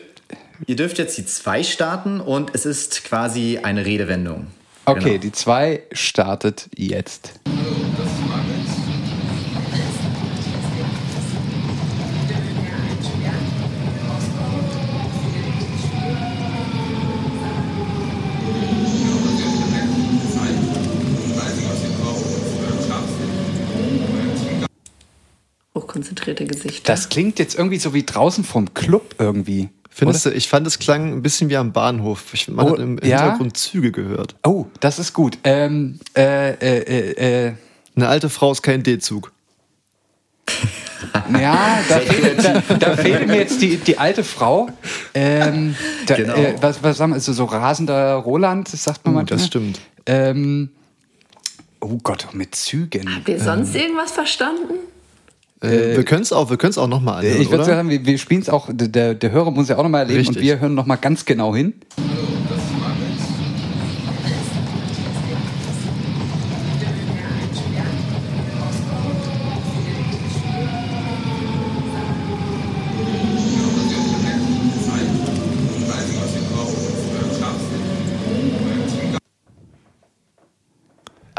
ihr 0.66 0.76
dürft 0.76 0.98
jetzt 0.98 1.16
die 1.20 1.26
zwei 1.28 1.62
starten 1.62 2.20
und 2.20 2.56
es 2.56 2.66
ist 2.66 3.04
quasi 3.04 3.60
eine 3.62 3.86
Redewendung. 3.86 4.48
okay, 4.86 5.04
Genau. 5.10 5.18
die 5.22 5.32
zwei 5.32 5.84
startet 5.92 6.68
jetzt. 6.76 7.34
Hochkonzentrierte 26.32 26.46
Gesichter. 26.46 26.84
Das 26.94 27.10
klingt 27.10 27.40
jetzt 27.40 27.56
irgendwie 27.56 27.78
so 27.80 27.94
wie 27.94 28.04
draußen 28.04 28.44
vom 28.44 28.74
Club 28.74 29.16
irgendwie. 29.20 29.70
Findest 29.94 30.26
du, 30.26 30.30
ich 30.32 30.48
fand, 30.48 30.66
es 30.68 30.80
klang 30.80 31.12
ein 31.12 31.22
bisschen 31.22 31.50
wie 31.50 31.58
am 31.58 31.74
Bahnhof. 31.74 32.34
Ich, 32.34 32.48
man 32.48 32.66
Oh, 32.66 32.72
hat 32.72 32.80
im 32.80 32.98
ja? 33.04 33.20
Hintergrund 33.22 33.58
Züge 33.58 33.92
gehört. 33.92 34.36
Oh, 34.46 34.66
das 34.80 35.00
ist 35.00 35.12
gut. 35.14 35.38
Ähm, 35.44 36.00
äh, 36.16 36.52
äh, 36.52 36.80
äh, 36.80 37.48
äh, 37.48 37.54
Eine 37.96 38.08
alte 38.08 38.30
Frau 38.30 38.52
ist 38.54 38.62
kein 38.62 38.84
D-Zug. 38.84 39.32
ja, 41.40 41.80
da, 41.90 42.00
fehlt, 42.00 42.44
da, 42.44 42.76
da 42.76 42.96
fehlt 42.98 43.28
mir 43.28 43.36
jetzt 43.38 43.62
die, 43.62 43.78
die 43.78 43.98
alte 43.98 44.24
Frau. 44.24 44.70
Ähm, 45.14 45.76
da, 46.06 46.16
Genau. 46.16 46.36
äh, 46.36 46.56
was, 46.62 46.82
was 46.84 46.98
sagen 46.98 47.14
wir, 47.14 47.20
so, 47.20 47.34
so 47.34 47.46
rasender 47.46 48.14
Roland, 48.16 48.72
das 48.72 48.84
sagt 48.84 49.06
man 49.06 49.14
Uh, 49.14 49.18
manchmal. 49.18 49.38
das 49.40 49.48
stimmt. 49.48 49.80
Ähm, 50.06 50.70
oh 51.82 51.98
Gott, 52.02 52.30
mit 52.34 52.56
Zügen. 52.56 53.14
Habt 53.14 53.28
ihr 53.30 53.40
sonst 53.42 53.76
irgendwas 53.76 54.14
verstanden? 54.14 54.74
Äh, 55.62 55.96
wir 55.96 56.04
können 56.04 56.24
es 56.24 56.34
auch, 56.34 56.50
wir 56.50 56.58
können's 56.58 56.78
auch 56.78 56.88
nochmal 56.88 57.20
anhören, 57.20 57.42
Ich 57.42 57.52
würde 57.52 57.64
sagen, 57.66 57.90
wir, 57.90 58.06
wir 58.06 58.18
spielen 58.18 58.42
es 58.42 58.50
auch, 58.50 58.70
der, 58.72 59.14
der 59.14 59.32
Hörer 59.32 59.52
muss 59.52 59.70
ja 59.70 59.78
auch 59.78 59.84
nochmal 59.84 60.02
erleben 60.02 60.22
und 60.22 60.30
Richtig. 60.30 60.44
wir 60.44 60.60
hören 60.60 60.74
nochmal 60.74 60.98
ganz 60.98 61.26
genau 61.26 61.56
hin. 61.56 61.74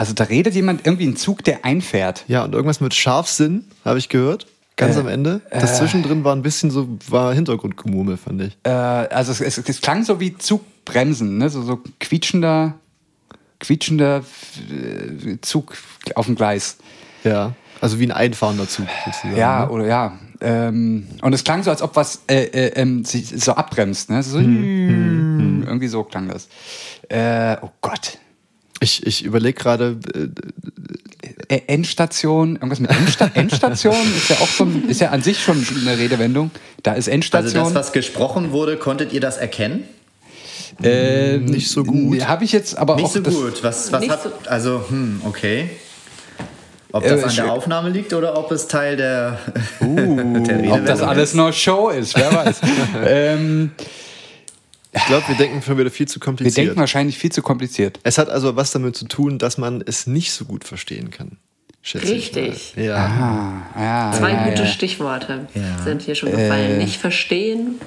Also 0.02 0.14
da 0.14 0.24
redet 0.24 0.56
jemand 0.56 0.84
irgendwie 0.84 1.06
ein 1.06 1.14
Zug, 1.14 1.44
der 1.44 1.64
einfährt. 1.64 2.24
Ja, 2.26 2.42
und 2.42 2.56
irgendwas 2.56 2.80
mit 2.80 2.92
Scharfsinn, 2.92 3.66
habe 3.84 4.00
ich 4.00 4.08
gehört. 4.08 4.48
Ganz 4.74 4.96
Äh, 4.96 4.98
am 4.98 5.06
Ende. 5.06 5.42
Das 5.48 5.78
zwischendrin 5.78 6.24
war 6.24 6.34
ein 6.34 6.42
bisschen 6.42 6.72
so, 6.72 6.88
war 7.08 7.32
Hintergrundgemurmel, 7.32 8.16
fand 8.16 8.42
ich. 8.42 8.58
Äh, 8.64 8.70
also 8.70 9.30
es, 9.30 9.40
es, 9.40 9.58
es 9.58 9.80
klang 9.80 10.02
so 10.04 10.18
wie 10.18 10.36
Zugbremsen, 10.36 11.38
ne? 11.38 11.48
so, 11.50 11.62
so 11.62 11.78
quietschender, 12.00 12.74
quietschender 13.60 14.24
äh, 14.72 15.40
Zug 15.40 15.76
auf 16.16 16.26
dem 16.26 16.34
Gleis. 16.34 16.78
Ja. 17.22 17.52
Also 17.80 18.00
wie 18.00 18.06
ein 18.06 18.10
einfahrender 18.10 18.68
Zug 18.68 18.88
sozusagen. 19.04 19.36
Ja, 19.36 19.66
ne? 19.66 19.70
oder 19.70 19.86
ja. 19.86 20.18
Ähm, 20.40 21.06
und 21.20 21.32
es 21.32 21.44
klang 21.44 21.62
so, 21.62 21.70
als 21.70 21.80
ob 21.80 21.94
was 21.94 22.22
äh, 22.26 22.42
äh, 22.46 22.72
ähm, 22.74 23.04
sich 23.04 23.28
so 23.28 23.52
abbremst. 23.52 24.10
Ne? 24.10 24.20
So, 24.24 24.40
Irgendwie 24.40 25.86
so 25.86 26.02
klang 26.02 26.26
das. 26.26 26.48
Äh, 27.08 27.56
oh 27.62 27.70
Gott. 27.80 28.18
Ich, 28.82 29.06
ich 29.06 29.24
überlege 29.24 29.54
gerade, 29.60 29.96
äh, 31.48 31.60
Endstation, 31.68 32.56
irgendwas 32.56 32.80
mit 32.80 32.90
Endsta 32.90 33.30
Endstation 33.34 33.94
ist 34.16 34.28
ja 34.30 34.36
auch 34.40 34.48
so 34.48 34.64
ein, 34.64 34.88
ist 34.88 35.00
ja 35.00 35.10
an 35.10 35.22
sich 35.22 35.40
schon 35.42 35.64
eine 35.82 35.96
Redewendung. 35.98 36.50
Da 36.82 36.92
ist 36.92 37.06
Also 37.08 37.10
Endstation. 37.12 37.64
das, 37.64 37.74
was 37.74 37.92
gesprochen 37.92 38.50
wurde, 38.50 38.76
konntet 38.76 39.12
ihr 39.12 39.20
das 39.20 39.36
erkennen? 39.36 39.84
äh, 40.82 41.36
nicht 41.36 41.68
so 41.70 41.84
gut. 41.84 42.26
Habe 42.26 42.44
ich 42.44 42.50
jetzt 42.52 42.76
aber 42.76 42.96
Nicht 42.96 43.04
auch 43.04 43.10
so 43.12 43.20
das, 43.20 43.34
gut. 43.34 43.62
Was, 43.62 43.92
was 43.92 44.00
Nicht 44.00 44.10
hat, 44.10 44.22
so- 44.24 44.32
also, 44.46 44.84
hm, 44.88 45.20
okay. 45.24 45.70
Ob 46.90 47.04
das 47.04 47.20
Äh, 47.20 47.24
an 47.24 47.34
der 47.36 47.52
Aufnahme 47.52 47.90
liegt 47.90 48.12
oder 48.14 48.36
ob 48.36 48.50
es 48.52 48.66
Teil 48.68 48.96
der, 48.96 49.38
der 49.80 49.88
Uh, 49.88 50.72
Ob 50.72 50.86
das 50.86 51.00
alles 51.02 51.30
ist? 51.30 51.34
nur 51.36 51.52
Show 51.52 51.88
ist, 51.90 52.16
wer 52.16 52.32
weiß. 52.34 52.60
ähm, 53.06 53.70
ich 54.92 55.04
glaube, 55.06 55.26
wir 55.28 55.34
denken 55.36 55.62
schon 55.62 55.78
wieder 55.78 55.90
viel 55.90 56.06
zu 56.06 56.16
wir 56.20 56.24
kompliziert. 56.24 56.66
denken 56.68 56.78
wahrscheinlich 56.80 57.18
viel 57.18 57.32
zu 57.32 57.42
kompliziert. 57.42 57.98
es 58.02 58.18
hat 58.18 58.28
also 58.28 58.56
was 58.56 58.70
damit 58.72 58.94
zu 58.96 59.06
tun, 59.06 59.38
dass 59.38 59.58
man 59.58 59.82
es 59.84 60.06
nicht 60.06 60.32
so 60.32 60.44
gut 60.44 60.64
verstehen 60.64 61.10
kann. 61.10 61.38
Schätze 61.84 62.14
ich 62.14 62.36
Richtig. 62.36 62.74
Ja. 62.76 63.64
Ah, 63.74 63.80
ja, 63.80 64.12
Zwei 64.16 64.32
ja, 64.32 64.44
gute 64.48 64.62
ja. 64.62 64.68
Stichworte 64.68 65.48
Ja. 65.54 65.82
sind 65.82 66.02
hier 66.02 66.14
schon 66.14 66.30
gefallen. 66.30 66.72
Äh. 66.72 66.76
Nicht 66.78 66.98
verstehen. 67.00 67.80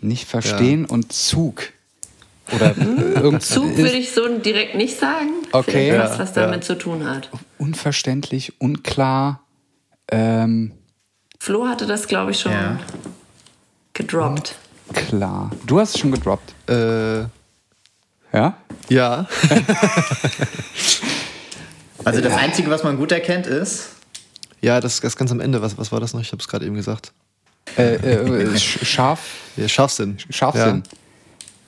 Nicht 0.00 0.26
verstehen 0.26 0.86
und 0.86 1.12
Zug. 1.12 1.64
Oder 2.54 2.74
Zug 3.40 3.76
würde 3.76 3.96
ich 3.98 4.12
so 4.12 4.26
direkt 4.38 4.74
nicht 4.74 4.98
sagen. 4.98 5.28
Okay. 5.52 5.90
Vielleicht 5.92 6.10
was, 6.12 6.12
Ja, 6.12 6.18
was 6.24 6.34
ja. 6.34 6.42
damit 6.46 6.64
zu 6.64 6.78
tun 6.78 7.06
hat. 7.08 7.28
unverständlich, 7.58 8.54
unklar. 8.60 9.42
Ähm, 10.10 10.72
Flo 11.38 11.68
hatte 11.68 11.86
das, 11.86 12.06
glaube 12.06 12.30
ich, 12.30 12.40
schon 12.40 12.52
Ja. 12.52 12.78
gedroppt. 13.92 14.56
Klar. 14.94 15.50
Du 15.66 15.78
hast 15.80 15.94
es 15.94 16.00
schon 16.00 16.10
gedroppt. 16.12 16.52
Äh, 16.68 17.20
Ja? 18.32 18.54
ja. 18.88 19.26
Also 22.04 22.20
das 22.22 22.32
Einzige, 22.34 22.70
was 22.70 22.82
man 22.82 22.96
gut 22.96 23.12
erkennt, 23.12 23.46
ist, 23.46 23.90
ja, 24.62 24.80
das, 24.80 25.00
das 25.00 25.16
ganz 25.16 25.30
am 25.32 25.40
Ende. 25.40 25.60
Was, 25.62 25.76
was 25.78 25.92
war 25.92 26.00
das 26.00 26.14
noch? 26.14 26.20
Ich 26.20 26.32
habe 26.32 26.40
es 26.40 26.48
gerade 26.48 26.64
eben 26.64 26.74
gesagt. 26.74 27.12
Äh, 27.76 27.94
äh, 27.96 28.54
sch- 28.56 28.84
scharf, 28.84 29.20
Ja, 29.56 29.68
Scharfsinn. 29.68 30.18
Scharfsinn. 30.30 30.82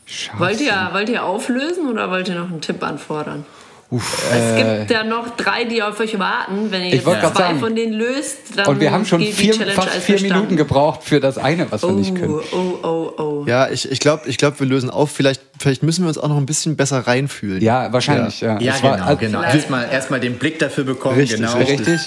Scharfsinn. 0.07 0.39
Wollt 0.41 0.61
ihr, 0.61 0.89
wollt 0.93 1.09
ihr 1.11 1.23
auflösen 1.25 1.89
oder 1.89 2.11
wollt 2.11 2.29
ihr 2.29 2.35
noch 2.35 2.49
einen 2.51 2.61
Tipp 2.63 2.83
anfordern? 2.83 3.45
Uff. 3.92 4.33
Es 4.33 4.57
gibt 4.57 4.90
ja 4.90 5.05
noch 5.05 5.37
drei, 5.37 5.64
die 5.64 5.83
auf 5.83 6.00
euch 6.00 6.18
warten. 6.18 6.70
Wenn 6.70 6.83
ihr 6.87 7.02
zwei 7.02 7.20
sagen. 7.20 7.61
von 7.61 7.76
denen 7.76 7.92
löst, 7.92 8.38
dann 8.57 8.66
Und 8.66 8.81
wir 8.81 8.90
haben 8.90 9.05
schon 9.05 9.20
vier, 9.20 9.52
fast 9.52 9.90
vier. 9.90 10.18
Minuten 10.22 10.57
gebraucht 10.57 11.00
für 11.05 11.20
das 11.20 11.37
eine, 11.37 11.70
was 11.70 11.83
wir 11.83 11.92
nicht 11.92 12.14
können. 12.14 12.33
Oh, 12.52 12.57
oh, 12.57 12.78
oh, 12.83 13.22
oh. 13.22 13.44
Ja, 13.46 13.68
ich, 13.68 13.90
ich 13.90 14.00
glaube, 14.00 14.22
ich 14.31 14.38
glaub, 14.38 14.59
wir 14.61 14.66
lösen 14.66 14.88
auf. 14.88 15.11
Vielleicht, 15.11 15.42
vielleicht 15.61 15.83
müssen 15.83 16.05
wir 16.05 16.09
uns 16.09 16.16
auch 16.16 16.28
noch 16.28 16.38
ein 16.38 16.46
bisschen 16.46 16.74
besser 16.74 17.00
reinfühlen. 17.07 17.61
Ja, 17.61 17.92
wahrscheinlich, 17.92 18.40
ja. 18.40 18.59
ja 18.59 18.74
Es 18.76 18.83
war- 18.83 18.92
genau, 18.92 19.05
also- 19.05 19.18
genau. 19.18 19.38
vielleicht- 19.40 19.55
Erstmal 19.57 19.88
erstmal 19.90 20.20
den 20.20 20.38
Blick 20.38 20.59
dafür 20.59 20.85
bekommen. 20.85 21.18
Richtig, 21.18 21.40
genau. 21.40 21.55
Richtig? 21.59 22.00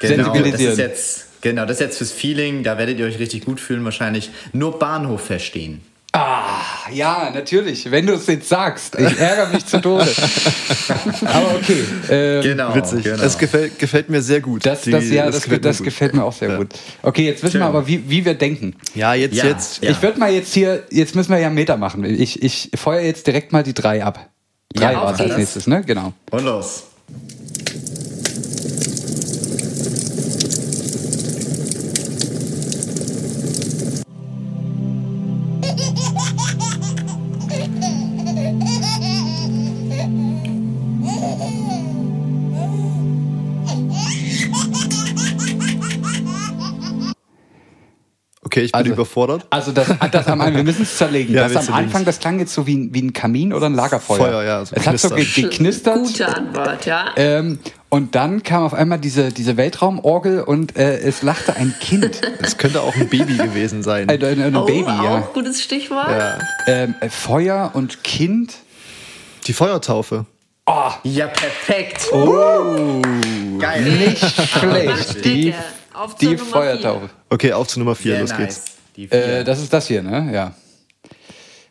Genau, 0.00 0.32
das 0.32 0.60
ist 0.60 0.78
jetzt 0.78 1.26
genau, 1.42 1.62
das 1.66 1.72
ist 1.72 1.80
jetzt 1.80 1.98
fürs 1.98 2.12
Feeling. 2.12 2.62
Da 2.62 2.78
werdet 2.78 2.98
ihr 2.98 3.04
euch 3.04 3.18
richtig 3.18 3.44
gut 3.44 3.60
fühlen. 3.60 3.84
Wahrscheinlich 3.84 4.30
nur 4.54 4.78
Bahnhof 4.78 5.20
verstehen. 5.26 5.82
Ah, 6.20 6.90
ja, 6.92 7.30
natürlich. 7.32 7.90
Wenn 7.90 8.06
du 8.06 8.14
es 8.14 8.26
jetzt 8.26 8.48
sagst. 8.48 8.96
Ich 8.98 9.18
ärgere 9.18 9.48
mich 9.52 9.64
zu 9.66 9.80
Tode. 9.80 10.06
Aber 11.26 11.54
okay. 11.54 11.84
Ähm, 12.10 12.42
Genau. 12.42 12.74
Witzig. 12.74 13.04
Genau. 13.04 13.16
Das 13.22 13.38
gefällt, 13.38 13.78
gefällt 13.78 14.08
mir 14.10 14.20
sehr 14.22 14.40
gut. 14.40 14.66
Das, 14.66 14.82
Die- 14.82 14.90
das, 14.90 15.08
ja, 15.10 15.26
das, 15.26 15.42
gefällt 15.44 15.64
das, 15.64 15.76
mir 15.78 15.84
gut. 15.84 15.84
gefällt 15.92 16.14
mir 16.14 16.24
auch 16.24 16.32
sehr 16.32 16.56
gut. 16.56 16.68
Okay, 17.02 17.26
jetzt 17.26 17.42
wissen 17.42 17.52
Schön. 17.52 17.60
wir 17.60 17.66
aber, 17.66 17.86
wie, 17.86 18.08
wie 18.10 18.24
wir 18.24 18.34
denken. 18.34 18.74
Ja, 18.94 19.14
jetzt, 19.14 19.36
Ja. 19.36 19.44
jetzt. 19.46 19.82
Ja. 19.84 19.90
Ich 19.90 20.02
würde 20.02 20.18
mal 20.18 20.32
jetzt 20.32 20.52
hier, 20.54 20.82
jetzt 20.90 21.14
müssen 21.14 21.30
wir 21.30 21.38
ja 21.38 21.46
einen 21.46 21.54
Meter 21.54 21.76
machen. 21.76 22.04
Ich, 22.04 22.42
ich 22.42 22.70
feuer 22.74 23.00
jetzt 23.02 23.26
direkt 23.26 23.52
mal 23.52 23.62
die 23.62 23.74
drei 23.74 24.02
ab. 24.04 24.28
Drei 24.74 24.92
Ja, 24.92 25.02
war 25.02 25.14
es 25.14 25.20
als 25.20 25.36
nächstes, 25.36 25.66
ne? 25.66 25.82
Genau. 25.86 26.12
Und 26.30 26.44
los. 26.44 26.84
Okay, 48.48 48.62
ich 48.62 48.72
bin 48.72 48.78
Also- 48.78 48.92
überfordert. 48.92 49.46
Also 49.50 49.72
das, 49.72 49.88
das 50.10 50.26
am 50.26 50.40
Anfang, 50.40 50.56
wir 50.56 50.64
müssen 50.64 50.82
es 50.82 50.96
zerlegen. 50.96 51.34
Ja, 51.38 51.48
das 51.50 51.68
am. 51.68 51.74
Anfang, 51.74 52.06
das 52.06 52.18
klang 52.18 52.38
jetzt 52.38 52.54
so 52.54 52.66
wie, 52.66 52.76
ein- 52.76 52.94
wie 52.94 53.02
ein 53.02 53.12
Kamin 53.12 53.52
oder 53.52 53.66
ein 53.66 53.74
Lagerfeuer. 53.74 54.16
Feuer, 54.16 54.42
ja, 54.42 54.64
so 54.64 54.74
es 54.74 54.86
hat 54.86 54.98
so 54.98 55.10
geknistert. 55.14 55.96
Gute 55.98 56.34
Antwort, 56.34 56.86
ja. 56.86 57.08
Ähm, 57.16 57.58
und 57.90 58.14
dann 58.14 58.42
kam 58.42 58.62
auf 58.62 58.72
einmal 58.72 58.98
diese, 58.98 59.32
diese 59.32 59.58
Weltraumorgel 59.58 60.40
und 60.40 60.78
äh, 60.78 60.98
es 60.98 61.20
lachte 61.20 61.56
ein 61.56 61.74
Kind. 61.78 62.22
Es 62.40 62.56
könnte 62.56 62.80
auch 62.80 62.94
ein 62.96 63.08
Baby 63.08 63.36
gewesen 63.36 63.82
sein. 63.82 64.08
Ein, 64.08 64.24
ein, 64.24 64.40
ein 64.40 64.56
oh, 64.56 64.64
Baby, 64.64 64.88
auch 64.88 65.04
ja. 65.04 65.28
gutes 65.34 65.62
Stichwort. 65.62 66.08
Ja. 66.08 66.38
Ähm, 66.66 66.94
äh, 67.00 67.10
Feuer 67.10 67.72
und 67.74 68.02
Kind. 68.02 68.54
Die 69.46 69.52
Feuertaufe. 69.52 70.24
Ja, 71.02 71.26
perfekt. 71.26 72.08
Oh. 72.12 73.02
Geil. 73.58 73.82
Nicht 73.82 74.24
schlecht. 74.58 75.24
Die 75.24 75.54
Auf 75.98 76.16
zur 76.16 76.30
Die 76.30 76.36
Nummer 76.36 76.50
Feuertaufe. 76.52 77.10
Okay, 77.28 77.52
auf 77.52 77.66
zu 77.66 77.80
Nummer 77.80 77.96
4, 77.96 78.12
Sehr 78.12 78.20
los 78.20 78.30
nice. 78.30 78.62
geht's. 78.94 79.12
Äh, 79.12 79.42
das 79.42 79.58
ist 79.60 79.72
das 79.72 79.88
hier, 79.88 80.00
ne? 80.00 80.30
Ja. 80.32 80.54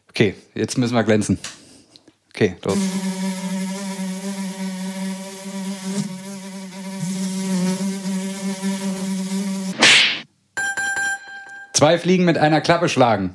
Okay, 0.10 0.36
jetzt 0.54 0.78
müssen 0.78 0.96
wir 0.96 1.04
glänzen. 1.04 1.40
Okay, 2.34 2.58
los. 2.64 2.78
Zwei 11.72 11.98
Fliegen 11.98 12.26
mit 12.26 12.38
einer 12.38 12.60
Klappe 12.60 12.90
schlagen. 12.90 13.34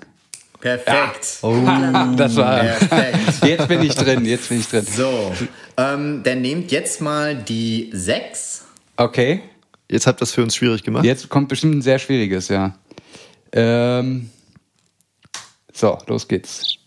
Perfekt. 0.60 1.38
Ha, 1.42 2.12
das 2.16 2.36
war. 2.36 2.60
Perfekt. 2.60 3.44
Jetzt 3.44 3.68
bin 3.68 3.82
ich 3.82 3.94
drin, 3.94 4.26
jetzt 4.26 4.50
bin 4.50 4.60
ich 4.60 4.68
drin. 4.68 4.84
So, 4.84 5.32
ähm, 5.78 6.22
dann 6.22 6.42
nehmt 6.42 6.70
jetzt 6.70 7.00
mal 7.00 7.34
die 7.34 7.90
6. 7.94 8.64
Okay, 8.96 9.42
Jetzt 9.92 10.06
habt 10.06 10.16
ihr 10.16 10.20
das 10.20 10.32
für 10.32 10.42
uns 10.42 10.56
schwierig 10.56 10.82
gemacht. 10.84 11.04
jetzt 11.04 11.28
kommt 11.28 11.48
bestimmt 11.48 11.74
ein 11.76 11.82
sehr 11.82 11.98
schwieriges, 11.98 12.48
ja. 12.48 12.74
Ähm, 13.52 14.30
so, 15.70 15.98
los 16.06 16.26
geht's. 16.26 16.78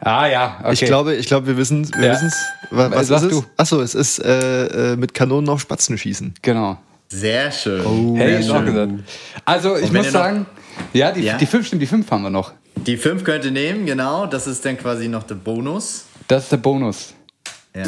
Ah 0.00 0.26
ja, 0.26 0.58
okay. 0.62 0.72
Ich 0.74 0.80
glaube, 0.84 1.14
ich 1.16 1.26
glaube, 1.26 1.46
wir 1.48 1.56
wissen, 1.56 1.88
wir 1.96 2.06
Ja. 2.06 2.12
wissen's. 2.12 2.36
Wa- 2.70 2.90
Was 2.92 3.08
Sag 3.08 3.18
ist 3.18 3.22
es? 3.24 3.30
du. 3.30 3.44
Achso, 3.56 3.80
es 3.80 3.94
ist 3.94 4.18
äh, 4.20 4.92
äh, 4.92 4.96
mit 4.96 5.14
Kanonen 5.14 5.48
auf 5.48 5.60
Spatzen 5.60 5.98
schießen. 5.98 6.34
Genau. 6.42 6.78
Sehr 7.08 7.50
schön. 7.50 7.84
Oh. 7.84 8.16
Hätte 8.16 8.30
Sehr 8.30 8.40
ich 8.40 8.50
auch 8.50 8.56
schön. 8.56 8.66
gesagt. 8.66 8.92
Also, 9.44 9.76
ich 9.76 9.92
muss 9.92 10.06
noch- 10.06 10.12
sagen, 10.12 10.46
ja, 10.92 11.10
die, 11.12 11.22
Ja? 11.22 11.38
die 11.38 11.46
fünf 11.46 11.66
stimmt, 11.66 11.82
die 11.82 11.86
fünf 11.86 12.08
haben 12.10 12.22
wir 12.22 12.30
noch. 12.30 12.52
Die 12.76 12.96
5 12.96 13.24
könnt 13.24 13.44
ihr 13.44 13.50
nehmen, 13.50 13.86
genau. 13.86 14.26
Das 14.26 14.46
ist 14.46 14.64
dann 14.64 14.78
quasi 14.78 15.08
noch 15.08 15.24
der 15.24 15.34
Bonus. 15.36 16.04
Das 16.28 16.44
ist 16.44 16.52
der 16.52 16.58
Bonus. 16.58 17.14
Ja. 17.74 17.84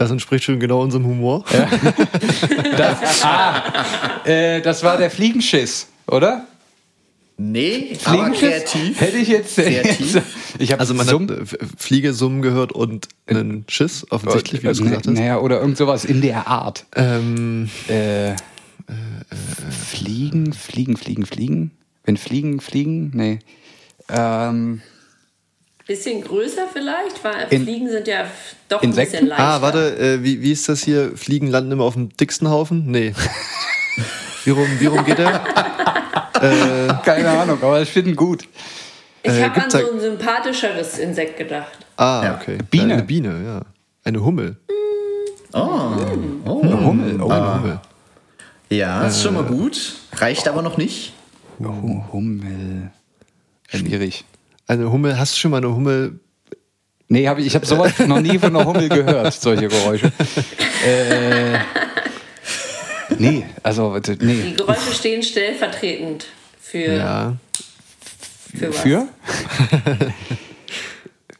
Das 0.00 0.10
entspricht 0.10 0.44
schon 0.44 0.58
genau 0.58 0.80
unserem 0.80 1.04
Humor. 1.04 1.44
Das, 2.76 3.22
ah, 3.22 3.62
äh, 4.24 4.62
das 4.62 4.82
war 4.82 4.96
der 4.96 5.10
Fliegenschiss, 5.10 5.88
oder? 6.06 6.46
Nee, 7.42 7.96
aber 8.04 8.30
kreativ. 8.30 9.00
Hätte 9.00 9.16
ich 9.16 9.28
jetzt. 9.28 9.54
Kreativ. 9.56 10.20
ich 10.58 10.72
habe 10.72 10.80
Also 10.80 10.92
man 10.92 11.06
hat 11.06 11.30
äh, 11.30 11.40
F- 11.42 11.56
Fliege 11.78 12.12
summen 12.12 12.42
gehört 12.42 12.70
und 12.72 13.08
einen 13.26 13.64
Schiss, 13.66 14.06
offensichtlich, 14.10 14.60
wie 14.62 14.66
du 14.66 14.72
es 14.72 14.82
gesagt 14.82 15.06
hast. 15.06 15.14
Naja, 15.14 15.38
oder 15.38 15.58
irgend 15.60 15.78
sowas 15.78 16.04
in 16.04 16.20
der 16.20 16.46
Art. 16.48 16.84
Ähm, 16.96 17.70
Äh, 17.88 18.34
fliegen, 19.70 20.52
fliegen, 20.52 20.96
fliegen, 20.96 21.24
fliegen. 21.24 21.70
Wenn 22.04 22.16
fliegen, 22.16 22.60
fliegen, 22.60 23.10
nee. 23.14 23.38
Ähm, 24.08 24.82
Bisschen 25.86 26.22
größer 26.22 26.66
vielleicht, 26.72 27.22
weil 27.24 27.46
In- 27.50 27.62
Fliegen 27.64 27.88
sind 27.88 28.06
ja 28.06 28.26
doch 28.68 28.82
Insekten? 28.82 29.16
ein 29.16 29.20
bisschen 29.22 29.26
leichter. 29.28 29.44
ah, 29.44 29.62
warte, 29.62 29.98
äh, 29.98 30.22
wie, 30.22 30.42
wie 30.42 30.52
ist 30.52 30.68
das 30.68 30.82
hier? 30.84 31.16
Fliegen 31.16 31.46
landen 31.48 31.72
immer 31.72 31.84
auf 31.84 31.94
dem 31.94 32.10
dicksten 32.16 32.48
Haufen? 32.50 32.90
Nee. 32.90 33.14
wie, 34.44 34.50
rum, 34.50 34.66
wie 34.78 34.86
rum 34.86 35.04
geht 35.04 35.18
der? 35.18 35.42
keine 37.04 37.28
Ahnung, 37.30 37.58
aber 37.62 37.80
ich 37.82 37.88
finde 37.90 38.10
ihn 38.10 38.16
gut. 38.16 38.44
Ich 39.22 39.32
äh, 39.32 39.42
habe 39.44 39.62
an 39.62 39.70
so 39.70 39.78
ein 39.92 40.00
sympathischeres 40.00 40.98
Insekt 40.98 41.36
gedacht. 41.36 41.78
Ah, 41.96 42.22
Ja. 42.24 42.34
okay. 42.40 42.58
Biene. 42.70 42.94
Eine 42.94 43.02
Biene, 43.02 43.42
ja. 43.44 43.62
Eine 44.04 44.24
Hummel. 44.24 44.56
Oh. 45.52 45.58
oh. 46.46 46.62
Eine 46.62 46.84
Hummel. 46.84 47.20
Oh, 47.22 47.28
Eine 47.28 47.54
Hummel. 47.54 47.80
Ja, 48.70 49.06
ist 49.06 49.22
schon 49.22 49.34
mal 49.34 49.42
gut. 49.44 49.96
Reicht 50.14 50.48
aber 50.48 50.62
noch 50.62 50.76
nicht. 50.78 51.12
oh, 51.58 52.04
Hummel. 52.12 52.90
Schwierig. 53.68 54.24
Eine 54.66 54.90
Hummel, 54.90 55.18
hast 55.18 55.34
du 55.34 55.40
schon 55.40 55.50
mal 55.50 55.58
eine 55.58 55.74
Hummel? 55.74 56.20
Nee, 57.08 57.26
hab 57.28 57.38
ich, 57.38 57.46
ich 57.46 57.54
habe 57.56 57.66
sowas 57.66 57.98
noch 58.06 58.20
nie 58.20 58.38
von 58.38 58.54
einer 58.54 58.64
Hummel 58.64 58.88
gehört, 58.88 59.32
solche 59.34 59.66
Geräusche. 59.66 60.06
äh, 60.86 61.58
nee, 63.20 63.44
also, 63.62 63.92
warte, 63.92 64.16
Die 64.16 64.24
nee. 64.26 64.52
Geräusche 64.54 64.92
stehen 64.92 65.22
stellvertretend 65.22 66.26
für, 66.60 66.78
Ja. 66.96 67.36
für 68.54 68.68
was. 68.70 68.78
Für? 68.80 69.08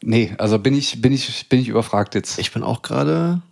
nee, 0.02 0.34
also 0.38 0.58
bin 0.58 0.74
ich, 0.74 1.00
bin 1.00 1.12
ich, 1.12 1.48
bin 1.48 1.60
ich 1.60 1.68
überfragt 1.68 2.14
jetzt. 2.14 2.38
Ich 2.38 2.52
bin 2.52 2.62
auch 2.62 2.82
gerade, 2.82 3.42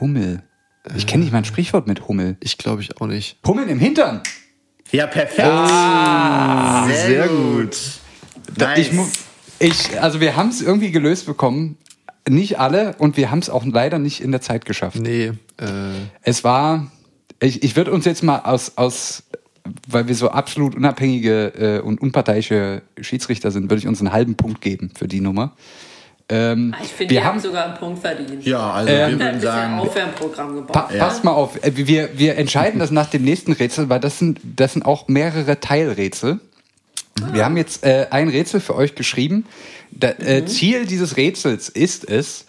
Hummel. 0.00 0.42
Ich 0.96 1.06
kenne 1.06 1.24
nicht 1.24 1.32
mal 1.32 1.38
ein 1.38 1.44
Sprichwort 1.44 1.86
mit 1.88 2.06
Hummel. 2.06 2.36
ich 2.40 2.58
glaube 2.58 2.80
ich 2.82 3.00
auch 3.00 3.06
nicht. 3.06 3.38
Hummeln 3.46 3.68
im 3.68 3.80
Hintern. 3.80 4.22
Ja, 4.92 5.06
perfekt. 5.08 5.48
Ah, 5.48 6.86
sehr, 6.86 7.06
sehr 7.06 7.28
gut. 7.28 7.76
Nice. 8.56 8.78
Ich, 9.58 9.90
ich, 9.90 10.00
also 10.00 10.20
wir 10.20 10.36
haben 10.36 10.50
es 10.50 10.62
irgendwie 10.62 10.92
gelöst 10.92 11.26
bekommen. 11.26 11.76
Nicht 12.28 12.58
alle 12.58 12.94
und 12.98 13.16
wir 13.16 13.30
haben 13.30 13.38
es 13.38 13.48
auch 13.50 13.64
leider 13.64 13.98
nicht 13.98 14.20
in 14.20 14.32
der 14.32 14.40
Zeit 14.40 14.64
geschafft. 14.64 14.98
Nee, 14.98 15.32
äh, 15.60 15.64
Es 16.22 16.42
war, 16.42 16.90
ich, 17.40 17.62
ich 17.62 17.76
würde 17.76 17.92
uns 17.92 18.04
jetzt 18.04 18.22
mal 18.24 18.40
aus, 18.40 18.72
aus, 18.76 19.22
weil 19.88 20.08
wir 20.08 20.14
so 20.16 20.30
absolut 20.30 20.74
unabhängige 20.74 21.78
äh, 21.78 21.80
und 21.80 22.00
unparteiische 22.00 22.82
Schiedsrichter 23.00 23.50
sind, 23.52 23.64
würde 23.70 23.78
ich 23.78 23.86
uns 23.86 24.00
einen 24.00 24.12
halben 24.12 24.34
Punkt 24.34 24.60
geben 24.60 24.90
für 24.98 25.06
die 25.06 25.20
Nummer. 25.20 25.52
Ähm, 26.28 26.74
Ah, 26.76 26.82
Ich 26.82 26.88
finde, 26.90 27.14
wir 27.14 27.20
die 27.20 27.24
haben 27.24 27.34
haben, 27.34 27.40
sogar 27.40 27.64
einen 27.66 27.74
Punkt 27.78 28.00
verdient. 28.00 28.44
ja, 28.44 28.72
also 28.72 28.90
Ähm, 28.92 28.96
wir 28.96 29.04
Ein 29.06 29.12
würden 29.12 29.26
bisschen 29.34 29.40
sagen, 29.42 29.78
Aufwärmprogramm 29.78 30.54
gebaut. 30.56 30.72
pa 30.72 30.80
passt 30.98 31.22
mal 31.22 31.30
auf, 31.30 31.62
äh, 31.64 31.70
wir, 31.76 32.08
wir 32.18 32.36
entscheiden 32.36 32.80
das 32.80 32.90
nach 32.90 33.08
dem 33.08 33.22
nächsten 33.22 33.52
Rätsel, 33.52 33.88
weil 33.88 34.00
das 34.00 34.18
sind, 34.18 34.40
das 34.56 34.72
sind 34.72 34.84
auch 34.84 35.06
mehrere 35.06 35.60
Teilrätsel. 35.60 36.40
Wir 37.32 37.44
haben 37.44 37.56
jetzt 37.56 37.84
äh, 37.84 38.06
ein 38.10 38.28
Rätsel 38.28 38.60
für 38.60 38.74
euch 38.74 38.94
geschrieben. 38.94 39.46
Da, 39.90 40.08
äh, 40.10 40.44
Ziel 40.44 40.86
dieses 40.86 41.16
Rätsels 41.16 41.68
ist 41.68 42.08
es, 42.08 42.46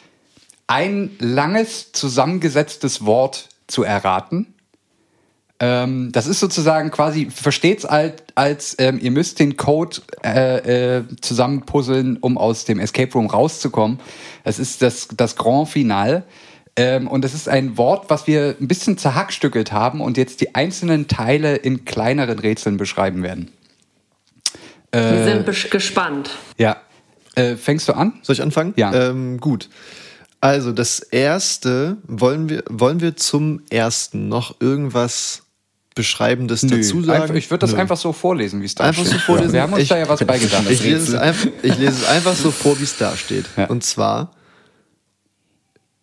ein 0.67 1.11
langes 1.19 1.93
zusammengesetztes 1.93 3.05
Wort 3.05 3.49
zu 3.67 3.83
erraten. 3.83 4.53
Ähm, 5.59 6.11
das 6.11 6.27
ist 6.27 6.39
sozusagen 6.39 6.91
quasi, 6.91 7.29
versteht's 7.31 7.85
als, 7.85 8.21
als 8.35 8.75
ähm, 8.77 8.99
ihr 9.01 9.11
müsst 9.11 9.39
den 9.39 9.57
Code 9.57 9.97
äh, 10.23 10.97
äh, 10.97 11.03
zusammenpuzzeln, 11.21 12.17
um 12.17 12.37
aus 12.37 12.65
dem 12.65 12.79
Escape 12.79 13.11
Room 13.13 13.27
rauszukommen. 13.27 13.99
Das 14.43 14.59
ist 14.59 14.81
das, 14.81 15.07
das 15.15 15.35
Grand 15.35 15.69
Final. 15.69 16.23
Ähm, 16.75 17.07
und 17.07 17.23
das 17.23 17.33
ist 17.33 17.49
ein 17.49 17.77
Wort, 17.77 18.09
was 18.09 18.27
wir 18.27 18.55
ein 18.59 18.67
bisschen 18.67 18.99
zerhackstückelt 18.99 19.71
haben 19.71 19.99
und 19.99 20.15
jetzt 20.15 20.41
die 20.41 20.53
einzelnen 20.53 21.07
Teile 21.07 21.55
in 21.55 21.85
kleineren 21.85 22.37
Rätseln 22.37 22.77
beschreiben 22.77 23.23
werden. 23.23 23.51
Wir 24.91 25.23
sind 25.23 25.47
besch- 25.47 25.69
gespannt. 25.69 26.29
Ja. 26.57 26.77
Äh, 27.35 27.55
fängst 27.55 27.87
du 27.89 27.93
an? 27.93 28.13
soll 28.23 28.33
ich 28.35 28.41
anfangen? 28.41 28.73
Ja. 28.77 28.93
Ähm, 28.93 29.39
gut. 29.39 29.69
Also 30.39 30.71
das 30.71 30.99
erste, 30.99 31.97
wollen 32.07 32.49
wir, 32.49 32.63
wollen 32.69 32.99
wir 33.01 33.15
zum 33.15 33.61
ersten 33.69 34.27
noch 34.29 34.59
irgendwas 34.61 35.43
Beschreibendes 35.95 36.61
dazu 36.61 37.01
sagen? 37.03 37.23
Einfach, 37.23 37.35
ich 37.35 37.49
würde 37.49 37.61
das 37.61 37.73
Nö. 37.73 37.79
einfach 37.79 37.97
so 37.97 38.13
vorlesen, 38.13 38.61
wie 38.61 38.65
es 38.65 38.75
da 38.75 38.85
Einfach 38.85 39.03
steht. 39.03 39.13
so 39.19 39.19
vorlesen? 39.19 39.53
Wir 39.53 39.61
haben 39.63 39.73
uns 39.73 39.83
Ich- 39.83 39.89
da 39.89 39.97
ja 39.97 40.07
was 40.07 40.23
beigedacht. 40.23 40.69
Ich 40.69 40.81
lese, 40.83 41.15
es 41.15 41.21
einfach, 41.21 41.47
ich 41.63 41.77
lese 41.77 41.91
es 42.03 42.05
einfach 42.07 42.35
so 42.35 42.51
vor, 42.51 42.79
wie 42.79 42.83
es 42.83 42.97
da 42.97 43.15
steht. 43.17 43.45
Ja. 43.57 43.65
Und 43.65 43.83
zwar 43.83 44.31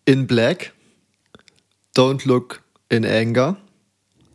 in 0.05 0.27
black, 0.27 0.73
don't 1.97 2.27
look 2.27 2.61
in 2.89 3.05
anger, 3.05 3.57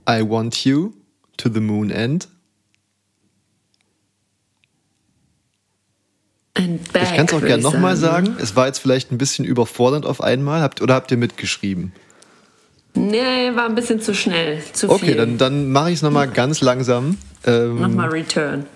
I 0.08 0.22
want 0.28 0.64
you 0.64 0.92
to 1.36 1.50
the 1.52 1.60
moon 1.60 1.90
end. 1.90 2.26
And 2.26 2.28
back, 6.28 6.39
Ich 6.56 6.92
kann 6.92 7.26
es 7.26 7.32
auch 7.32 7.40
gerne 7.40 7.62
nochmal 7.62 7.96
sagen. 7.96 8.36
Es 8.40 8.56
war 8.56 8.66
jetzt 8.66 8.78
vielleicht 8.80 9.12
ein 9.12 9.18
bisschen 9.18 9.44
überfordernd 9.44 10.04
auf 10.04 10.20
einmal. 10.22 10.60
Habt, 10.62 10.82
oder 10.82 10.94
habt 10.94 11.10
ihr 11.10 11.16
mitgeschrieben? 11.16 11.92
Nee, 12.94 13.54
war 13.54 13.66
ein 13.66 13.74
bisschen 13.76 14.00
zu 14.00 14.14
schnell. 14.14 14.60
Zu 14.72 14.90
Okay, 14.90 15.06
viel. 15.06 15.16
dann, 15.16 15.38
dann 15.38 15.70
mache 15.70 15.90
ich 15.90 15.96
es 15.96 16.02
nochmal 16.02 16.28
ganz 16.28 16.60
langsam. 16.60 17.18
Ähm, 17.46 17.80
Nochmal 17.80 18.08
Return. 18.10 18.66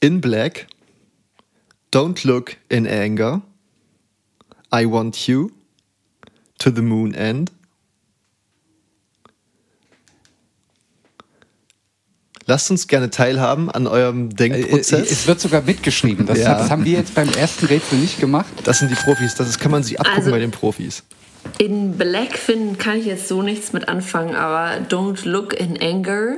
in 0.00 0.20
black, 0.20 0.66
don't 1.92 2.26
look 2.26 2.56
in 2.68 2.86
anger, 2.86 3.40
I 4.72 4.84
want 4.86 5.26
you 5.26 5.50
to 6.58 6.70
the 6.70 6.82
moon 6.82 7.14
end. 7.14 7.50
Lasst 12.50 12.68
uns 12.72 12.88
gerne 12.88 13.10
teilhaben 13.10 13.70
an 13.70 13.86
eurem 13.86 14.30
Äh, 14.30 14.34
Denkprozess. 14.34 15.08
Es 15.12 15.28
wird 15.28 15.38
sogar 15.40 15.62
mitgeschrieben. 15.62 16.26
Das, 16.26 16.36
Ja. 16.40 16.58
das 16.58 16.68
haben 16.68 16.84
wir 16.84 16.98
jetzt 16.98 17.14
beim 17.14 17.28
ersten 17.28 17.66
Rätsel 17.66 17.96
nicht 17.98 18.18
gemacht. 18.18 18.48
Das 18.64 18.80
sind 18.80 18.90
die 18.90 18.96
Profis, 18.96 19.36
das 19.36 19.56
kann 19.60 19.70
man 19.70 19.84
sich 19.84 20.00
abgucken 20.00 20.18
Also- 20.22 20.30
bei 20.32 20.40
den 20.40 20.50
Profis. 20.50 21.04
In 21.58 21.96
Black 21.96 22.36
finden 22.36 22.76
kann 22.76 22.98
ich 22.98 23.06
jetzt 23.06 23.28
so 23.28 23.40
nichts 23.42 23.72
mit 23.72 23.88
anfangen, 23.88 24.34
aber 24.34 24.78
Don't 24.88 25.28
Look 25.28 25.54
in 25.58 25.80
Anger, 25.80 26.32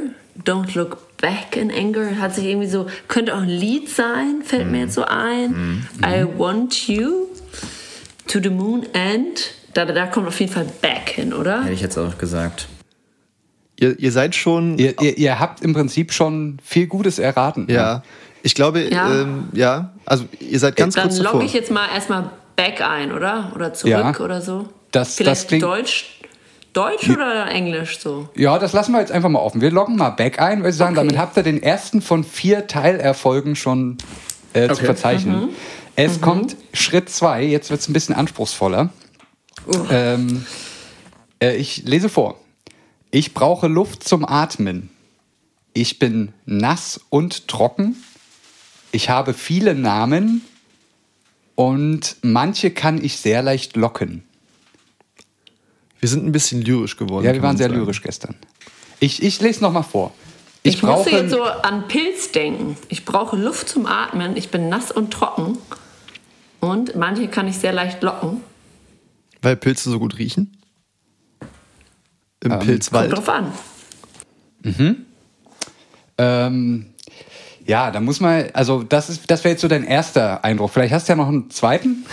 Don't 0.45 0.75
Look 0.77 0.99
Back 1.17 1.57
in 1.57 1.71
Anger 1.73 2.19
hat 2.21 2.35
sich 2.35 2.45
irgendwie 2.45 2.69
so, 2.69 2.87
könnte 3.09 3.35
auch 3.35 3.41
ein 3.41 3.49
Lied 3.49 3.89
sein, 3.89 4.43
fällt 4.45 4.71
mir 4.71 4.81
jetzt 4.81 4.95
so 4.95 5.05
ein. 5.07 5.89
I 6.05 6.27
Want 6.37 6.89
You 6.89 7.27
to 8.29 8.39
the 8.43 8.51
Moon 8.51 8.83
and, 8.93 9.41
da, 9.73 9.87
da 9.87 10.05
kommt 10.07 10.29
auf 10.29 10.39
jeden 10.41 10.53
Fall 10.53 10.67
Back 10.83 11.09
hin, 11.15 11.33
oder? 11.33 11.63
hätte 11.63 11.73
ich 11.73 11.81
jetzt 11.81 11.97
auch 11.97 12.19
gesagt. 12.19 12.69
Ihr, 13.81 13.99
ihr 13.99 14.13
seid 14.13 14.35
schon. 14.35 14.79
Ihr, 14.79 15.01
ihr, 15.01 15.17
ihr 15.19 15.39
habt 15.41 15.63
im 15.63 15.73
Prinzip 15.75 16.13
schon 16.13 16.59
viel 16.65 16.87
Gutes 16.87 17.19
erraten. 17.19 17.67
ja. 17.69 18.03
Ich 18.45 18.57
glaube, 18.57 18.81
Ja. 18.91 19.23
ähm, 19.23 19.49
ja. 19.53 19.93
Also 20.05 20.25
ihr 20.41 20.59
seid 20.59 20.75
ganz 20.75 20.95
Dann 20.97 21.05
kurz 21.05 21.19
davor. 21.19 21.35
logge 21.35 21.47
ich 21.47 21.53
jetzt 21.53 21.71
mal 21.71 21.87
erstmal 21.95 22.31
back 22.57 22.81
ein, 22.81 23.13
oder? 23.13 23.53
Oder 23.55 23.73
zurück 23.73 23.93
Ja. 23.93 24.19
oder 24.19 24.41
so. 24.41 24.69
Das- 24.91 25.15
Vielleicht 25.15 25.43
das 25.43 25.47
klingt- 25.47 25.63
Deutsch, 25.63 26.19
Deutsch 26.73 27.09
oder 27.09 27.47
Englisch 27.53 28.01
so? 28.01 28.29
Ja, 28.35 28.59
das 28.59 28.73
lassen 28.73 28.91
wir 28.93 28.99
jetzt 29.01 29.13
einfach 29.13 29.29
mal 29.29 29.39
offen. 29.39 29.61
Wir 29.61 29.71
loggen 29.71 29.95
mal 29.95 30.11
Back 30.11 30.41
ein, 30.41 30.59
würde 30.59 30.71
ich 30.71 30.77
sagen, 30.77 30.97
Okay. 30.99 31.07
damit 31.07 31.19
habt 31.19 31.37
ihr 31.37 31.45
den 31.45 31.63
ersten 31.63 32.03
von 32.03 32.25
vier 32.25 32.67
Teilerfolgen 32.67 33.55
schon 33.55 33.97
äh, 34.55 34.67
zu 34.67 34.73
Okay. 34.75 34.87
verzeichnen. 34.87 35.41
Mhm. 35.43 35.49
Es 35.95 36.21
kommt 36.21 36.57
Schritt 36.75 37.11
zwei, 37.11 37.45
jetzt 37.45 37.71
wird 37.71 37.79
es 37.81 37.89
ein 37.89 37.93
bisschen 37.93 38.15
anspruchsvoller. 38.17 38.89
Ähm, 39.91 40.45
äh, 41.41 41.55
ich 41.57 41.85
lese 41.85 42.09
vor. 42.09 42.39
Ich 43.15 43.35
brauche 43.35 43.69
Luft 43.69 44.09
zum 44.09 44.25
Atmen. 44.25 44.89
Ich 45.75 45.99
bin 45.99 46.33
nass 46.47 46.99
und 47.11 47.47
trocken. 47.47 48.03
Ich 48.91 49.11
habe 49.11 49.35
viele 49.35 49.75
Namen 49.75 50.41
und 51.55 52.17
manche 52.23 52.71
kann 52.71 53.05
ich 53.05 53.19
sehr 53.19 53.43
leicht 53.43 53.77
locken. 53.77 54.25
Wir 56.01 56.09
sind 56.09 56.25
ein 56.25 56.33
bisschen 56.33 56.63
lyrisch 56.63 56.97
geworden. 56.97 57.27
Ja, 57.27 57.35
wir 57.35 57.43
waren 57.43 57.59
sehr 57.59 57.69
sagen. 57.69 57.81
lyrisch 57.81 58.03
gestern. 58.03 58.35
Ich, 58.99 59.23
ich 59.23 59.41
lese 59.43 59.61
noch 59.61 59.73
mal 59.73 59.83
vor. 59.83 60.15
Ich, 60.63 60.77
Ich, 60.77 60.81
brauche 60.81 61.01
musste 61.01 61.11
jetzt 61.11 61.33
so 61.33 61.43
an 61.43 61.89
Pilz 61.89 62.33
denken. 62.33 62.79
Ich 62.89 63.05
brauche 63.05 63.37
Luft 63.37 63.69
zum 63.69 63.85
Atmen. 63.85 64.39
Ich 64.39 64.51
bin 64.51 64.71
nass 64.71 64.91
und 64.91 65.13
trocken. 65.13 65.59
Und 66.61 66.97
manche 66.97 67.29
kann 67.29 67.47
ich 67.47 67.59
sehr 67.59 67.75
leicht 67.75 68.03
locken. 68.03 68.41
Weil 69.43 69.57
Pilze 69.57 69.91
so 69.91 69.99
gut 69.99 70.17
riechen? 70.17 70.57
Im 72.43 72.51
Kommt 72.51 72.65
Pilzwald. 72.65 73.13
drauf 73.13 73.29
an. 73.29 73.53
ähm, 76.19 76.87
ja, 77.67 77.91
da 77.91 78.01
muss 78.01 78.21
man, 78.21 78.47
also 78.55 78.83
das 78.83 79.09
ist, 79.09 79.31
das 79.31 79.45
wäre 79.45 79.53
jetzt 79.53 79.61
so 79.63 79.69
dein 79.69 79.85
erster 79.85 80.45
Eindruck. 80.45 80.71
Vielleicht 80.73 80.93
hast 80.93 81.09
du 81.09 81.13
ja 81.13 81.17
noch 81.17 81.29
einen 81.29 81.51
zweiten. 81.51 82.05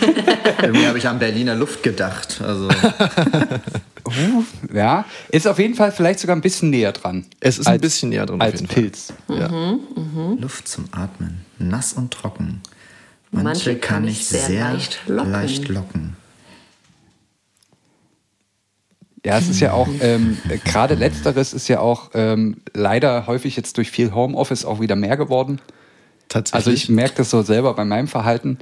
Irgendwie 0.62 0.86
habe 0.86 0.98
ich 0.98 1.08
an 1.08 1.18
Berliner 1.18 1.54
Luft 1.54 1.82
gedacht. 1.82 2.40
Also, 2.44 2.68
Ja, 4.74 5.06
ist 5.30 5.46
auf 5.48 5.58
jeden 5.58 5.74
Fall 5.74 5.92
vielleicht 5.92 6.20
sogar 6.20 6.36
ein 6.36 6.42
bisschen 6.42 6.70
näher 6.70 6.92
dran. 6.92 7.24
Es 7.40 7.58
ist 7.58 7.66
ein 7.66 7.80
bisschen 7.80 8.10
näher 8.10 8.26
dran 8.26 8.40
auf 8.40 8.46
als 8.46 8.60
jeden 8.60 8.66
Fall. 8.72 8.82
Pilz. 8.82 9.12
Luft 10.38 10.68
zum 10.68 10.84
Atmen. 10.92 11.44
Nass 11.58 11.94
und 11.94 12.12
trocken. 12.12 12.60
Manche 13.30 13.76
kann 13.76 14.06
ich 14.06 14.26
sehr 14.26 14.72
leicht 14.72 15.00
locken. 15.06 15.32
leicht 15.32 15.68
locken. 15.68 16.16
Ja, 19.24 19.38
es 19.38 19.48
ist 19.48 19.60
ja 19.60 19.72
auch, 19.72 19.88
ähm, 20.00 20.36
äh, 20.48 20.58
gerade 20.58 20.94
letzteres 20.94 21.52
ist 21.52 21.68
ja 21.68 21.78
auch 21.78 22.10
ähm, 22.14 22.56
leider 22.74 23.26
häufig 23.28 23.56
jetzt 23.56 23.76
durch 23.76 23.90
viel 23.90 24.12
Homeoffice 24.14 24.64
auch 24.64 24.80
wieder 24.80 24.96
mehr 24.96 25.16
geworden. 25.16 25.60
Tatsächlich. 26.28 26.54
Also 26.54 26.70
ich 26.72 26.88
merke 26.88 27.14
das 27.18 27.30
so 27.30 27.42
selber 27.42 27.74
bei 27.74 27.84
meinem 27.84 28.08
Verhalten. 28.08 28.58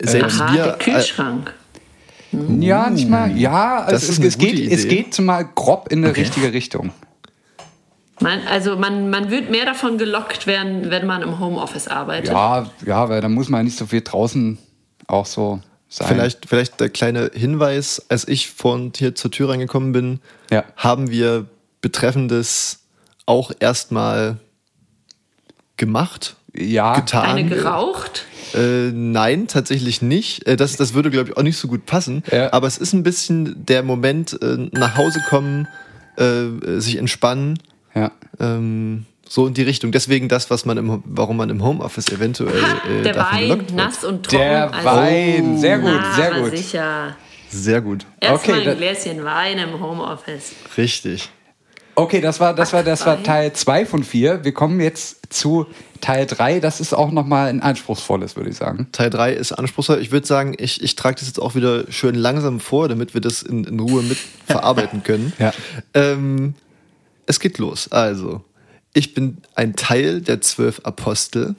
selbst 0.00 0.40
Aha, 0.40 0.54
wir, 0.54 0.62
der 0.64 0.72
Kühlschrank. 0.78 1.52
Ja, 2.58 2.88
nicht 2.88 3.10
mal, 3.10 3.36
ja, 3.36 3.84
Das 3.90 4.04
es, 4.04 4.10
ist 4.10 4.18
es, 4.20 4.24
es, 4.24 4.38
geht, 4.38 4.72
es 4.72 4.88
geht 4.88 5.12
zumal 5.12 5.46
grob 5.54 5.88
in 5.92 5.98
eine 5.98 6.10
Okay. 6.10 6.22
richtige 6.22 6.52
Richtung. 6.54 6.90
Man, 8.20 8.40
also 8.50 8.76
man, 8.76 9.10
man 9.10 9.30
wird 9.30 9.50
mehr 9.50 9.66
davon 9.66 9.98
gelockt 9.98 10.46
werden, 10.46 10.90
wenn 10.90 11.06
man 11.06 11.20
im 11.22 11.38
Homeoffice 11.40 11.88
arbeitet. 11.88 12.30
Ja, 12.30 12.70
ja, 12.86 13.08
weil 13.10 13.20
da 13.20 13.28
muss 13.28 13.48
man 13.50 13.64
nicht 13.66 13.76
so 13.76 13.84
viel 13.84 14.00
draußen 14.00 14.56
auch 15.08 15.26
so 15.26 15.60
sein. 15.92 16.08
Vielleicht, 16.08 16.48
vielleicht 16.48 16.80
der 16.80 16.88
kleine 16.88 17.30
Hinweis, 17.34 18.02
als 18.08 18.26
ich 18.26 18.48
von 18.50 18.92
hier 18.96 19.14
zur 19.14 19.30
Tür 19.30 19.50
reingekommen 19.50 19.92
bin, 19.92 20.20
Ja. 20.50 20.64
haben 20.76 21.10
wir 21.10 21.46
Betreffendes 21.82 22.80
auch 23.26 23.52
erstmal 23.60 24.38
gemacht, 25.76 26.36
Ja, 26.54 26.94
getan. 26.94 27.24
Eine 27.24 27.48
geraucht. 27.48 28.24
Äh, 28.54 28.90
nein, 28.92 29.48
tatsächlich 29.48 30.02
nicht. 30.02 30.46
Äh, 30.46 30.56
das, 30.56 30.76
das 30.76 30.92
würde, 30.94 31.10
glaube 31.10 31.30
ich, 31.30 31.36
auch 31.36 31.42
nicht 31.42 31.56
so 31.56 31.68
gut 31.68 31.86
passen. 31.86 32.22
Ja. 32.30 32.52
Aber 32.52 32.66
es 32.66 32.76
ist 32.78 32.92
ein 32.92 33.02
bisschen 33.02 33.64
der 33.66 33.82
Moment, 33.82 34.40
äh, 34.42 34.68
nach 34.72 34.96
Hause 34.96 35.20
kommen, 35.28 35.66
äh, 36.16 36.78
sich 36.80 36.96
entspannen, 36.96 37.58
ja. 37.94 38.12
ähm, 38.38 39.06
so 39.32 39.46
in 39.46 39.54
die 39.54 39.62
Richtung. 39.62 39.92
Deswegen 39.92 40.28
das, 40.28 40.50
was 40.50 40.66
man 40.66 40.76
im, 40.76 41.02
warum 41.06 41.38
man 41.38 41.48
im 41.48 41.64
Homeoffice 41.64 42.10
eventuell 42.10 42.52
äh, 42.54 43.02
der 43.02 43.14
davon 43.14 43.38
Wein, 43.38 43.66
nass 43.74 44.04
und 44.04 44.24
trocken. 44.24 44.38
Der 44.38 44.74
also, 44.74 44.86
Wein, 44.86 45.58
sehr 45.58 45.78
gut, 45.78 45.90
na, 45.90 46.14
sehr 46.14 46.30
gut. 46.38 46.56
sicher. 46.56 47.16
Sehr 47.48 47.80
gut. 47.80 48.04
Erstmal 48.20 48.58
Okay, 48.58 48.68
ein 48.68 48.76
Gläschen 48.76 49.24
Wein 49.24 49.58
im 49.58 49.80
Homeoffice. 49.80 50.52
Richtig. 50.76 51.30
Okay, 51.94 52.20
das 52.20 52.40
war, 52.40 52.54
das 52.54 52.74
war, 52.74 52.82
das 52.82 53.06
war. 53.06 53.22
Teil 53.22 53.54
2 53.54 53.86
von 53.86 54.04
4. 54.04 54.44
Wir 54.44 54.52
kommen 54.52 54.80
jetzt 54.80 55.32
zu 55.32 55.66
Teil 56.02 56.26
3. 56.26 56.60
Das 56.60 56.80
ist 56.80 56.92
auch 56.92 57.10
nochmal 57.10 57.48
ein 57.48 57.62
anspruchsvolles, 57.62 58.36
würde 58.36 58.50
ich 58.50 58.56
sagen. 58.56 58.88
Teil 58.92 59.08
3 59.08 59.32
ist 59.32 59.52
anspruchsvoll. 59.52 60.00
Ich 60.02 60.12
würde 60.12 60.26
sagen, 60.26 60.54
ich, 60.58 60.82
ich 60.82 60.94
trage 60.94 61.16
das 61.16 61.26
jetzt 61.26 61.40
auch 61.40 61.54
wieder 61.54 61.90
schön 61.90 62.16
langsam 62.16 62.60
vor, 62.60 62.90
damit 62.90 63.14
wir 63.14 63.22
das 63.22 63.42
in, 63.42 63.64
in 63.64 63.80
Ruhe 63.80 64.02
mit 64.02 64.18
verarbeiten 64.46 65.02
können. 65.02 65.32
Ja. 65.38 65.52
Ähm, 65.94 66.52
es 67.24 67.40
geht 67.40 67.56
los. 67.56 67.90
Also, 67.90 68.42
ich 68.94 69.14
bin 69.14 69.38
ein 69.54 69.74
Teil 69.76 70.20
der 70.20 70.40
zwölf 70.40 70.80
Apostel. 70.84 71.54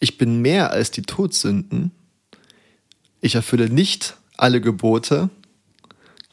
Ich 0.00 0.18
bin 0.18 0.40
mehr 0.42 0.70
als 0.72 0.90
die 0.90 1.02
Todsünden. 1.02 1.92
Ich 3.20 3.34
erfülle 3.34 3.68
nicht 3.68 4.16
alle 4.36 4.60
Gebote. 4.60 5.28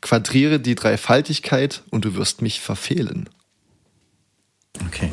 Quadriere 0.01 0.59
die 0.59 0.76
Dreifaltigkeit 0.76 1.84
und 1.89 2.05
du 2.05 2.15
wirst 2.15 2.41
mich 2.41 2.61
verfehlen. 2.61 3.28
Okay. 4.86 5.11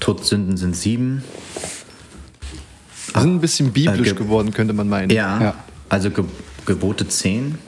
Todsünden 0.00 0.56
sind 0.56 0.74
sieben. 0.74 1.22
Wir 3.12 3.20
sind 3.22 3.34
ein 3.36 3.40
bisschen 3.40 3.72
biblisch 3.72 4.08
Äh, 4.08 4.14
ge- 4.14 4.14
geworden, 4.24 4.52
könnte 4.52 4.72
man 4.74 4.88
meinen. 4.88 5.10
Ja. 5.10 5.40
Ja. 5.40 5.64
Also 5.88 6.10
Ge 6.10 6.24
Gebote 6.66 7.06
zehn. 7.06 7.58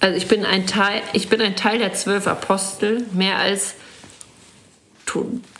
Also 0.00 0.16
ich 0.16 0.26
bin 0.26 0.44
ein 0.44 0.66
Teil, 0.66 1.00
ich 1.12 1.28
bin 1.28 1.40
ein 1.40 1.54
Teil 1.56 1.78
der 1.78 1.92
zwölf 1.94 2.26
Apostel, 2.26 3.06
mehr 3.12 3.38
als 3.38 3.74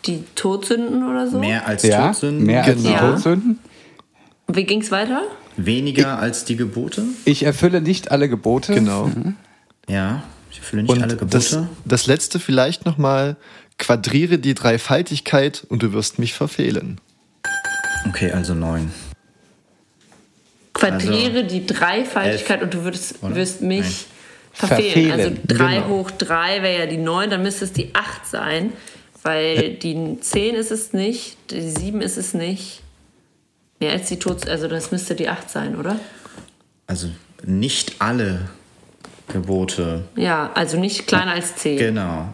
die 0.07 0.25
Todsünden 0.35 1.09
oder 1.09 1.29
so. 1.29 1.39
Mehr 1.39 1.67
als 1.67 1.83
Ja, 1.83 2.09
Todsünden. 2.09 2.45
mehr 2.47 2.65
als 2.65 2.83
die 2.83 2.89
Genau. 2.89 3.13
Todsünden. 3.13 3.59
Wie 4.49 4.65
ging's 4.65 4.91
weiter? 4.91 5.23
Weniger 5.57 6.19
als 6.19 6.45
die 6.45 6.57
Gebote. 6.57 7.05
Ich 7.25 7.43
erfülle 7.43 7.81
nicht 7.81 8.11
alle 8.11 8.29
Gebote. 8.29 8.75
Genau. 8.75 9.11
Ja. 9.89 10.23
Ich 10.51 10.59
erfülle 10.59 10.83
nicht 10.83 10.93
alle 10.93 11.03
Und 11.03 11.09
Gebote. 11.19 11.27
das, 11.37 11.59
das 11.85 12.07
letzte 12.07 12.39
vielleicht 12.39 12.87
nochmal, 12.87 13.37
quadriere 13.79 14.39
die 14.39 14.55
Dreifaltigkeit 14.55 15.65
und 15.69 15.83
du 15.83 15.93
wirst 15.93 16.19
mich 16.19 16.33
verfehlen. 16.35 17.01
Okay, 18.09 18.31
also 18.33 18.55
neun. 18.55 18.91
Quadriere 20.75 21.45
die 21.45 21.67
Dreifaltigkeit 21.67 22.59
elf, 22.61 22.65
und 22.65 22.75
du 22.75 22.85
würdest, 22.85 23.17
wirst 23.23 23.63
mich 23.63 24.07
Nein. 24.61 24.69
verfehlen. 24.69 25.11
Also 25.13 25.25
Verfehlen, 25.31 25.41
3 25.47 25.75
genau. 25.77 25.89
hoch 25.89 26.11
3 26.13 26.63
wäre 26.63 26.79
ja 26.81 26.87
die 26.87 26.97
9, 26.99 27.31
dann 27.31 27.43
müsste 27.43 27.65
es 27.65 27.73
die 27.73 27.95
8 27.95 28.27
sein, 28.27 28.73
weil 29.23 29.75
die 29.75 30.19
10 30.21 30.55
ist 30.55 30.71
es 30.71 30.93
nicht, 30.93 31.37
die 31.51 31.61
7 31.71 32.01
ist 32.01 32.17
es 32.17 32.35
nicht. 32.35 32.83
Mehr 33.81 33.93
als 33.93 34.09
die 34.09 34.19
Tods, 34.19 34.47
also 34.49 34.67
das 34.69 34.91
müsste 34.91 35.15
die 35.15 35.29
8 35.29 35.49
sein, 35.49 35.77
oder? 35.77 35.99
Also 36.87 37.09
nicht 37.45 37.97
alle 38.01 38.49
Gebote. 39.29 40.05
Ja, 40.17 40.51
also 40.55 40.79
nicht 40.81 41.07
kleiner 41.07 41.33
als 41.33 41.55
10. 41.57 41.79
Genau. 41.79 42.29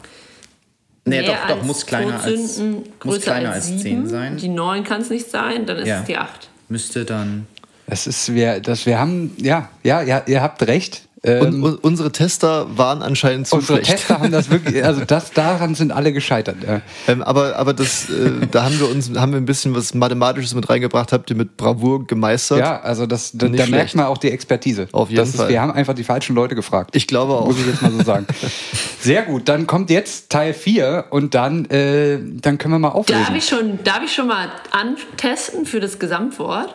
Nee, 1.07 1.21
Mehr 1.21 1.33
doch, 1.33 1.49
doch, 1.49 1.57
als 1.59 1.67
muss 1.67 1.85
kleiner 1.87 2.23
als, 2.23 2.59
muss 2.59 2.83
größer 2.99 3.21
kleiner 3.21 3.53
als, 3.53 3.67
als 3.71 3.83
7. 3.83 3.83
10 3.83 4.07
sein. 4.09 4.37
Die 4.39 4.49
9 4.49 4.85
kann 4.85 5.03
es 5.03 5.11
nicht 5.11 5.31
sein, 5.31 5.67
dann 5.67 5.79
ist 5.79 5.89
Ja. 5.89 6.01
es 6.01 6.07
die 6.07 6.17
8. 6.17 6.49
Müsste 6.69 7.05
dann. 7.05 7.47
Das 7.87 8.07
ist, 8.07 8.35
wir, 8.35 8.61
das, 8.61 8.87
wir 8.87 8.99
haben, 8.99 9.37
ja, 9.39 9.69
ja, 9.83 10.01
ja, 10.01 10.23
ihr 10.27 10.41
habt 10.41 10.63
recht. 10.67 11.03
Ähm, 11.25 11.41
Und, 11.41 11.63
und 11.63 11.85
unsere 11.85 12.13
Tester 12.13 12.67
waren 12.77 13.01
anscheinend 13.01 13.47
zu 13.47 13.57
unsere 13.57 13.79
schlecht. 13.79 13.93
Tester 13.93 14.21
haben 14.21 14.31
das 14.31 14.51
wirklich, 14.51 14.85
also 14.85 15.05
das, 15.07 15.33
daran 15.33 15.75
sind 15.75 15.91
alle 15.91 16.13
gescheitert. 16.13 16.57
Ja. 16.67 16.83
Ähm, 17.09 17.23
aber 17.23 17.57
aber 17.57 17.73
das, 17.73 18.11
äh, 18.11 18.47
da 18.51 18.65
haben 18.65 18.79
wir 18.79 18.91
uns 18.91 19.11
haben 19.17 19.33
wir 19.33 19.41
ein 19.41 19.47
bisschen 19.47 19.75
was 19.75 19.95
Mathematisches 19.95 20.55
mit 20.55 20.69
reingebracht, 20.69 21.13
habt 21.13 21.31
ihr 21.31 21.37
mit 21.37 21.57
Bravour 21.57 22.07
gemeistert. 22.07 22.59
Ja, 22.59 22.81
also 22.81 23.07
das, 23.07 23.33
da, 23.33 23.49
da 23.49 23.67
merkt 23.67 23.95
man 23.95 24.07
auch 24.07 24.19
die 24.19 24.31
Expertise. 24.31 24.89
Auf 24.93 25.09
jeden 25.09 25.21
das 25.21 25.31
ist, 25.31 25.37
Fall. 25.37 25.49
Wir 25.49 25.63
haben 25.63 25.73
einfach 25.73 25.95
die 25.95 26.05
falschen 26.05 26.37
Leute 26.37 26.55
gefragt. 26.55 26.95
Ich 26.95 27.07
glaube 27.07 27.33
auch. 27.33 27.47
Muss 27.47 27.59
ich 27.59 27.67
jetzt 27.67 27.81
mal 27.81 27.91
so 27.91 28.03
sagen. 28.03 28.27
Sehr 29.01 29.23
gut, 29.23 29.49
dann 29.49 29.67
kommt 29.67 29.91
jetzt 29.91 30.31
Teil 30.31 30.53
4 30.53 31.07
und 31.11 31.35
dann, 31.35 31.65
äh, 31.67 32.19
dann 32.23 32.59
können 32.59 32.75
wir 32.75 32.79
mal 32.79 32.89
Darf 32.89 32.97
auflösen. 32.97 33.35
ich, 33.37 33.47
schon, 33.47 33.79
darf 33.85 34.03
ich 34.05 34.13
schon 34.13 34.27
mal 34.27 34.49
antesten 34.73 35.65
für 35.65 35.81
das 35.81 35.99
Gesamtwort? 35.99 36.75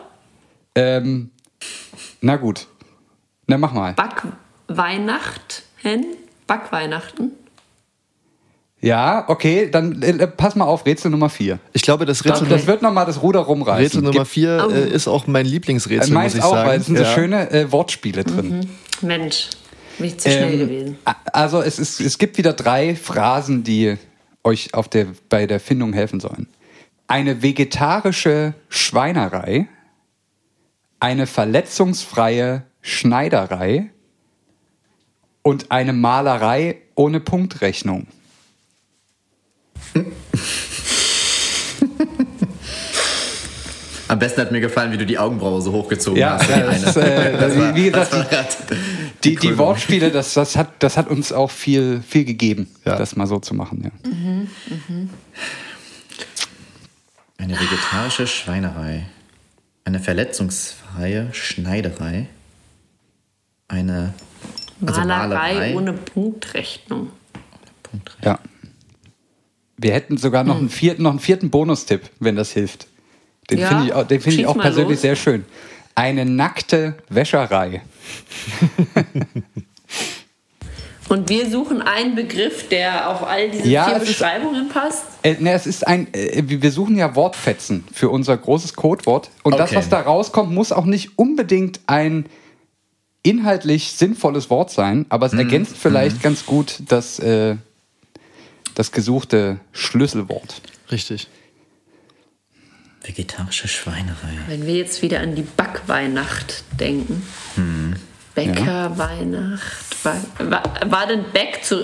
Ähm, 0.74 1.30
na 2.20 2.36
gut. 2.36 2.66
Na, 3.50 3.58
mach 3.58 3.72
mal. 3.72 3.94
Backweihnachten? 3.94 6.04
Backweihnachten? 6.46 7.32
Ja, 8.80 9.24
okay, 9.28 9.68
dann 9.70 10.00
äh, 10.02 10.26
pass 10.28 10.54
mal 10.54 10.64
auf, 10.66 10.86
Rätsel 10.86 11.10
Nummer 11.10 11.28
4. 11.28 11.58
Ich 11.72 11.82
glaube, 11.82 12.06
das 12.06 12.24
Rätsel, 12.24 12.46
das 12.48 12.66
wird 12.68 12.80
nochmal 12.80 13.04
das 13.06 13.20
Ruder 13.22 13.40
rumreißen. 13.40 13.82
Rätsel 13.82 14.02
Nummer 14.02 14.24
4 14.24 14.66
Oh. 14.68 14.70
äh, 14.70 14.88
ist 14.88 15.08
auch 15.08 15.26
mein 15.26 15.46
Äh, 15.46 15.48
Lieblingsrätsel, 15.48 16.10
muss 16.10 16.14
Meins 16.14 16.34
ich 16.36 16.42
auch, 16.42 16.52
sagen. 16.52 16.68
weil 16.68 16.78
es 16.80 16.86
sind 16.86 16.96
Ja. 16.96 17.04
so 17.04 17.10
schöne 17.10 17.50
äh, 17.50 17.70
Wortspiele 17.72 18.22
drin. 18.24 18.70
Mensch. 19.02 19.48
Bin 19.98 20.06
ich 20.06 20.18
zu 20.18 20.30
schnell 20.30 20.56
gewesen. 20.58 20.96
a- 21.04 21.16
Also 21.32 21.60
es, 21.60 21.78
ist, 21.80 22.00
es 22.00 22.18
gibt 22.18 22.38
wieder 22.38 22.52
drei 22.52 22.94
Phrasen, 22.94 23.64
die 23.64 23.96
euch 24.44 24.72
auf 24.74 24.88
der, 24.88 25.08
bei 25.28 25.46
der 25.46 25.58
Findung 25.60 25.92
helfen 25.92 26.20
sollen. 26.20 26.46
Eine 27.08 27.42
vegetarische 27.42 28.54
Schweinerei, 28.70 29.66
eine 31.00 31.26
verletzungsfreie 31.26 32.62
Schneiderei 32.82 33.90
und 35.42 35.70
eine 35.70 35.92
Malerei 35.92 36.76
ohne 36.94 37.20
Punktrechnung. 37.20 38.06
Am 44.08 44.18
besten 44.18 44.40
hat 44.40 44.50
mir 44.50 44.60
gefallen, 44.60 44.90
wie 44.90 44.96
du 44.98 45.06
die 45.06 45.18
Augenbraue 45.18 45.62
so 45.62 45.70
hochgezogen 45.72 46.18
Ja, 46.18 46.32
hast. 46.38 46.50
ja, 46.50 46.58
das 46.66 46.96
äh, 46.96 47.32
Das 47.38 47.56
war- 47.56 47.74
wie 47.76 47.90
gesagt, 47.90 48.56
die, 49.22 49.36
die, 49.36 49.36
die. 49.36 49.58
Wortspiele, 49.58 50.10
das, 50.10 50.34
das, 50.34 50.56
hat, 50.56 50.72
das 50.82 50.96
hat 50.96 51.08
uns 51.08 51.32
auch 51.32 51.50
viel, 51.50 52.02
viel 52.06 52.24
gegeben, 52.24 52.68
Ja. 52.84 52.96
das 52.96 53.14
mal 53.14 53.26
so 53.28 53.38
zu 53.38 53.54
machen. 53.54 53.84
Ja. 53.84 53.90
Eine 57.38 57.54
vegetarische 57.58 58.26
Schweinerei. 58.26 59.06
Eine 59.84 60.00
verletzungsfreie 60.00 61.28
Schneiderei. 61.32 62.26
Eine 63.70 64.14
also 64.84 65.00
Malerei, 65.02 65.74
ohne 65.76 65.92
Punktrechnung. 65.92 67.10
Punktrechnung. 67.82 68.24
Ja. 68.24 68.38
Wir 69.76 69.92
hätten 69.94 70.16
sogar 70.18 70.44
noch, 70.44 70.58
einen, 70.58 70.68
vierten, 70.70 71.02
noch 71.04 71.10
einen 71.10 71.20
vierten 71.20 71.50
Bonustipp, 71.50 72.02
wenn 72.18 72.36
das 72.36 72.50
hilft. 72.52 72.86
Den 73.50 73.60
Ja, 73.60 73.68
finde 73.68 73.84
ich, 73.86 73.92
auch- 73.94 74.06
den 74.06 74.20
finde 74.20 74.40
ich 74.40 74.46
auch 74.46 74.58
persönlich 74.58 74.96
los. 74.96 75.02
sehr 75.02 75.16
schön. 75.16 75.44
Eine 75.94 76.24
nackte 76.24 76.94
Wäscherei. 77.08 77.82
Und 81.08 81.28
wir 81.28 81.50
suchen 81.50 81.82
einen 81.82 82.14
Begriff, 82.14 82.68
der 82.68 83.08
auf 83.10 83.24
all 83.26 83.50
diese 83.50 83.66
Ja, 83.68 83.86
vier 83.86 83.96
es 83.96 84.02
ist- 84.04 84.08
Beschreibungen 84.10 84.68
passt. 84.68 85.02
Äh, 85.24 85.34
ne, 85.40 85.52
es 85.54 85.66
ist 85.66 85.84
ein, 85.86 86.06
äh, 86.14 86.42
wir 86.46 86.70
suchen 86.70 86.96
ja 86.96 87.16
Wortfetzen 87.16 87.84
für 87.92 88.08
unser 88.10 88.36
großes 88.36 88.74
Codewort. 88.74 89.30
Und 89.42 89.58
das, 89.58 89.70
Okay. 89.70 89.78
was 89.78 89.88
da 89.88 90.00
rauskommt, 90.00 90.52
muss 90.52 90.70
auch 90.70 90.84
nicht 90.84 91.18
unbedingt 91.18 91.80
ein 91.88 92.26
inhaltlich 93.22 93.92
sinnvolles 93.92 94.50
Wort 94.50 94.70
sein, 94.70 95.06
aber 95.08 95.26
Mhm. 95.28 95.32
es 95.32 95.38
ergänzt 95.38 95.76
vielleicht 95.76 96.22
ganz 96.22 96.46
gut 96.46 96.76
das, 96.88 97.18
äh, 97.18 97.56
das 98.74 98.92
gesuchte 98.92 99.60
Schlüsselwort. 99.72 100.60
Richtig. 100.90 101.28
Vegetarische 103.02 103.66
Schweinerei. 103.68 104.38
Wenn 104.46 104.66
wir 104.66 104.74
jetzt 104.74 105.00
wieder 105.02 105.20
an 105.20 105.34
die 105.34 105.42
Backweihnacht 105.42 106.64
denken. 106.78 107.22
Hm. 107.54 107.96
Bäckerweihnacht. 108.34 110.04
War, 110.04 110.16
war, 110.38 110.62
war 110.86 111.06
denn 111.06 111.24
Back 111.32 111.60
zu, 111.62 111.76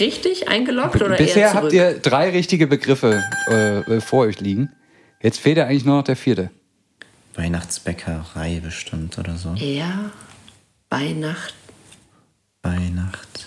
richtig 0.00 0.48
eingeloggt 0.48 1.00
oder 1.02 1.16
Bisher 1.16 1.54
habt 1.54 1.72
ihr 1.72 1.94
drei 2.00 2.30
richtige 2.30 2.66
Begriffe 2.66 3.22
äh, 3.48 3.78
äh, 3.80 4.00
vor 4.00 4.26
euch 4.26 4.40
liegen. 4.40 4.70
Jetzt 5.22 5.38
fehlt 5.40 5.58
ja 5.58 5.66
eigentlich 5.66 5.84
nur 5.84 5.96
noch 5.98 6.04
der 6.04 6.16
vierte. 6.16 6.50
Weihnachtsbäckerei 7.34 8.60
bestimmt 8.64 9.18
oder 9.18 9.36
so. 9.36 9.54
ja, 9.54 10.10
Weihnacht. 10.90 11.54
Weihnacht. 12.62 13.46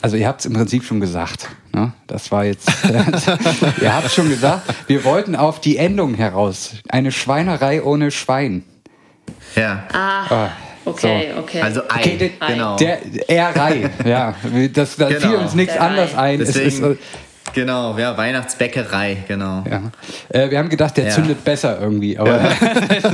Also 0.00 0.16
ihr 0.16 0.28
habt 0.28 0.40
es 0.40 0.46
im 0.46 0.52
Prinzip 0.52 0.84
schon 0.84 1.00
gesagt. 1.00 1.48
Ne? 1.74 1.92
Das 2.06 2.30
war 2.30 2.44
jetzt. 2.44 2.70
ihr 3.82 3.94
habt 3.94 4.10
schon 4.12 4.28
gesagt. 4.28 4.62
Wir 4.86 5.04
wollten 5.04 5.34
auf 5.36 5.60
die 5.60 5.76
Endung 5.76 6.14
heraus. 6.14 6.74
Eine 6.88 7.10
Schweinerei 7.12 7.82
ohne 7.82 8.10
Schwein. 8.12 8.64
Ja. 9.56 9.82
Ah, 9.92 10.50
okay, 10.84 11.32
okay. 11.36 11.60
Also 11.62 11.82
Ei. 11.88 11.98
Okay, 11.98 12.16
der- 12.38 12.48
genau. 12.48 12.76
Der 12.76 13.28
Errei. 13.28 13.90
ja, 14.04 14.34
das, 14.72 14.96
da 14.96 15.08
Genau. 15.08 15.20
fiel 15.20 15.36
uns 15.36 15.54
nichts 15.54 15.74
Der 15.74 15.82
Ei. 15.82 15.86
anderes 15.88 16.14
ein. 16.14 16.40
Es 16.40 16.48
ist, 16.50 16.58
Deswegen, 16.58 16.98
genau, 17.52 17.96
ja, 17.98 18.16
Weihnachtsbäckerei, 18.16 19.18
genau. 19.28 19.64
ja. 19.70 19.82
äh, 20.28 20.50
wir 20.50 20.58
haben 20.58 20.68
gedacht, 20.68 20.96
der 20.96 21.06
Ja. 21.06 21.10
zündet 21.10 21.44
besser 21.44 21.80
irgendwie, 21.80 22.18
aber 22.18 22.38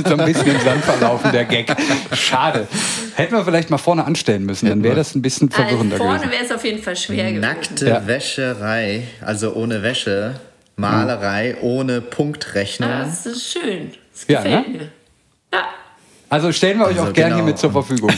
so 0.05 0.17
ein 0.17 0.25
bisschen 0.25 0.47
im 0.55 0.61
Sand 0.61 0.83
verlaufen, 0.83 1.31
der 1.31 1.45
Gag. 1.45 1.73
Schade. 2.13 2.67
Hätten 3.15 3.33
wir 3.33 3.43
vielleicht 3.45 3.69
mal 3.69 3.77
vorne 3.77 4.05
anstellen 4.05 4.45
müssen, 4.45 4.67
dann 4.69 4.83
wäre 4.83 4.95
das 4.95 5.15
ein 5.15 5.21
bisschen 5.21 5.49
also 5.51 5.61
verwirrender 5.63 5.97
vorne 5.97 6.19
gewesen. 6.19 6.31
wäre 6.31 6.43
es 6.45 6.51
auf 6.51 6.63
jeden 6.65 6.81
Fall 6.83 6.95
schwer 6.95 7.25
gewesen. 7.31 7.41
Nackte 7.41 7.87
Ja. 7.89 8.05
Wäscherei, 8.07 9.03
also 9.21 9.53
ohne 9.53 9.81
Wäsche. 9.83 10.35
Malerei 10.77 11.55
ohne 11.61 12.01
Punktrechnung. 12.01 12.89
Ah, 12.89 13.05
das 13.05 13.25
ist 13.25 13.49
schön. 13.53 13.91
Das 14.11 14.25
Ja, 14.27 14.41
gefällt 14.43 14.67
ne? 14.67 14.73
mir. 14.77 14.87
Ja, 15.53 15.63
Also 16.29 16.51
stellen 16.51 16.79
wir 16.79 16.87
euch 16.87 16.97
Also 16.99 17.09
auch 17.11 17.13
gern 17.13 17.29
genau. 17.29 17.35
hier 17.37 17.45
mit 17.45 17.57
zur 17.57 17.71
Verfügung. 17.71 18.11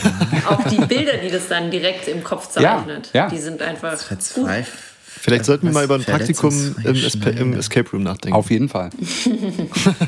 auch 0.48 0.64
die 0.64 0.78
Bilder, 0.84 1.18
die 1.18 1.30
das 1.30 1.46
dann 1.46 1.70
direkt 1.70 2.08
im 2.08 2.24
Kopf 2.24 2.48
Ja, 2.58 2.78
zeichnet, 2.78 3.10
ja. 3.12 3.28
die 3.28 3.38
sind 3.38 3.62
einfach 3.62 3.96
gut. 4.08 4.22
frei. 4.46 4.66
Vielleicht 5.20 5.44
sollten 5.44 5.66
wir 5.66 5.72
mal 5.72 5.84
über 5.84 5.94
ein 5.96 6.04
Praktikum 6.04 6.50
im, 6.84 6.94
Espa- 6.94 7.30
im. 7.36 7.52
Escape 7.54 7.90
Room 7.92 8.02
nachdenken. 8.02 8.36
Auf 8.36 8.50
jeden 8.50 8.68
Fall. 8.68 8.90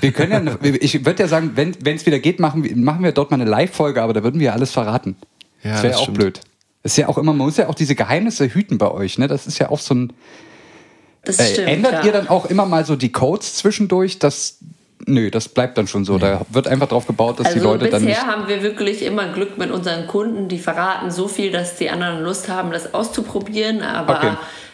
Wir 0.00 0.12
können 0.12 0.46
ja, 0.46 0.56
ich 0.80 1.04
würde 1.04 1.22
ja 1.22 1.28
sagen, 1.28 1.52
wenn 1.54 1.74
es 1.96 2.06
wieder 2.06 2.18
geht, 2.18 2.40
machen, 2.40 2.64
wir- 2.64 2.76
machen 2.76 3.02
wir 3.04 3.12
dort 3.12 3.30
mal 3.30 3.40
eine 3.40 3.48
Live-Folge, 3.50 4.02
aber 4.02 4.12
da 4.12 4.22
würden 4.22 4.40
wir 4.40 4.46
ja 4.48 4.52
alles 4.52 4.70
verraten. 4.72 5.16
Ja, 5.62 5.72
das 5.72 5.82
wäre 5.82 5.96
auch 5.98 6.02
stimmt. 6.02 6.18
blöd. 6.18 6.40
Das 6.82 6.92
ist 6.92 6.96
ja 6.96 7.08
auch 7.08 7.18
immer, 7.18 7.32
man 7.34 7.46
muss 7.46 7.56
ja 7.58 7.68
auch 7.68 7.74
diese 7.74 7.94
Geheimnisse 7.94 8.46
hüten 8.54 8.78
bei 8.78 8.90
euch, 8.90 9.18
ne? 9.18 9.28
Das 9.28 9.46
ist 9.46 9.58
ja 9.58 9.68
auch 9.70 9.80
so 9.80 9.94
ein. 9.94 10.12
Das 11.24 11.38
Äh, 11.38 11.52
stimmt. 11.52 11.68
ändert 11.68 11.92
ja. 11.92 12.04
ihr 12.04 12.12
dann 12.12 12.28
auch 12.28 12.46
immer 12.46 12.64
mal 12.64 12.84
so 12.86 12.96
die 12.96 13.12
Codes 13.12 13.56
zwischendurch? 13.56 14.18
Das, 14.18 14.56
nö, 15.04 15.30
das 15.30 15.48
bleibt 15.50 15.76
dann 15.76 15.86
schon 15.86 16.06
so. 16.06 16.16
Da 16.16 16.46
wird 16.48 16.66
einfach 16.66 16.88
drauf 16.88 17.06
gebaut, 17.06 17.38
dass 17.38 17.48
also 17.48 17.58
die 17.58 17.62
Leute 17.64 17.90
dann 17.90 18.06
bisher 18.06 18.26
haben 18.26 18.48
wir 18.48 18.62
wirklich 18.62 19.02
immer 19.04 19.30
Glück 19.34 19.58
mit 19.58 19.70
unseren 19.70 20.06
Kunden, 20.06 20.48
die 20.48 20.58
verraten 20.58 21.11
so 21.11 21.28
viel, 21.28 21.50
dass 21.50 21.76
die 21.76 21.90
anderen 21.90 22.22
Lust 22.22 22.48
haben, 22.48 22.70
das 22.70 22.94
auszuprobieren, 22.94 23.82
aber 23.82 24.16
Okay. 24.16 24.32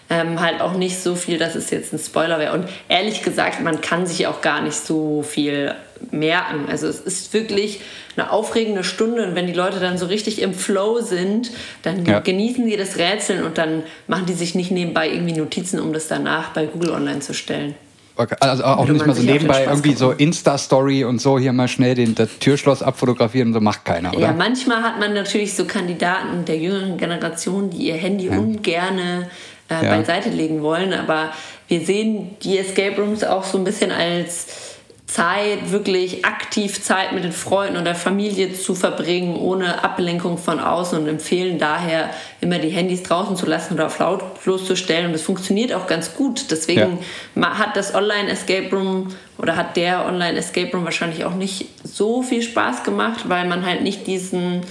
Ähm, 0.08 0.40
halt 0.40 0.60
auch 0.60 0.74
nicht 0.74 1.02
so 1.02 1.14
viel, 1.16 1.38
dass 1.38 1.54
es 1.54 1.70
jetzt 1.70 1.92
ein 1.92 1.98
Spoiler 1.98 2.38
wäre. 2.38 2.52
Und 2.52 2.68
ehrlich 2.88 3.22
gesagt, 3.22 3.60
man 3.62 3.80
kann 3.80 4.06
sich 4.06 4.26
auch 4.26 4.40
gar 4.40 4.60
nicht 4.62 4.76
so 4.76 5.22
viel 5.22 5.74
merken. 6.10 6.66
Also 6.70 6.86
es 6.86 7.00
ist 7.00 7.32
wirklich 7.32 7.80
eine 8.16 8.30
aufregende 8.30 8.84
Stunde 8.84 9.26
und 9.26 9.34
wenn 9.34 9.46
die 9.46 9.52
Leute 9.52 9.80
dann 9.80 9.98
so 9.98 10.06
richtig 10.06 10.40
im 10.42 10.54
Flow 10.54 11.00
sind, 11.00 11.50
dann 11.82 12.04
Ja. 12.04 12.20
genießen 12.20 12.66
die 12.66 12.76
das 12.76 12.98
Rätseln 12.98 13.44
und 13.44 13.58
dann 13.58 13.82
machen 14.06 14.26
die 14.26 14.34
sich 14.34 14.54
nicht 14.54 14.70
nebenbei 14.70 15.08
irgendwie 15.08 15.32
Notizen, 15.34 15.80
um 15.80 15.92
das 15.92 16.08
danach 16.08 16.50
bei 16.50 16.66
Google 16.66 16.90
Online 16.90 17.20
zu 17.20 17.34
stellen. 17.34 17.74
Okay, 18.18 18.36
Also 18.40 18.64
auch 18.64 18.88
nicht 18.88 19.06
mal 19.06 19.14
so 19.14 19.22
nebenbei 19.22 19.64
irgendwie 19.64 19.92
so. 19.92 20.10
Insta-Story 20.12 21.04
und 21.04 21.20
so 21.20 21.38
hier 21.38 21.52
mal 21.52 21.68
schnell 21.68 21.94
den, 21.94 22.14
das 22.14 22.30
Türschloss 22.40 22.82
abfotografieren 22.82 23.52
so 23.52 23.60
macht 23.60 23.84
keiner, 23.84 24.10
oder? 24.12 24.20
Ja, 24.20 24.32
manchmal 24.32 24.82
hat 24.82 24.98
man 24.98 25.12
natürlich 25.12 25.54
so 25.54 25.66
Kandidaten 25.66 26.46
der 26.46 26.56
jüngeren 26.56 26.96
Generation, 26.96 27.68
die 27.68 27.88
ihr 27.88 27.94
Handy 27.96 28.30
ungerne 28.30 29.28
äh, 29.70 29.84
Ja. 29.84 29.96
beiseite 29.96 30.28
legen 30.30 30.62
wollen, 30.62 30.92
aber 30.92 31.30
wir 31.68 31.80
sehen 31.84 32.36
die 32.42 32.58
Escape 32.58 33.00
Rooms 33.00 33.24
auch 33.24 33.44
so 33.44 33.58
ein 33.58 33.64
bisschen 33.64 33.90
als 33.90 34.46
Zeit, 35.08 35.70
wirklich 35.70 36.24
aktiv 36.24 36.82
Zeit 36.82 37.12
mit 37.12 37.22
den 37.22 37.30
Freunden 37.30 37.76
und 37.76 37.84
der 37.84 37.94
Familie 37.94 38.52
zu 38.54 38.74
verbringen, 38.74 39.36
ohne 39.36 39.84
Ablenkung 39.84 40.36
von 40.36 40.58
außen 40.58 40.98
und 40.98 41.06
empfehlen 41.08 41.58
daher 41.60 42.10
immer 42.40 42.58
die 42.58 42.70
Handys 42.70 43.04
draußen 43.04 43.36
zu 43.36 43.46
lassen 43.46 43.74
oder 43.74 43.86
auf 43.86 44.00
lautlos 44.00 44.66
zu 44.66 44.74
stellen. 44.74 45.06
Und 45.06 45.12
das 45.12 45.22
funktioniert 45.22 45.72
auch 45.72 45.86
ganz 45.86 46.14
gut. 46.16 46.50
Deswegen 46.50 46.98
ma- 47.36 47.56
hat 47.56 47.76
das 47.76 47.94
Online 47.94 48.28
Escape 48.30 48.68
Room 48.74 49.14
oder 49.38 49.54
hat 49.54 49.76
der 49.76 50.06
Online 50.06 50.36
Escape 50.36 50.72
Room 50.72 50.84
wahrscheinlich 50.84 51.24
auch 51.24 51.34
nicht 51.34 51.66
so 51.84 52.22
viel 52.22 52.42
Spaß 52.42 52.82
gemacht, 52.82 53.28
weil 53.28 53.46
man 53.46 53.64
halt 53.64 53.82
nicht 53.82 54.08
diesen 54.08 54.62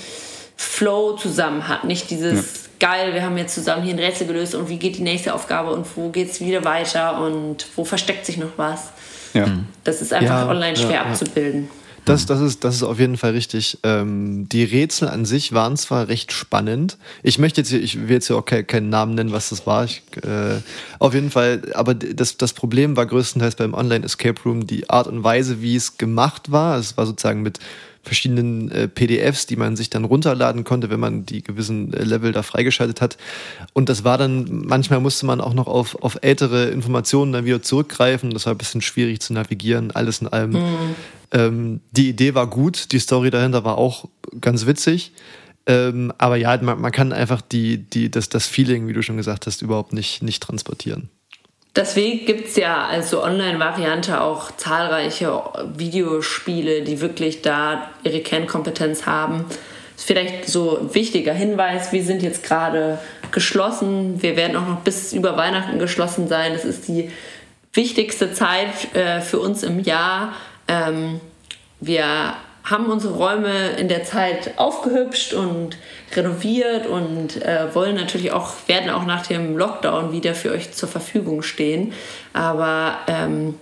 Flow 0.58 1.14
zusammen 1.14 1.70
hat, 1.70 1.86
nicht 1.86 2.10
dieses 2.12 2.64
geil, 2.80 3.13
wir 3.13 3.23
haben 3.23 3.38
jetzt 3.38 3.55
zusammen 3.55 3.84
hier 3.84 3.93
ein 3.93 3.99
Rätsel 3.99 4.28
gelöst 4.28 4.55
und 4.55 4.69
wie 4.69 4.78
geht 4.78 4.97
die 4.97 5.03
nächste 5.03 5.34
Aufgabe 5.34 5.71
und 5.71 5.86
wo 5.95 6.09
geht 6.09 6.32
es 6.32 6.41
wieder 6.41 6.63
weiter 6.63 7.21
und 7.21 7.65
wo 7.76 7.86
versteckt 7.86 8.26
sich 8.26 8.38
noch 8.38 8.57
was. 8.57 8.89
Ja. 9.34 9.47
Das 9.84 10.01
ist 10.01 10.13
einfach 10.13 10.28
Ja, 10.28 10.49
online 10.49 10.76
schwer 10.76 10.89
ja, 10.89 11.03
ja. 11.03 11.05
abzubilden. 11.05 11.69
Das, 12.05 12.28
das, 12.28 12.39
ist, 12.39 12.63
das 12.63 12.76
ist 12.76 12.84
auf 12.84 12.99
jeden 12.99 13.17
Fall 13.17 13.32
richtig. 13.32 13.80
Ähm, 13.82 14.47
die 14.47 14.63
Rätsel 14.63 15.09
an 15.09 15.26
sich 15.26 15.53
waren 15.53 15.76
zwar 15.76 16.07
recht 16.07 16.32
spannend. 16.32 16.99
Ich 17.23 17.39
möchte 17.39 17.61
jetzt 17.61 17.71
hier, 17.71 17.82
ich 17.82 17.99
will 17.99 18.11
jetzt 18.11 18.28
hier 18.28 18.38
auch 18.38 18.45
kein, 18.45 18.65
keinen 18.67 18.89
Namen 18.89 19.15
nennen, 19.15 19.32
was 19.32 19.49
das 19.49 19.65
war. 19.65 19.86
Ich, 19.86 20.03
äh, 20.23 20.61
auf 20.99 21.15
jeden 21.15 21.32
Fall, 21.32 21.63
aber 21.73 21.95
das, 21.95 22.38
das 22.38 22.53
Problem 22.53 22.95
war 22.95 23.07
größtenteils 23.07 23.55
beim 23.55 23.73
Online-Escape 23.73 24.39
Room 24.45 24.67
die 24.67 24.88
Art 24.88 25.07
und 25.07 25.23
Weise, 25.23 25.63
wie 25.63 25.76
es 25.76 25.97
gemacht 25.97 26.51
war. 26.51 26.78
Es 26.78 26.95
war 26.95 27.07
sozusagen 27.07 27.41
mit 27.41 27.59
verschiedenen 28.06 28.72
äh, 28.72 28.88
PDFs, 28.88 29.47
die 29.47 29.56
man 29.56 29.76
sich 29.76 29.89
dann 29.89 30.06
runterladen 30.06 30.64
konnte, 30.64 30.89
wenn 30.89 30.99
man 30.99 31.26
die 31.26 31.43
gewissen 31.43 31.93
äh, 31.93 32.03
Level 32.03 32.32
da 32.32 32.43
freigeschaltet 32.43 33.01
hat. 33.01 33.18
Und 33.74 33.89
das 33.89 34.03
war 34.03 34.18
dann, 34.18 34.47
manchmal 34.49 34.99
musste 34.99 35.26
man 35.26 35.41
auch 35.41 35.53
noch 35.53 35.68
auf, 35.68 36.01
auf 36.01 36.20
ältere 36.22 36.70
Informationen 36.70 37.34
dann 37.34 37.45
wieder 37.45 37.62
zurückgreifen. 37.62 38.30
Das 38.30 38.45
war 38.45 38.53
ein 38.53 38.58
bisschen 38.58 38.82
schwierig 38.82 39.20
zu 39.22 39.34
navigieren, 39.34 39.91
alles 39.91 40.22
in 40.22 40.28
allem. 40.28 40.58
Ähm, 41.32 41.82
die 41.91 42.10
Idee 42.10 42.36
war 42.36 42.47
gut, 42.47 42.91
die 42.91 42.99
Story 42.99 43.32
dahinter 43.32 43.64
war 43.66 43.78
auch 43.78 44.08
ganz 44.39 44.66
witzig. 44.66 45.12
Ähm, 45.68 46.14
aber 46.18 46.36
ja, 46.36 46.58
man, 46.62 46.80
man 46.80 46.91
kann 46.91 47.12
einfach 47.12 47.41
die, 47.41 47.78
die, 47.78 48.12
das, 48.12 48.30
das 48.30 48.45
Feeling, 48.45 48.88
wie 48.88 48.93
du 48.93 49.01
schon 49.01 49.18
gesagt 49.18 49.47
hast, 49.47 49.62
überhaupt 49.62 49.93
nicht, 49.93 50.22
nicht 50.22 50.43
transportieren. 50.43 51.10
Deswegen 51.76 52.26
gibt 52.26 52.47
es 52.47 52.55
ja 52.55 52.86
als 52.86 53.09
so 53.09 53.21
Online-Variante 53.21 54.21
auch 54.21 54.51
zahlreiche 54.55 55.41
Videospiele, 55.76 56.84
die 56.84 57.01
wirklich 57.01 57.41
da 57.41 57.89
ihre 58.03 58.21
Kernkompetenz 58.21 59.05
haben. 59.05 59.45
Vielleicht 59.97 60.47
so 60.47 60.80
ein 60.80 60.93
wichtiger 60.93 61.34
Hinweis, 61.34 61.91
wir 61.91 62.03
sind 62.03 62.21
jetzt 62.21 62.43
gerade 62.43 62.99
geschlossen. 63.32 64.21
Wir 64.21 64.38
werden 64.38 64.55
auch 64.55 64.67
noch 64.67 64.82
bis 64.82 65.11
über 65.11 65.36
Weihnachten 65.36 65.80
geschlossen 65.80 66.28
sein. 66.28 66.53
Das 66.53 66.63
ist 66.63 66.88
die 66.88 67.11
wichtigste 67.73 68.34
Zeit 68.34 68.93
äh, 68.93 69.19
für 69.19 69.39
uns 69.39 69.63
im 69.63 69.82
Jahr. 69.82 70.34
Ähm, 70.67 71.19
wir 71.82 72.36
haben 72.63 72.88
unsere 72.88 73.15
Räume 73.15 73.69
in 73.78 73.89
der 73.89 74.03
Zeit 74.03 74.57
aufgehübscht 74.57 75.34
und 75.34 75.78
renoviert 76.14 76.88
und 76.88 77.41
äh, 77.41 77.74
wollen 77.74 77.95
natürlich 77.95 78.32
auch, 78.32 78.53
werden 78.68 78.89
auch 78.89 79.06
nach 79.06 79.26
dem 79.26 79.58
Lockdown 79.58 80.12
wieder 80.12 80.36
für 80.36 80.51
euch 80.51 80.72
zur 80.74 80.89
Verfügung 80.89 81.41
stehen. 81.41 81.93
Aber 82.34 82.97
ähm, 83.08 83.56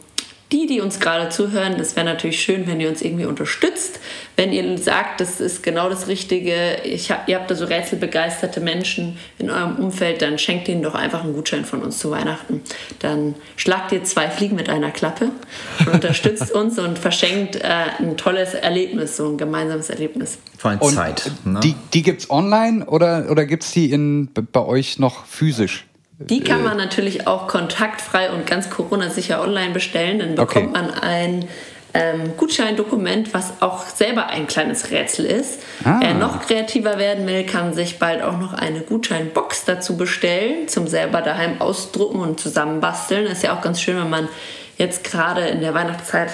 die, 0.53 0.67
die 0.67 0.81
uns 0.81 0.99
gerade 0.99 1.29
zuhören, 1.29 1.77
das 1.79 1.95
wäre 1.95 2.05
natürlich 2.05 2.39
schön, 2.41 2.67
wenn 2.67 2.79
ihr 2.79 2.87
uns 2.87 3.01
irgendwie 3.01 3.25
unterstützt. 3.25 3.99
Wenn 4.35 4.53
ihr 4.53 4.77
sagt, 4.77 5.19
das 5.19 5.41
ist 5.41 5.63
genau 5.63 5.89
das 5.89 6.07
Richtige, 6.07 6.77
ich 6.83 7.09
hab, 7.11 7.27
ihr 7.27 7.37
habt 7.37 7.49
da 7.49 7.55
so 7.55 7.65
rätselbegeisterte 7.65 8.61
Menschen 8.61 9.17
in 9.39 9.49
eurem 9.49 9.77
Umfeld, 9.77 10.21
dann 10.21 10.37
schenkt 10.37 10.69
ihnen 10.69 10.83
doch 10.83 10.93
einfach 10.93 11.23
einen 11.23 11.33
Gutschein 11.33 11.65
von 11.65 11.81
uns 11.81 11.97
zu 11.97 12.11
Weihnachten. 12.11 12.61
Dann 12.99 13.33
schlagt 13.55 13.91
ihr 13.91 14.03
zwei 14.03 14.29
Fliegen 14.29 14.55
mit 14.55 14.69
einer 14.69 14.91
Klappe 14.91 15.31
und 15.79 15.87
unterstützt 15.87 16.51
uns 16.55 16.77
und 16.77 16.99
verschenkt 16.99 17.55
äh, 17.55 17.85
ein 17.97 18.15
tolles 18.15 18.53
Erlebnis, 18.53 19.17
so 19.17 19.29
ein 19.29 19.37
gemeinsames 19.37 19.89
Erlebnis. 19.89 20.37
Vor 20.57 20.71
allem 20.71 20.81
Zeit. 20.81 21.31
Ne? 21.45 21.59
die, 21.61 21.75
die 21.93 22.03
gibt 22.03 22.21
es 22.21 22.29
online 22.29 22.85
oder, 22.85 23.25
oder 23.31 23.45
gibt 23.45 23.63
es 23.63 23.71
die 23.71 23.91
in, 23.91 24.29
bei 24.51 24.63
euch 24.63 24.99
noch 24.99 25.25
physisch? 25.25 25.85
Die 26.19 26.41
kann 26.41 26.63
man 26.63 26.77
natürlich 26.77 27.27
auch 27.27 27.47
kontaktfrei 27.47 28.31
und 28.31 28.45
ganz 28.45 28.69
Corona-sicher 28.69 29.41
online 29.41 29.71
bestellen. 29.73 30.19
Dann 30.19 30.39
Okay. 30.39 30.61
bekommt 30.61 30.73
man 30.73 30.91
ein 30.91 31.47
ähm, 31.95 32.33
Gutscheindokument, 32.37 33.33
was 33.33 33.61
auch 33.61 33.85
selber 33.85 34.27
ein 34.27 34.47
kleines 34.47 34.91
Rätsel 34.91 35.25
ist. 35.25 35.61
Ah. 35.83 35.99
Wer 36.01 36.13
noch 36.13 36.41
kreativer 36.41 36.97
werden 36.97 37.27
will, 37.27 37.45
kann 37.45 37.73
sich 37.73 37.99
bald 37.99 38.21
auch 38.23 38.37
noch 38.37 38.53
eine 38.53 38.81
Gutscheinbox 38.81 39.65
dazu 39.65 39.97
bestellen, 39.97 40.67
zum 40.67 40.87
selber 40.87 41.21
daheim 41.21 41.61
ausdrucken 41.61 42.19
und 42.19 42.39
zusammenbasteln. 42.39 43.25
Ist 43.25 43.43
ja 43.43 43.55
auch 43.55 43.61
ganz 43.61 43.81
schön, 43.81 43.97
wenn 43.97 44.09
man 44.09 44.29
jetzt 44.77 45.03
gerade 45.03 45.41
in 45.47 45.61
der 45.61 45.73
Weihnachtszeit 45.73 46.29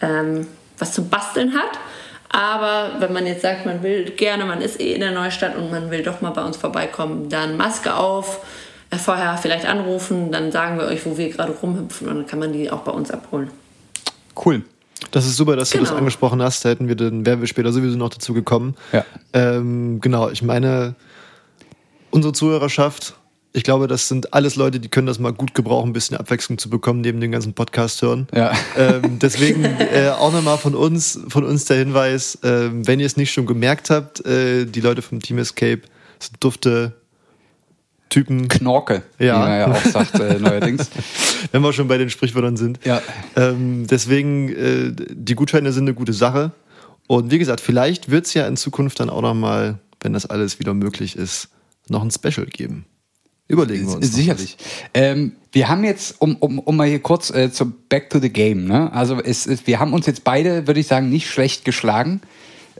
ähm, 0.00 0.46
was 0.78 0.92
zum 0.92 1.08
Basteln 1.10 1.54
hat. 1.54 1.78
Aber 2.30 2.92
wenn 3.00 3.12
man 3.12 3.26
jetzt 3.26 3.42
sagt, 3.42 3.66
man 3.66 3.82
will 3.82 4.10
gerne, 4.10 4.46
man 4.46 4.62
ist 4.62 4.80
eh 4.80 4.94
in 4.94 5.00
der 5.00 5.10
Neustadt 5.10 5.54
und 5.56 5.70
man 5.70 5.90
will 5.90 6.02
doch 6.02 6.22
mal 6.22 6.30
bei 6.30 6.42
uns 6.42 6.56
vorbeikommen, 6.56 7.28
dann 7.28 7.58
Maske 7.58 7.94
auf, 7.94 8.36
äh, 8.36 8.61
vorher 8.98 9.36
vielleicht 9.38 9.66
anrufen, 9.66 10.32
dann 10.32 10.52
sagen 10.52 10.78
wir 10.78 10.86
euch, 10.86 11.04
wo 11.06 11.16
wir 11.16 11.28
gerade 11.30 11.52
rumhüpfen 11.52 12.08
und 12.08 12.16
dann 12.16 12.26
kann 12.26 12.38
man 12.38 12.52
die 12.52 12.70
auch 12.70 12.80
bei 12.80 12.92
uns 12.92 13.10
abholen. 13.10 13.50
Cool. 14.44 14.62
Das 15.10 15.26
ist 15.26 15.36
super, 15.36 15.56
dass 15.56 15.70
du 15.70 15.78
das 15.78 15.88
Genau. 15.88 15.98
angesprochen 15.98 16.40
hast. 16.42 16.64
Da 16.64 16.68
hätten 16.70 16.88
wir, 16.88 16.94
dann 16.94 17.26
wären 17.26 17.40
wir 17.40 17.48
später 17.48 17.72
sowieso 17.72 17.98
noch 17.98 18.10
dazu 18.10 18.34
gekommen. 18.34 18.76
Ja. 18.92 19.04
Ähm, 19.32 20.00
genau, 20.00 20.30
ich 20.30 20.42
meine, 20.42 20.94
unsere 22.10 22.32
Zuhörerschaft, 22.32 23.14
ich 23.52 23.64
glaube, 23.64 23.88
das 23.88 24.08
sind 24.08 24.32
alles 24.32 24.56
Leute, 24.56 24.80
die 24.80 24.88
können 24.88 25.06
das 25.06 25.18
mal 25.18 25.32
gut 25.32 25.54
gebrauchen, 25.54 25.90
ein 25.90 25.92
bisschen 25.92 26.16
Abwechslung 26.16 26.56
zu 26.56 26.70
bekommen, 26.70 27.00
neben 27.00 27.20
dem 27.20 27.32
ganzen 27.32 27.52
Podcast 27.52 28.00
hören. 28.00 28.26
Ja. 28.34 28.52
Ähm, 28.78 29.18
deswegen 29.18 29.64
äh, 29.64 30.10
auch 30.16 30.32
nochmal 30.32 30.56
von 30.56 30.74
uns, 30.74 31.20
von 31.28 31.44
uns 31.44 31.64
der 31.64 31.78
Hinweis, 31.78 32.38
ähm, 32.44 32.86
wenn 32.86 33.00
ihr 33.00 33.06
es 33.06 33.16
nicht 33.16 33.32
schon 33.32 33.44
gemerkt 33.46 33.90
habt, 33.90 34.24
äh, 34.24 34.64
die 34.66 34.80
Leute 34.80 35.02
vom 35.02 35.20
Team 35.20 35.38
Escape 35.38 35.82
sind 36.20 36.36
dufte 36.42 36.92
Typen, 38.12 38.48
Knorke, 38.48 39.02
Ja. 39.18 39.36
wie 39.36 39.38
man 39.38 39.58
ja 39.58 39.72
auch 39.72 39.84
sagt 39.86 40.20
äh, 40.20 40.38
neuerdings. 40.38 40.90
wenn 41.52 41.62
wir 41.62 41.72
schon 41.72 41.88
bei 41.88 41.96
den 41.96 42.10
Sprichwörtern 42.10 42.58
sind. 42.58 42.78
Ja. 42.84 43.00
Ähm, 43.36 43.86
deswegen, 43.86 44.50
äh, 44.50 44.92
die 45.10 45.34
Gutscheine 45.34 45.72
sind 45.72 45.84
eine 45.84 45.94
gute 45.94 46.12
Sache. 46.12 46.52
Und 47.06 47.30
wie 47.30 47.38
gesagt, 47.38 47.60
vielleicht 47.60 48.10
wird 48.10 48.26
es 48.26 48.34
ja 48.34 48.46
in 48.46 48.58
Zukunft 48.58 49.00
dann 49.00 49.08
auch 49.08 49.22
nochmal, 49.22 49.78
wenn 50.02 50.12
das 50.12 50.26
alles 50.26 50.58
wieder 50.60 50.74
möglich 50.74 51.16
ist, 51.16 51.48
noch 51.88 52.02
ein 52.02 52.10
Special 52.10 52.46
geben. 52.46 52.84
Überlegen 53.48 53.88
wir 53.88 53.96
uns. 53.96 54.12
Sicherlich. 54.12 54.58
Ähm, 54.92 55.32
wir 55.50 55.68
haben 55.68 55.82
jetzt, 55.82 56.20
um, 56.20 56.36
um, 56.36 56.58
um 56.58 56.76
mal 56.76 56.86
hier 56.86 57.00
kurz 57.00 57.30
äh, 57.30 57.50
zum 57.50 57.74
Back 57.88 58.10
to 58.10 58.18
the 58.18 58.30
Game, 58.30 58.66
ne? 58.66 58.92
Also 58.92 59.20
es, 59.22 59.46
es, 59.46 59.66
wir 59.66 59.80
haben 59.80 59.94
uns 59.94 60.04
jetzt 60.06 60.22
beide, 60.22 60.66
würde 60.66 60.80
ich 60.80 60.86
sagen, 60.86 61.08
nicht 61.08 61.28
schlecht 61.30 61.64
geschlagen. 61.64 62.20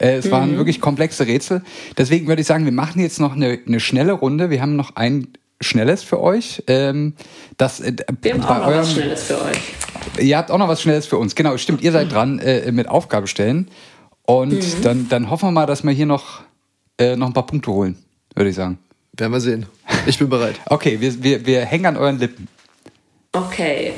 Äh, 0.03 0.17
es 0.17 0.31
waren 0.31 0.57
wirklich 0.57 0.81
komplexe 0.81 1.27
Rätsel. 1.27 1.63
Deswegen 1.97 2.27
würde 2.27 2.41
ich 2.43 2.47
sagen, 2.49 2.65
wir 2.65 2.73
machen 2.73 3.01
jetzt 3.01 3.21
noch 3.21 3.35
eine, 3.37 3.59
eine 3.67 3.81
schnelle 3.81 4.13
Runde. 4.13 4.51
Wir 4.51 4.61
haben 4.61 4.77
noch 4.77 4.97
ein 4.97 5.29
schnelles 5.61 6.03
für 6.03 6.21
euch. 6.21 6.63
Ähm, 6.67 7.15
das, 7.57 7.81
äh, 7.81 7.95
Wir 8.21 8.33
haben 8.35 8.41
bei 8.41 8.49
auch 8.49 8.59
noch 8.59 8.67
was 8.67 8.75
eurem- 8.75 8.87
Schnelles 8.91 9.23
für 9.23 9.41
euch. 9.43 9.59
Ihr 10.25 10.37
habt 10.37 10.51
auch 10.51 10.59
noch 10.59 10.69
was 10.69 10.83
Schnelles 10.83 11.07
für 11.07 11.19
uns. 11.19 11.35
Genau, 11.35 11.57
stimmt. 11.57 11.83
Ihr 11.83 11.93
seid 11.93 12.11
dran 12.13 12.39
äh, 12.41 12.73
mit 12.73 12.89
Aufgabe 12.89 13.29
stellen. 13.29 13.69
Und 14.25 14.85
dann, 14.85 15.09
dann 15.09 15.31
hoffen 15.31 15.49
wir 15.49 15.53
mal, 15.53 15.67
dass 15.67 15.83
wir 15.85 15.91
hier 15.93 16.07
noch, 16.07 16.43
äh, 16.99 17.17
noch 17.17 17.29
ein 17.29 17.33
paar 17.33 17.47
Punkte 17.47 17.71
holen, 17.73 17.97
würde 18.35 18.51
ich 18.51 18.57
sagen. 18.57 18.79
Werden 19.17 19.33
wir 19.33 19.41
sehen. 19.41 19.67
Ich 20.07 20.19
bin 20.19 20.29
bereit. 20.29 20.57
Okay, 20.67 21.01
wir, 21.01 21.23
wir, 21.23 21.45
wir 21.47 21.65
hängen 21.65 21.87
an 21.87 21.97
euren 21.97 22.19
Lippen. 22.19 22.49
Okay. 23.33 23.93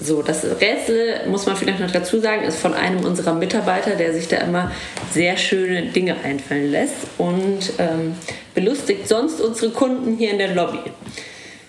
So, 0.00 0.22
das 0.22 0.44
Rätsel, 0.44 1.26
muss 1.26 1.46
man 1.46 1.56
vielleicht 1.56 1.80
noch 1.80 1.90
dazu 1.90 2.20
sagen, 2.20 2.44
ist 2.44 2.60
von 2.60 2.72
einem 2.72 3.04
unserer 3.04 3.34
Mitarbeiter, 3.34 3.96
der 3.96 4.12
sich 4.12 4.28
da 4.28 4.36
immer 4.36 4.70
sehr 5.12 5.36
schöne 5.36 5.86
Dinge 5.86 6.16
einfallen 6.22 6.70
lässt 6.70 6.94
und 7.18 7.72
ähm, 7.78 8.14
belustigt 8.54 9.08
sonst 9.08 9.40
unsere 9.40 9.72
Kunden 9.72 10.16
hier 10.16 10.30
in 10.30 10.38
der 10.38 10.54
Lobby. 10.54 10.78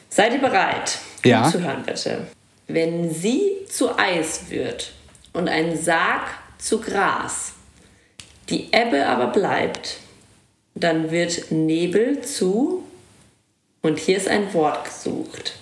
Seid 0.09 0.33
ihr 0.33 0.39
bereit? 0.39 0.99
Ja. 1.25 1.43
Gut 1.43 1.53
zu 1.53 1.63
hören, 1.63 1.83
bitte. 1.85 2.27
Wenn 2.67 3.11
sie 3.11 3.65
zu 3.67 3.97
Eis 3.97 4.49
wird 4.49 4.91
und 5.33 5.49
ein 5.49 5.75
Sarg 5.75 6.27
zu 6.59 6.79
Gras, 6.79 7.53
die 8.49 8.67
Ebbe 8.71 9.07
aber 9.07 9.27
bleibt, 9.27 9.97
dann 10.75 11.09
wird 11.09 11.51
Nebel 11.51 12.21
zu 12.21 12.83
und 13.81 13.97
hier 13.97 14.17
ist 14.17 14.27
ein 14.27 14.53
Wort 14.53 14.85
gesucht. 14.85 15.53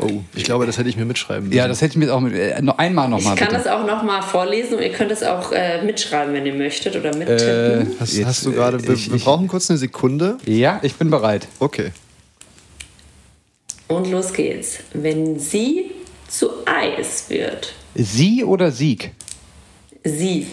Oh, 0.00 0.22
ich 0.34 0.44
glaube, 0.44 0.66
das 0.66 0.78
hätte 0.78 0.88
ich 0.88 0.96
mir 0.96 1.04
mitschreiben 1.04 1.44
müssen. 1.48 1.56
Ja, 1.58 1.68
das 1.68 1.80
hätte 1.82 1.92
ich 1.92 1.96
mir 1.98 2.06
jetzt 2.06 2.12
auch 2.14 2.20
mit. 2.20 2.34
Äh, 2.34 2.60
noch 2.62 2.78
einmal 2.78 3.08
nochmal 3.08 3.34
Ich 3.34 3.38
kann 3.38 3.48
bitte. 3.48 3.62
das 3.64 3.66
auch 3.72 3.84
noch 3.86 4.02
mal 4.02 4.22
vorlesen 4.22 4.76
und 4.76 4.82
ihr 4.82 4.92
könnt 4.92 5.10
es 5.10 5.22
auch 5.22 5.52
äh, 5.52 5.82
mitschreiben, 5.84 6.32
wenn 6.34 6.46
ihr 6.46 6.54
möchtet 6.54 6.96
oder 6.96 7.14
mittippen. 7.16 7.96
hast, 8.00 8.14
Jetzt, 8.16 8.26
hast 8.26 8.46
du 8.46 8.52
gerade. 8.52 8.78
äh, 8.78 8.82
Wir, 8.86 8.94
ich- 8.94 9.08
wir 9.10 9.16
ich- 9.16 9.24
brauchen 9.24 9.46
kurz 9.48 9.68
eine 9.70 9.78
Sekunde. 9.78 10.38
Ja, 10.46 10.78
ich 10.82 10.94
bin 10.94 11.10
bereit. 11.10 11.48
Okay. 11.58 11.90
Und 13.88 14.10
los 14.10 14.32
geht's. 14.32 14.78
Wenn 14.92 15.38
sie 15.38 15.90
zu 16.28 16.48
Eis 16.66 17.24
wird, 17.28 17.74
Sie 17.94 18.44
oder 18.44 18.70
Sieg? 18.70 19.12
sie 20.04 20.46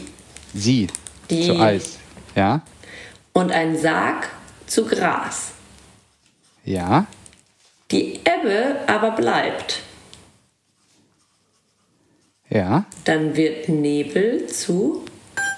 Sie. 0.53 0.87
Die- 1.29 1.45
Zu 1.45 1.59
Eis. 1.59 1.97
Ja? 2.35 2.61
und 3.33 3.51
ein 3.51 3.77
Sarg 3.77 4.29
zu 4.65 4.85
Gras, 4.85 5.51
Ja? 6.65 7.05
Die 7.91 8.15
Ebbe 8.25 8.77
aber 8.87 9.11
bleibt, 9.11 9.81
Ja? 12.49 12.85
dann 13.03 13.35
wird 13.35 13.67
Nebel 13.69 14.47
zu 14.47 15.03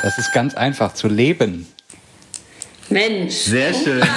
Das 0.01 0.17
ist 0.17 0.33
ganz 0.33 0.55
einfach. 0.55 0.93
Zu 0.93 1.07
leben. 1.07 1.67
Mensch. 2.89 3.33
Sehr 3.35 3.73
schön. 3.73 4.01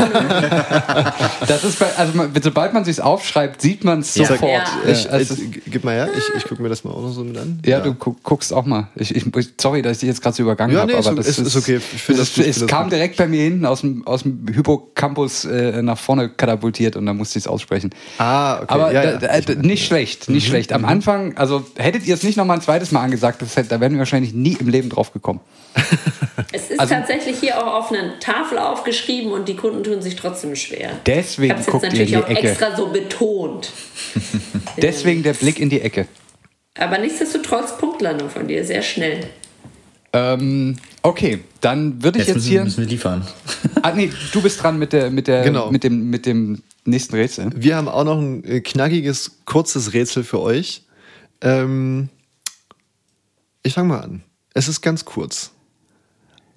Das 1.46 1.64
ist 1.64 1.78
bei, 1.78 1.86
also 1.96 2.16
man, 2.16 2.30
sobald 2.42 2.72
man 2.72 2.84
sich 2.84 3.00
aufschreibt, 3.00 3.60
sieht 3.60 3.84
man 3.84 4.00
es 4.00 4.14
Ja. 4.14 4.26
sofort. 4.26 4.50
Ja. 4.52 4.88
Äh, 4.88 4.92
Ich, 4.92 5.10
also, 5.10 5.34
ich, 5.34 5.62
gib 5.66 5.84
mal 5.84 5.94
her, 5.94 6.08
ich, 6.16 6.24
ich 6.36 6.44
gucke 6.44 6.62
mir 6.62 6.68
das 6.68 6.84
mal 6.84 6.90
auch 6.92 7.02
noch 7.02 7.12
so 7.12 7.24
mit 7.24 7.36
an. 7.36 7.60
ja, 7.64 7.80
du 7.80 7.94
gu 7.94 8.14
guckst 8.22 8.52
auch 8.52 8.64
mal. 8.64 8.88
Ich, 8.94 9.14
ich, 9.14 9.24
sorry, 9.60 9.82
dass 9.82 9.92
ich 9.94 9.98
dich 10.00 10.08
jetzt 10.08 10.22
gerade 10.22 10.36
so 10.36 10.42
übergangen 10.42 10.74
Ja, 10.74 10.82
habe, 10.82 10.92
nee, 10.92 10.98
ist 10.98 11.06
aber 11.06 11.14
o- 11.14 11.18
das 11.18 11.26
ist- 11.28 11.38
ist 11.38 11.56
okay. 11.56 11.76
Ich 11.94 12.02
find 12.02 12.18
das 12.18 12.34
das 12.34 12.46
es 12.46 12.58
das 12.60 12.68
kam 12.68 12.84
gut. 12.84 12.92
direkt 12.92 13.16
bei 13.16 13.26
mir 13.26 13.42
hinten 13.42 13.66
aus 13.66 13.80
dem, 13.82 14.06
aus 14.06 14.22
dem 14.22 14.46
Hippocampus 14.52 15.44
äh, 15.44 15.82
nach 15.82 15.98
vorne 15.98 16.28
katapultiert 16.30 16.96
und 16.96 17.06
dann 17.06 17.16
musste 17.16 17.38
ich 17.38 17.44
es 17.44 17.48
aussprechen. 17.48 17.90
Ah, 18.18 18.56
okay. 18.62 18.64
Aber 18.68 18.92
Ja, 18.92 19.02
da, 19.02 19.10
ja. 19.12 19.40
da, 19.40 19.54
da, 19.54 19.60
nicht 19.60 19.86
schlecht, 19.86 20.28
nicht 20.30 20.46
schlecht. 20.46 20.72
Am 20.72 20.84
Anfang, 20.84 21.36
also 21.36 21.64
hättet 21.76 22.06
ihr 22.06 22.14
es 22.14 22.22
nicht 22.22 22.36
noch 22.36 22.44
mal 22.44 22.54
ein 22.54 22.60
zweites 22.62 22.92
Mal 22.92 23.02
angesagt, 23.02 23.42
das, 23.42 23.56
hätte- 23.56 23.68
da 23.70 23.80
wären 23.80 23.92
wir 23.92 23.98
wahrscheinlich 24.00 24.32
nie 24.34 24.56
im 24.58 24.68
Leben 24.68 24.88
drauf 24.88 25.12
gekommen. 25.12 25.40
Es 26.52 26.70
ist 26.70 26.78
Also- 26.80 26.94
tatsächlich 26.94 27.38
hier 27.40 27.58
auch 27.62 27.74
auf 27.74 27.90
einer 27.92 28.18
Tafel 28.20 28.58
aufgeschrieben 28.70 29.32
und 29.32 29.48
die 29.48 29.56
Kunden 29.56 29.82
tun 29.84 30.02
sich 30.02 30.16
trotzdem 30.16 30.54
schwer. 30.56 30.90
Deswegen 31.06 31.46
ich 31.46 31.50
habe 31.52 31.60
es 31.60 31.66
jetzt 31.66 31.72
guckt 31.72 31.84
ihr 31.84 31.88
in 31.88 31.92
natürlich 31.92 32.10
die 32.10 32.16
auch 32.16 32.28
Ecke. 32.28 32.48
extra 32.48 32.76
so 32.76 32.86
betont. 32.88 33.70
Deswegen 34.82 35.22
der 35.22 35.34
Blick 35.34 35.58
in 35.60 35.70
die 35.70 35.80
Ecke. 35.80 36.06
Aber 36.78 36.98
nichtsdestotrotz 36.98 37.76
Punktlandung 37.78 38.30
von 38.30 38.48
dir, 38.48 38.64
sehr 38.64 38.82
schnell. 38.82 39.26
Ähm, 40.14 40.76
okay, 41.02 41.40
dann 41.60 42.02
würde 42.02 42.18
ich 42.18 42.26
Jetzt 42.26 42.28
jetzt, 42.28 42.36
müssen, 42.36 42.48
hier. 42.50 42.64
müssen 42.64 42.80
wir 42.82 42.86
liefern. 42.88 43.26
Ah, 43.82 43.92
nee, 43.92 44.10
du 44.32 44.42
bist 44.42 44.62
dran 44.62 44.78
mit 44.78 44.92
der, 44.92 45.10
mit 45.10 45.26
der, 45.26 45.42
Genau. 45.42 45.70
mit 45.70 45.84
dem, 45.84 46.10
mit 46.10 46.26
dem 46.26 46.62
nächsten 46.84 47.14
Rätsel. 47.16 47.50
Wir 47.54 47.76
haben 47.76 47.88
auch 47.88 48.04
noch 48.04 48.18
ein 48.18 48.44
äh, 48.44 48.60
knackiges, 48.60 49.38
kurzes 49.44 49.92
Rätsel 49.94 50.22
für 50.24 50.40
euch. 50.40 50.82
Ähm, 51.40 52.08
ich 53.62 53.74
fange 53.74 53.88
mal 53.88 54.00
an. 54.00 54.22
Es 54.54 54.68
ist 54.68 54.80
ganz 54.82 55.04
kurz. 55.04 55.52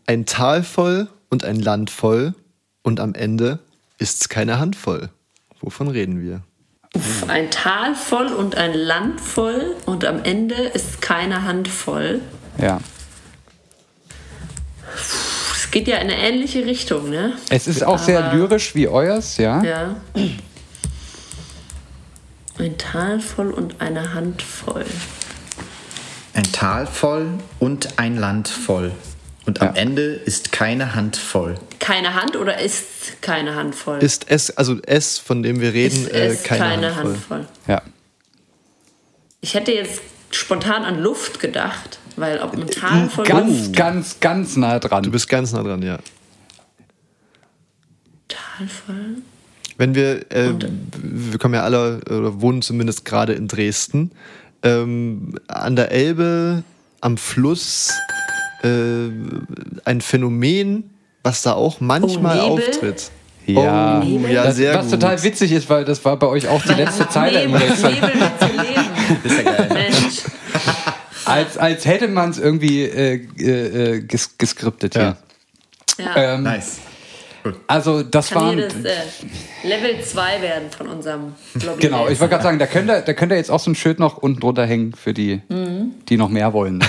Ein 0.06 0.26
Tal 0.26 0.64
voll 0.64 1.08
und 1.36 1.44
ein 1.44 1.60
Land 1.60 1.90
voll 1.90 2.34
und 2.82 3.02
am 3.02 3.14
Ende 3.14 3.60
ist's 3.98 4.30
keine 4.30 4.58
Handvoll. 4.58 5.10
Wovon 5.60 5.90
reden 5.90 6.22
wir? 6.22 6.44
Ein 7.28 7.52
Tal 7.52 7.94
voll 7.94 8.28
und 8.28 8.56
ein 8.56 8.74
Land 8.74 9.20
voll 9.20 9.76
und 9.86 10.06
am 10.06 10.24
Ende 10.24 10.56
ist 10.56 11.02
keine 11.02 11.44
Hand 11.44 11.68
voll. 11.68 12.22
Ja. 12.58 12.80
Das 15.50 15.72
geht 15.72 15.90
ja 15.90 15.98
in 15.98 16.10
eine 16.10 16.16
ähnliche 16.18 16.66
Richtung, 16.66 17.10
ne? 17.10 17.34
Es 17.50 17.68
ist 17.68 17.84
auch 17.84 18.00
sehr 18.00 18.24
Aber- 18.24 18.38
lyrisch 18.38 18.74
wie 18.76 18.88
euers, 18.88 19.36
ja. 19.36 19.62
Ja. 19.62 19.96
Ein 22.58 22.78
Tal 22.78 23.20
voll 23.20 23.52
und 23.52 23.82
eine 23.82 24.14
Hand 24.14 24.42
voll. 24.42 24.86
Ein 26.34 26.50
Tal 26.54 26.88
voll 26.88 27.28
und 27.60 28.00
ein 28.00 28.16
Land 28.16 28.48
voll. 28.48 28.94
Und 29.46 29.62
am 29.62 29.76
Ja. 29.76 29.82
Ende 29.82 30.02
ist 30.02 30.52
keine 30.52 30.96
Hand 30.96 31.18
voll. 31.18 31.56
Keine 31.80 32.16
Hand 32.16 32.36
oder 32.36 32.60
ist 32.60 33.22
keine 33.22 33.56
Hand 33.56 33.76
voll? 33.76 34.00
Ist 34.00 34.26
es, 34.30 34.56
also 34.58 34.78
es, 34.86 35.20
von 35.20 35.44
dem 35.44 35.62
wir 35.62 35.74
reden, 35.74 36.06
ist 36.08 36.14
äh, 36.14 36.28
es 36.28 36.44
keine, 36.44 36.96
Hand 36.96 37.18
voll. 37.18 37.46
Ja. 37.68 37.82
Ich 39.42 39.54
hätte 39.54 39.72
jetzt 39.72 40.02
spontan 40.32 40.84
an 40.84 41.00
Luft 41.02 41.40
gedacht, 41.40 42.00
weil 42.16 42.40
ob 42.40 42.54
ein 42.54 42.66
Tal 42.68 43.08
voll 43.10 43.26
Ganz, 43.26 43.58
Luft, 43.68 43.76
ganz, 43.76 44.20
ganz 44.20 44.56
nah 44.58 44.80
Du 44.80 44.88
dran. 44.88 45.12
bist 45.12 45.30
ganz 45.30 45.52
nah 45.54 45.62
dran, 45.62 45.84
ja. 45.84 46.00
Tal 48.28 48.68
voll. 48.68 49.18
Wenn 49.78 49.94
wir, 49.94 50.32
äh, 50.32 50.54
wir 51.04 51.38
kommen 51.38 51.54
ja 51.54 51.64
alle, 51.64 52.00
oder 52.06 52.42
wohnen 52.42 52.62
zumindest 52.62 53.06
gerade 53.06 53.34
in 53.34 53.48
Dresden, 53.48 54.12
ähm, 54.64 55.38
an 55.48 55.76
der 55.76 55.92
Elbe, 55.92 56.64
am 57.02 57.18
Fluss, 57.18 57.94
äh, 58.66 59.12
ein 59.86 60.02
Phänomen, 60.02 60.90
was 61.24 61.42
da 61.44 61.54
auch 61.54 61.80
manchmal 61.82 62.40
Oh, 62.42 62.58
Nebel? 62.58 62.70
auftritt. 62.70 63.12
Ja. 63.48 64.02
Oh, 64.02 64.28
ja, 64.28 64.46
das, 64.46 64.56
sehr 64.56 64.74
was 64.76 64.86
gut. 64.86 64.94
total 65.02 65.22
witzig 65.24 65.52
ist, 65.52 65.70
weil 65.70 65.86
das 65.86 66.04
war 66.04 66.18
bei 66.18 66.28
euch 66.28 66.48
auch 66.48 66.64
die 66.64 66.74
letzte 66.82 67.08
Zeile 67.10 67.44
im 67.44 67.52
Nebel, 67.52 67.70
Wechsel. 67.70 67.94
Nebel 67.94 68.12
mit 68.16 68.40
zu 68.40 68.46
leben. 68.48 69.46
Ja. 69.46 69.74
Mensch. 69.74 70.22
Als, 71.26 71.58
als 71.58 71.86
hätte 71.86 72.08
man 72.08 72.30
es 72.30 72.38
irgendwie 72.40 72.84
äh, 72.84 73.16
äh, 73.40 74.00
ges 74.02 74.38
geskriptet 74.38 74.94
hier. 74.96 75.18
Ja. 75.98 76.16
Ähm, 76.36 76.44
Nice. 76.44 76.78
Also 77.68 78.04
das 78.04 78.30
Kann 78.30 78.44
waren... 78.44 78.58
das 78.58 78.74
äh, 78.76 79.68
Level 79.68 80.02
2 80.04 80.42
werden 80.42 80.70
von 80.76 80.88
unserem 80.88 81.34
Lobby. 81.66 81.82
Genau, 81.82 82.08
ich 82.10 82.20
wollte 82.20 82.32
gerade 82.34 82.44
sagen, 82.44 82.60
da 82.60 82.66
könnt, 82.68 82.90
ihr, 82.92 83.02
da 83.02 83.14
könnt 83.14 83.32
ihr 83.32 83.38
jetzt 83.38 83.50
auch 83.52 83.60
so 83.60 83.72
ein 83.72 83.76
Schild 83.76 84.00
noch 84.00 84.18
unten 84.18 84.40
drunter 84.40 84.66
hängen 84.68 84.94
für 84.94 85.14
die, 85.14 85.42
Mhm. 85.50 85.92
die 86.10 86.18
noch 86.18 86.30
mehr 86.30 86.54
wollen. 86.54 86.84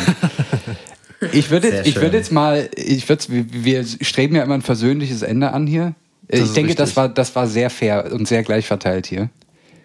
Ich 1.33 1.51
würde 1.51 1.83
ich 1.85 1.97
würde 1.97 2.17
jetzt 2.17 2.33
mal, 2.33 2.69
ich 2.77 3.09
würde, 3.09 3.25
wir 3.29 3.85
streben 3.85 4.37
ja 4.37 4.43
immer 4.43 4.55
ein 4.55 4.63
versöhnliches 4.63 5.23
Ende 5.23 5.53
an 5.53 5.67
hier. 5.67 5.95
Das 6.29 6.41
ich 6.41 6.47
denke, 6.47 6.71
richtig. 6.71 6.77
das 6.77 6.97
war, 6.97 7.09
das 7.09 7.35
war 7.37 7.47
sehr 7.47 7.71
fair 7.71 8.13
und 8.13 8.27
sehr 8.27 8.43
gleich 8.43 8.67
verteilt 8.67 9.07
hier. 9.07 9.31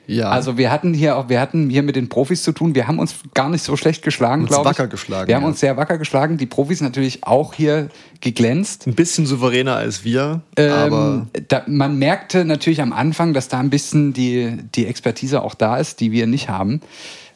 Ja, 0.07 0.29
Also 0.29 0.57
wir 0.57 0.71
hatten 0.71 0.93
hier 0.93 1.15
auch, 1.15 1.29
wir 1.29 1.39
hatten 1.39 1.69
hier 1.69 1.84
mit 1.84 1.95
den 1.95 2.09
Profis 2.09 2.43
zu 2.43 2.51
tun. 2.51 2.75
Wir 2.75 2.88
haben 2.88 2.99
uns 2.99 3.15
gar 3.34 3.49
nicht 3.49 3.63
so 3.63 3.77
schlecht 3.77 4.03
geschlagen, 4.03 4.45
glaube 4.45 4.63
ich. 4.63 4.77
wacker 4.77 4.88
geschlagen, 4.88 5.27
Wir 5.27 5.36
haben 5.36 5.43
ja. 5.43 5.47
uns 5.49 5.59
sehr 5.59 5.77
wacker 5.77 5.97
geschlagen. 5.97 6.38
Die 6.38 6.47
Profis 6.47 6.82
natürlich 6.82 7.23
auch 7.23 7.53
hier 7.53 7.88
geglänzt. 8.19 8.88
ein 8.88 8.95
bisschen 8.95 9.25
souveräner 9.25 9.75
als 9.75 10.03
wir, 10.03 10.41
aber 10.57 11.27
Ähm, 11.34 11.43
da, 11.47 11.63
man 11.67 11.97
merkte 11.97 12.43
natürlich 12.43 12.82
am 12.82 12.91
Anfang, 12.91 13.34
dass 13.34 13.47
da 13.47 13.59
ein 13.59 13.69
bisschen 13.69 14.11
die, 14.11 14.57
die 14.75 14.88
Expertise 14.88 15.41
auch 15.43 15.53
da 15.53 15.77
ist, 15.77 16.01
die 16.01 16.11
wir 16.11 16.27
nicht 16.27 16.49
haben. 16.49 16.82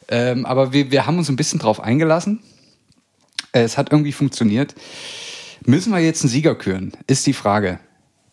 Ähm, 0.08 0.44
aber 0.44 0.72
wir, 0.72 0.90
wir 0.90 1.06
haben 1.06 1.16
uns 1.18 1.28
ein 1.30 1.36
bisschen 1.36 1.58
drauf 1.60 1.80
eingelassen. 1.80 2.40
Äh, 3.56 3.62
Es 3.62 3.78
hat 3.78 3.90
irgendwie 3.92 4.12
funktioniert. 4.12 4.74
Müssen 5.64 5.92
wir 5.92 6.00
jetzt 6.00 6.22
einen 6.22 6.30
Sieger 6.30 6.54
küren? 6.54 6.92
Ist 7.06 7.26
die 7.26 7.32
Frage. 7.32 7.80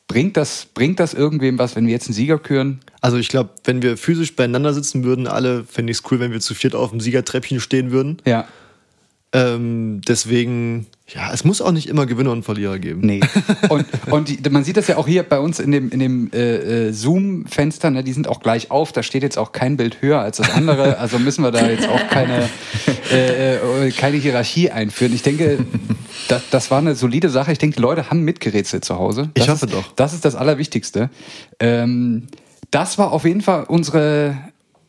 Bringt 0.08 0.38
das, 0.38 0.68
bringt 0.74 1.00
das 1.00 1.14
irgendwem 1.14 1.58
was, 1.58 1.76
wenn 1.76 1.86
wir 1.88 1.94
jetzt 1.94 2.08
einen 2.08 2.14
Sieger 2.14 2.38
küren? 2.38 2.82
also 3.04 3.18
ich 3.18 3.28
glaube, 3.28 3.50
wenn 3.66 3.82
wir 3.82 3.98
physisch 3.98 4.34
beieinander 4.36 4.74
sitzen 4.74 5.04
würden, 5.04 5.28
alle 5.28 5.66
fände 5.66 5.92
ich 5.92 5.98
es 5.98 6.04
cool, 6.10 6.22
wenn 6.22 6.32
wir 6.32 6.40
zu 6.40 6.54
viert 6.56 6.74
auf 6.74 6.92
dem 6.92 7.02
Siegertreppchen 7.02 7.60
stehen 7.60 7.92
würden. 7.92 8.18
Ja. 8.26 8.48
Ähm, 9.36 10.02
deswegen, 10.08 10.86
ja, 11.08 11.32
es 11.34 11.44
muss 11.44 11.60
auch 11.60 11.72
nicht 11.72 11.90
immer 11.90 12.06
Gewinner 12.06 12.32
und 12.32 12.44
Verlierer 12.44 12.78
geben. 12.78 13.02
Nee. 13.02 13.22
Und, 13.70 13.86
und 14.12 14.30
die, 14.30 14.50
man 14.50 14.64
sieht 14.64 14.78
das 14.78 14.88
ja 14.88 14.98
auch 14.98 15.08
hier 15.08 15.24
bei 15.24 15.40
uns 15.40 15.60
in 15.60 15.72
dem, 15.72 15.90
in 15.90 16.00
dem 16.00 16.32
äh, 16.32 16.88
äh, 16.88 16.94
Zoom-Fenster, 16.94 17.90
ne, 17.90 18.04
die 18.04 18.14
sind 18.14 18.28
auch 18.28 18.42
gleich 18.42 18.70
auf. 18.70 18.92
Da 18.92 19.02
steht 19.02 19.24
jetzt 19.24 19.40
auch 19.40 19.52
kein 19.52 19.76
Bild 19.76 20.02
höher 20.02 20.20
als 20.20 20.38
das 20.38 20.52
andere. 20.52 21.00
Also 21.00 21.18
müssen 21.18 21.44
wir 21.44 21.52
da 21.52 21.68
jetzt 21.68 21.90
auch 21.90 22.08
keine, 22.10 22.48
äh, 23.12 23.88
äh, 23.88 23.92
keine 23.92 24.18
Hierarchie 24.18 24.70
einführen. 24.70 25.14
Ich 25.14 25.24
denke, 25.24 25.66
das, 26.28 26.44
das 26.52 26.70
war 26.70 26.78
eine 26.78 26.94
solide 26.94 27.30
Sache. 27.30 27.52
Ich 27.52 27.58
denke, 27.58 27.78
die 27.78 27.82
Leute 27.82 28.12
haben 28.12 28.22
mitgerätselt 28.22 28.86
zu 28.86 29.00
Hause. 29.00 29.32
Ich 29.34 29.46
Das 29.46 29.56
hoffe 29.56 29.66
ist, 29.66 29.74
doch. 29.74 29.92
Das 29.96 30.14
ist 30.14 30.26
das 30.26 30.36
Allerwichtigste. 30.36 31.10
Ähm, 31.60 32.28
das 32.70 33.00
war 33.00 33.12
auf 33.12 33.26
jeden 33.26 33.42
Fall 33.42 33.64
unsere, 33.64 34.38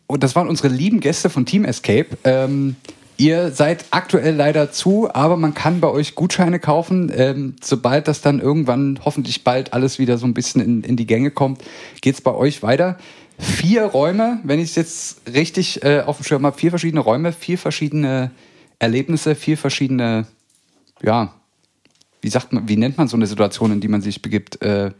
das 0.08 0.36
waren 0.36 0.48
unsere 0.48 0.68
lieben 0.68 1.00
Gäste 1.00 1.30
von 1.30 1.46
Team 1.46 1.64
Escape. 1.64 2.08
Ähm, 2.24 2.76
ihr 3.16 3.50
seid 3.50 3.86
aktuell 3.90 4.34
leider 4.34 4.72
zu, 4.72 5.08
aber 5.12 5.36
man 5.36 5.54
kann 5.54 5.80
bei 5.80 5.88
euch 5.88 6.14
Gutscheine 6.14 6.58
kaufen. 6.58 7.12
Ähm, 7.14 7.56
sobald 7.62 8.08
das 8.08 8.20
dann 8.20 8.40
irgendwann 8.40 9.00
hoffentlich 9.04 9.44
bald 9.44 9.72
alles 9.72 9.98
wieder 9.98 10.18
so 10.18 10.26
ein 10.26 10.34
bisschen 10.34 10.60
in, 10.60 10.82
in 10.82 10.96
die 10.96 11.06
Gänge 11.06 11.30
kommt, 11.30 11.62
geht's 12.00 12.20
bei 12.20 12.34
euch 12.34 12.62
weiter. 12.62 12.98
Vier 13.38 13.84
Räume, 13.84 14.38
wenn 14.44 14.60
ich 14.60 14.70
es 14.70 14.74
jetzt 14.76 15.22
richtig 15.32 15.82
äh, 15.82 16.00
auf 16.00 16.18
dem 16.18 16.24
Schirm 16.24 16.46
habe, 16.46 16.56
vier 16.56 16.70
verschiedene 16.70 17.00
Räume, 17.00 17.32
vier 17.32 17.58
verschiedene 17.58 18.30
Erlebnisse, 18.78 19.34
vier 19.34 19.58
verschiedene, 19.58 20.26
ja, 21.02 21.34
wie 22.20 22.28
sagt 22.28 22.52
man, 22.52 22.68
wie 22.68 22.76
nennt 22.76 22.96
man 22.96 23.08
so 23.08 23.16
eine 23.16 23.26
Situation, 23.26 23.72
in 23.72 23.80
die 23.80 23.88
man 23.88 24.02
sich 24.02 24.22
begibt? 24.22 24.62
Äh, 24.62 24.92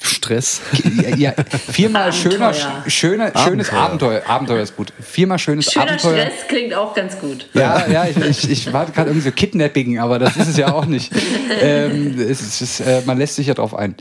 Stress. 0.00 0.60
ja, 1.02 1.16
ja, 1.16 1.34
viermal 1.70 2.12
schöner, 2.12 2.48
Abenteuer. 2.48 2.84
schöner, 2.86 3.32
schönes 3.36 3.72
Abenteuer. 3.72 4.22
Abenteuer 4.26 4.62
ist 4.62 4.76
gut. 4.76 4.92
Viermal 5.00 5.38
schönes 5.38 5.72
Schöner 5.72 5.86
Abenteuer. 5.86 6.26
Stress 6.26 6.48
klingt 6.48 6.74
auch 6.74 6.94
ganz 6.94 7.18
gut. 7.18 7.48
Ja, 7.54 7.86
ja, 7.88 8.06
ich, 8.06 8.16
ich, 8.16 8.50
ich 8.50 8.72
warte 8.72 8.92
gerade 8.92 9.10
irgendwie 9.10 9.28
so 9.28 9.32
Kidnapping, 9.32 9.98
aber 9.98 10.18
das 10.18 10.36
ist 10.36 10.48
es 10.48 10.56
ja 10.56 10.72
auch 10.72 10.86
nicht. 10.86 11.12
ähm, 11.60 12.18
es 12.18 12.60
ist, 12.60 12.80
äh, 12.80 13.02
man 13.06 13.18
lässt 13.18 13.36
sich 13.36 13.46
ja 13.46 13.54
drauf 13.54 13.74
ein. 13.74 13.96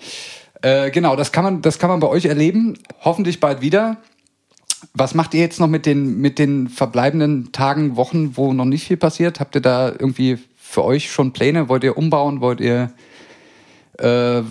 Äh, 0.61 0.91
genau, 0.91 1.15
das 1.15 1.31
kann, 1.31 1.43
man, 1.43 1.61
das 1.61 1.79
kann 1.79 1.89
man 1.89 1.99
bei 1.99 2.07
euch 2.07 2.25
erleben. 2.25 2.77
Hoffentlich 3.01 3.39
bald 3.39 3.61
wieder. 3.61 3.97
Was 4.93 5.15
macht 5.15 5.33
ihr 5.33 5.41
jetzt 5.41 5.59
noch 5.59 5.67
mit 5.67 5.85
den, 5.85 6.19
mit 6.19 6.39
den 6.39 6.69
verbleibenden 6.69 7.51
Tagen, 7.51 7.95
Wochen, 7.95 8.37
wo 8.37 8.53
noch 8.53 8.65
nicht 8.65 8.87
viel 8.87 8.97
passiert? 8.97 9.39
Habt 9.39 9.55
ihr 9.55 9.61
da 9.61 9.89
irgendwie 9.89 10.37
für 10.59 10.83
euch 10.83 11.11
schon 11.11 11.33
Pläne? 11.33 11.69
Wollt 11.69 11.83
ihr 11.83 11.97
umbauen? 11.97 12.41
Wollt 12.41 12.61
ihr, 12.61 12.91
äh, 13.97 14.41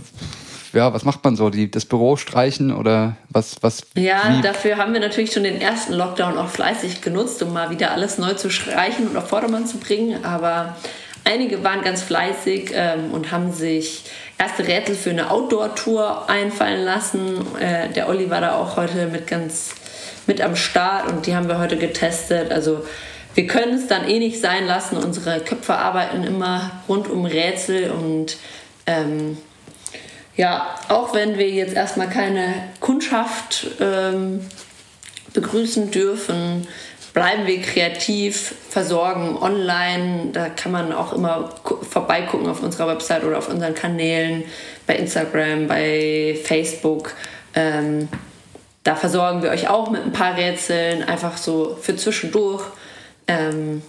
ja, 0.76 0.92
was 0.92 1.04
macht 1.04 1.24
man 1.24 1.34
so? 1.36 1.50
Die, 1.50 1.70
das 1.70 1.84
Büro 1.84 2.16
streichen 2.16 2.72
oder 2.74 3.16
was? 3.30 3.56
was 3.62 3.82
Ja, 3.96 4.22
wie- 4.36 4.42
dafür 4.42 4.76
haben 4.76 4.92
wir 4.92 5.00
natürlich 5.00 5.32
schon 5.32 5.44
den 5.44 5.60
ersten 5.60 5.94
Lockdown 5.94 6.36
auch 6.38 6.48
fleißig 6.48 7.00
genutzt, 7.00 7.42
um 7.42 7.52
mal 7.52 7.70
wieder 7.70 7.90
alles 7.92 8.18
neu 8.18 8.34
zu 8.34 8.50
streichen 8.50 9.08
und 9.08 9.16
auf 9.16 9.28
Vordermann 9.28 9.66
zu 9.66 9.78
bringen. 9.78 10.24
Aber 10.24 10.76
einige 11.24 11.64
waren 11.64 11.82
ganz 11.82 12.02
fleißig 12.02 12.70
ähm, 12.74 13.10
und 13.12 13.32
haben 13.32 13.52
sich 13.52 14.04
erste 14.38 14.66
Rätsel 14.66 14.94
für 14.94 15.10
eine 15.10 15.30
Outdoor-Tour 15.30 16.28
einfallen 16.28 16.84
lassen. 16.84 17.38
Äh, 17.58 17.88
der 17.92 18.08
Olli 18.08 18.30
war 18.30 18.40
da 18.40 18.56
auch 18.56 18.76
heute 18.76 19.06
mit 19.06 19.26
ganz 19.26 19.74
mit 20.28 20.40
am 20.40 20.56
Start 20.56 21.08
und 21.10 21.26
die 21.26 21.36
haben 21.36 21.48
wir 21.48 21.58
heute 21.58 21.76
getestet. 21.76 22.50
Also 22.50 22.84
wir 23.34 23.46
können 23.46 23.74
es 23.78 23.86
dann 23.86 24.08
eh 24.08 24.18
nicht 24.18 24.40
sein 24.40 24.66
lassen. 24.66 24.96
Unsere 24.96 25.40
Köpfe 25.40 25.76
arbeiten 25.76 26.24
immer 26.24 26.70
rund 26.88 27.08
um 27.08 27.24
Rätsel 27.26 27.90
und 27.92 28.36
ähm, 28.86 29.38
ja, 30.36 30.74
auch 30.88 31.14
wenn 31.14 31.38
wir 31.38 31.48
jetzt 31.48 31.74
erstmal 31.74 32.08
keine 32.08 32.54
Kundschaft 32.80 33.66
ähm, 33.80 34.46
begrüßen 35.32 35.90
dürfen, 35.90 36.66
bleiben 37.14 37.46
wir 37.46 37.62
kreativ, 37.62 38.54
versorgen 38.68 39.38
online. 39.40 40.30
Da 40.32 40.50
kann 40.50 40.72
man 40.72 40.92
auch 40.92 41.14
immer 41.14 41.50
gu- 41.64 41.82
vorbeigucken 41.82 42.46
auf 42.48 42.62
unserer 42.62 42.88
Website 42.88 43.24
oder 43.24 43.38
auf 43.38 43.48
unseren 43.48 43.74
Kanälen, 43.74 44.44
bei 44.86 44.96
Instagram, 44.96 45.66
bei 45.66 46.38
Facebook. 46.44 47.12
Ähm, 47.54 48.08
da 48.84 48.94
versorgen 48.94 49.42
wir 49.42 49.50
euch 49.50 49.68
auch 49.68 49.90
mit 49.90 50.02
ein 50.04 50.12
paar 50.12 50.36
Rätseln, 50.36 51.02
einfach 51.02 51.38
so 51.38 51.76
für 51.80 51.96
zwischendurch. 51.96 52.62
Ähm, 53.26 53.82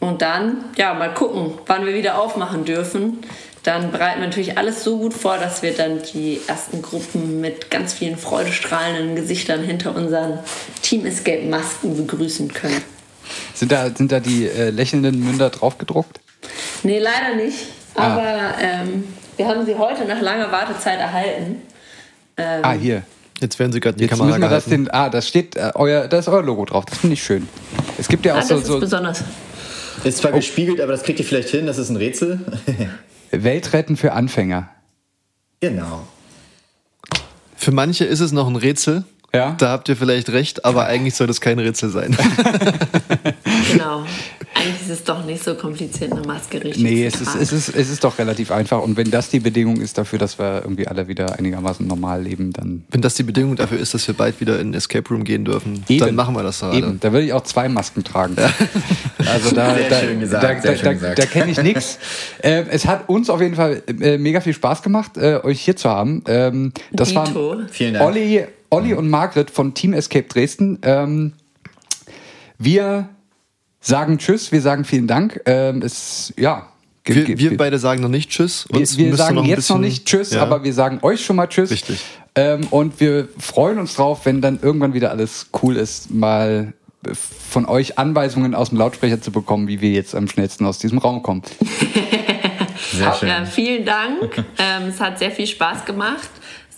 und 0.00 0.22
dann, 0.22 0.64
ja, 0.76 0.94
mal 0.94 1.12
gucken, 1.12 1.58
wann 1.66 1.84
wir 1.84 1.94
wieder 1.94 2.20
aufmachen 2.20 2.64
dürfen. 2.64 3.24
Dann 3.64 3.90
bereiten 3.90 4.20
wir 4.20 4.28
natürlich 4.28 4.58
alles 4.58 4.84
so 4.84 4.98
gut 4.98 5.14
vor, 5.14 5.38
dass 5.38 5.62
wir 5.62 5.72
dann 5.72 6.00
die 6.12 6.40
ersten 6.46 6.82
Gruppen 6.82 7.40
mit 7.40 7.70
ganz 7.70 7.94
vielen 7.94 8.18
freudestrahlenden 8.18 9.16
Gesichtern 9.16 9.62
hinter 9.62 9.96
unseren 9.96 10.38
Team 10.82 11.06
Escape 11.06 11.46
Masken 11.46 11.96
begrüßen 11.96 12.52
können. 12.52 12.82
Sind 13.54 13.72
da, 13.72 13.88
sind 13.88 14.12
da 14.12 14.20
die 14.20 14.46
äh, 14.46 14.68
lächelnden 14.68 15.18
Münder 15.18 15.48
draufgedruckt? 15.48 16.20
Nee, 16.82 16.98
leider 16.98 17.36
nicht. 17.36 17.56
Ah. 17.94 18.02
Aber 18.02 18.54
ähm, 18.60 19.04
wir 19.38 19.48
haben 19.48 19.64
sie 19.64 19.74
heute 19.76 20.04
nach 20.04 20.20
langer 20.20 20.52
Wartezeit 20.52 20.98
erhalten. 21.00 21.62
Ähm, 22.36 22.60
Ah, 22.62 22.72
hier. 22.72 23.02
Jetzt 23.40 23.58
werden 23.58 23.72
sie 23.72 23.80
gerade 23.80 23.96
die 23.96 24.04
Jetzt 24.04 24.10
Kamera 24.10 24.26
müssen 24.26 24.42
wir 24.42 24.48
das 24.50 24.66
gehalten. 24.66 24.84
den. 24.84 24.94
Ah, 24.94 25.08
das 25.08 25.26
steht 25.26 25.56
äh, 25.56 25.72
euer, 25.74 26.06
da 26.06 26.18
ist 26.18 26.28
euer 26.28 26.42
Logo 26.42 26.66
drauf. 26.66 26.84
Das 26.84 26.98
finde 26.98 27.14
ich 27.14 27.22
schön. 27.22 27.48
Es 27.98 28.08
gibt 28.08 28.26
ja 28.26 28.34
ah, 28.34 28.36
auch 28.36 28.40
das 28.40 28.48
so, 28.48 28.56
ist 28.56 28.66
so 28.66 28.78
besonders. 28.80 29.24
Ist 30.04 30.18
zwar 30.18 30.32
gespiegelt, 30.32 30.82
aber 30.82 30.92
das 30.92 31.02
kriegt 31.02 31.18
ihr 31.18 31.24
vielleicht 31.24 31.48
hin, 31.48 31.66
das 31.66 31.78
ist 31.78 31.88
ein 31.88 31.96
Rätsel. 31.96 32.40
Weltretten 33.42 33.96
für 33.96 34.12
Anfänger. 34.12 34.68
genau. 35.60 36.06
Für 37.56 37.72
manche 37.72 38.04
ist 38.04 38.20
es 38.20 38.32
noch 38.32 38.46
ein 38.46 38.56
Rätsel. 38.56 39.04
Ja. 39.34 39.54
Da 39.58 39.70
habt 39.70 39.88
ihr 39.88 39.96
vielleicht 39.96 40.30
recht, 40.30 40.64
aber 40.64 40.86
eigentlich 40.86 41.14
soll 41.14 41.26
das 41.26 41.40
kein 41.40 41.58
Rätsel 41.58 41.90
sein. 41.90 42.16
Genau. 43.72 44.04
Eigentlich 44.54 44.82
ist 44.82 44.90
es 44.90 45.04
doch 45.04 45.24
nicht 45.24 45.42
so 45.42 45.54
kompliziert, 45.54 46.12
eine 46.12 46.22
Maske 46.22 46.62
richtig 46.62 46.82
Nee, 46.82 47.08
zu 47.08 47.16
es 47.16 47.20
ist, 47.20 47.24
tragen. 47.24 47.42
es, 47.42 47.52
ist, 47.52 47.68
es 47.70 47.90
ist 47.90 48.04
doch 48.04 48.18
relativ 48.18 48.50
einfach. 48.50 48.82
Und 48.82 48.96
wenn 48.96 49.10
das 49.10 49.28
die 49.28 49.40
Bedingung 49.40 49.80
ist 49.80 49.98
dafür, 49.98 50.18
dass 50.18 50.38
wir 50.38 50.62
irgendwie 50.62 50.86
alle 50.86 51.08
wieder 51.08 51.38
einigermaßen 51.38 51.86
normal 51.86 52.22
leben, 52.22 52.52
dann. 52.52 52.84
Wenn 52.90 53.00
das 53.00 53.14
die 53.14 53.24
Bedingung 53.24 53.56
dafür 53.56 53.78
ist, 53.78 53.94
dass 53.94 54.06
wir 54.06 54.14
bald 54.14 54.40
wieder 54.40 54.60
in 54.60 54.68
den 54.68 54.74
Escape 54.74 55.08
Room 55.08 55.24
gehen 55.24 55.44
dürfen, 55.44 55.82
dann 55.88 56.14
machen 56.14 56.34
wir 56.36 56.42
das 56.42 56.60
gerade. 56.60 56.76
Eben, 56.78 57.00
da 57.00 57.12
würde 57.12 57.26
ich 57.26 57.32
auch 57.32 57.42
zwei 57.42 57.68
Masken 57.68 58.04
tragen. 58.04 58.36
Also 59.26 59.54
da, 59.54 59.74
Sehr 59.74 59.88
da, 59.88 60.00
schön 60.00 60.20
gesagt, 60.20 60.44
da, 60.44 60.60
sehr 60.60 60.72
da, 60.72 60.76
schön 60.76 60.84
da, 60.84 60.92
gesagt. 60.92 61.18
da 61.18 61.26
kenne 61.26 61.50
ich 61.50 61.62
nichts. 61.62 61.98
Ähm, 62.42 62.66
es 62.70 62.86
hat 62.86 63.08
uns 63.08 63.30
auf 63.30 63.40
jeden 63.40 63.54
Fall 63.54 63.82
äh, 63.86 64.18
mega 64.18 64.40
viel 64.42 64.52
Spaß 64.52 64.82
gemacht, 64.82 65.16
äh, 65.16 65.40
euch 65.42 65.62
hier 65.62 65.76
zu 65.76 65.88
haben. 65.88 66.22
Ähm, 66.26 66.72
das 66.92 67.08
Dito. 67.08 67.20
waren 67.20 67.68
Vielen 67.70 67.94
Dank. 67.94 68.04
Olli, 68.04 68.44
Olli 68.74 68.94
und 68.94 69.08
Margret 69.08 69.50
von 69.50 69.74
Team 69.74 69.92
Escape 69.92 70.26
Dresden. 70.28 70.78
Ähm, 70.82 71.32
wir 72.58 73.08
sagen 73.80 74.18
Tschüss, 74.18 74.52
wir 74.52 74.60
sagen 74.60 74.84
vielen 74.84 75.06
Dank. 75.06 75.40
Ähm, 75.46 75.82
es, 75.82 76.32
ja, 76.36 76.68
Wir, 77.04 77.24
ge- 77.24 77.38
wir 77.38 77.56
beide 77.56 77.78
sagen 77.78 78.00
noch 78.02 78.08
nicht 78.08 78.30
Tschüss. 78.30 78.66
wir, 78.70 78.80
Uns 78.80 78.96
wir 78.96 79.06
müsste 79.06 79.18
sagen 79.24 79.34
noch 79.36 79.44
jetzt 79.44 79.68
noch 79.70 79.76
bisschen- 79.76 79.80
nicht 79.80 80.06
Tschüss, 80.06 80.32
Ja. 80.32 80.42
aber 80.42 80.64
wir 80.64 80.72
sagen 80.72 80.98
euch 81.02 81.24
schon 81.24 81.36
mal 81.36 81.46
Tschüss. 81.48 81.70
Richtig. 81.70 82.00
Ähm, 82.34 82.66
und 82.70 82.98
wir 83.00 83.28
freuen 83.38 83.78
uns 83.78 83.94
drauf, 83.94 84.22
wenn 84.24 84.40
dann 84.40 84.58
irgendwann 84.60 84.92
wieder 84.94 85.10
alles 85.10 85.48
cool 85.62 85.76
ist, 85.76 86.10
mal 86.10 86.72
von 87.50 87.66
euch 87.66 87.98
Anweisungen 87.98 88.54
aus 88.54 88.70
dem 88.70 88.78
Lautsprecher 88.78 89.20
zu 89.20 89.30
bekommen, 89.30 89.68
wie 89.68 89.80
wir 89.82 89.90
jetzt 89.90 90.14
am 90.14 90.26
schnellsten 90.26 90.64
aus 90.66 90.78
diesem 90.78 90.98
Raum 90.98 91.22
kommen. 91.22 91.42
Sehr 92.92 93.12
schön. 93.14 93.28
Ja, 93.28 93.44
vielen 93.44 93.84
Dank. 93.84 94.38
ähm, 94.58 94.88
es 94.88 95.00
hat 95.00 95.18
sehr 95.18 95.30
viel 95.30 95.46
Spaß 95.46 95.84
gemacht. 95.84 96.28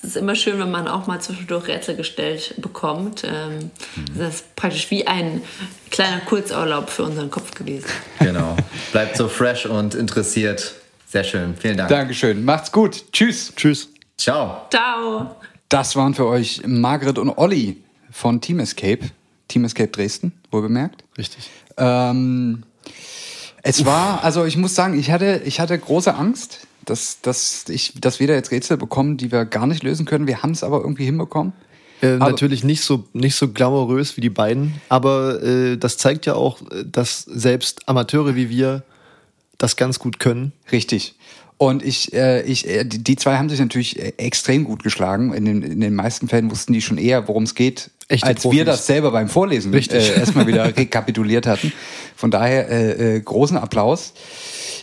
Es 0.03 0.11
ist 0.11 0.17
immer 0.17 0.35
schön, 0.35 0.59
wenn 0.59 0.71
man 0.71 0.87
auch 0.89 1.07
mal 1.07 1.21
zwischendurch 1.21 1.67
Rätsel 1.69 1.97
gestellt 1.97 2.55
bekommt. 2.59 3.25
Ähm, 3.25 3.71
Das 4.17 4.37
ist 4.37 4.57
praktisch 4.57 4.91
wie 4.91 5.07
ein 5.07 5.43
kleiner 5.91 6.21
Kurzurlaub 6.21 6.91
für 6.91 7.03
unseren 7.05 7.31
Kopf 7.31 7.53
gewesen. 7.53 7.87
Genau. 8.21 8.57
Bleibt 8.93 9.17
so 9.17 9.29
fresh 9.29 9.67
und 9.67 9.95
interessiert. 9.95 10.75
Sehr 11.09 11.25
schön. 11.25 11.55
Vielen 11.57 11.77
Dank. 11.79 11.89
Dankeschön. 11.89 12.45
Macht's 12.45 12.71
gut. 12.71 13.05
Tschüss. 13.13 13.53
Tschüss. 13.57 13.89
Ciao. 14.17 14.63
Ciao! 14.71 15.37
Das 15.69 15.97
waren 15.97 16.15
für 16.15 16.27
euch 16.27 16.63
Margret 16.67 17.19
und 17.19 17.31
Olli 17.31 17.83
von 18.11 18.41
Team 18.41 18.61
Escape. 18.61 19.11
Team 19.49 19.65
Escape 19.65 19.89
Dresden, 19.89 20.33
wohl 20.51 20.63
bemerkt. 20.63 21.05
Richtig. 21.19 21.51
Ähm, 21.77 22.63
es 23.63 23.85
war, 23.85 24.23
also 24.25 24.45
ich 24.45 24.57
muss 24.57 24.75
sagen, 24.75 24.99
ich 24.99 25.11
hatte, 25.11 25.43
ich 25.45 25.61
hatte 25.61 25.79
große 25.79 26.15
Angst, 26.15 26.67
dass, 26.87 27.21
dass, 27.21 27.69
ich, 27.69 27.95
dass 28.01 28.21
wir 28.21 28.27
da 28.27 28.35
jetzt 28.35 28.51
Rätsel 28.51 28.77
bekommen, 28.77 29.17
die 29.17 29.31
wir 29.31 29.45
gar 29.45 29.67
nicht 29.67 29.83
lösen 29.83 30.07
können. 30.07 30.27
Wir 30.27 30.43
haben 30.43 30.53
es 30.53 30.65
aber 30.65 30.81
irgendwie 30.81 31.05
hinbekommen. 31.05 31.53
Äh, 32.03 32.17
natürlich 32.17 32.65
nicht 32.65 32.83
so, 32.83 33.05
nicht 33.13 33.37
so 33.37 33.49
glamourös 33.49 34.17
wie 34.17 34.21
die 34.21 34.31
beiden, 34.31 34.75
aber 34.89 35.43
äh, 35.43 35.77
das 35.77 35.97
zeigt 35.97 36.27
ja 36.27 36.35
auch, 36.35 36.61
dass 36.85 37.21
selbst 37.21 37.89
Amateure 37.89 38.35
wie 38.35 38.51
wir 38.51 38.83
das 39.59 39.77
ganz 39.77 39.99
gut 39.99 40.19
können. 40.19 40.53
Richtig. 40.71 41.15
Und 41.59 41.83
ich, 41.83 42.13
äh, 42.13 42.43
ich, 42.43 42.69
äh, 42.69 42.85
die, 42.85 43.03
die 43.03 43.17
zwei 43.17 43.39
haben 43.39 43.49
sich 43.49 43.61
natürlich 43.61 43.99
äh, 43.99 44.13
extrem 44.19 44.65
gut 44.65 44.83
geschlagen. 44.83 45.33
In 45.33 45.47
den, 45.47 45.63
in 45.63 45.81
den 45.81 45.95
meisten 45.95 46.29
Fällen 46.29 46.51
wussten 46.51 46.73
die 46.75 46.83
schon 46.83 46.99
eher, 46.99 47.29
worum 47.29 47.45
es 47.45 47.55
geht, 47.55 47.91
Echte 48.09 48.27
als 48.27 48.43
Profis. 48.43 48.59
wir 48.59 48.65
das 48.65 48.87
selber 48.87 49.11
beim 49.11 49.29
Vorlesen 49.29 49.73
Richtig. 49.73 50.11
Äh, 50.11 50.15
erstmal 50.21 50.47
wieder 50.47 50.65
rekapituliert 50.77 51.47
hatten. 51.47 51.73
Von 52.15 52.31
daher 52.31 52.69
äh, 52.69 53.17
äh, 53.17 53.21
großen 53.21 53.57
Applaus. 53.57 54.15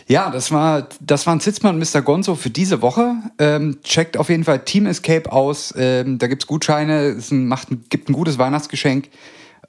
Ja, 0.06 0.28
das 0.28 0.50
war, 0.50 0.88
das 1.00 1.26
waren 1.26 1.40
Sitzmann 1.40 1.80
und 1.80 1.94
Mr. 1.94 2.02
Gonzo 2.02 2.34
für 2.34 2.50
diese 2.50 2.82
Woche. 2.82 3.14
Ähm, 3.38 3.78
checkt 3.82 4.18
auf 4.18 4.28
jeden 4.28 4.44
Fall 4.44 4.64
Team 4.64 4.86
Escape 4.86 5.32
aus. 5.32 5.72
Ähm, 5.76 6.18
da 6.18 6.26
gibt's 6.26 6.46
Gutscheine, 6.46 7.04
es 7.04 7.30
ein, 7.30 7.46
macht 7.46 7.68
gibt 7.88 8.10
ein 8.10 8.12
gutes 8.12 8.36
Weihnachtsgeschenk. 8.36 9.08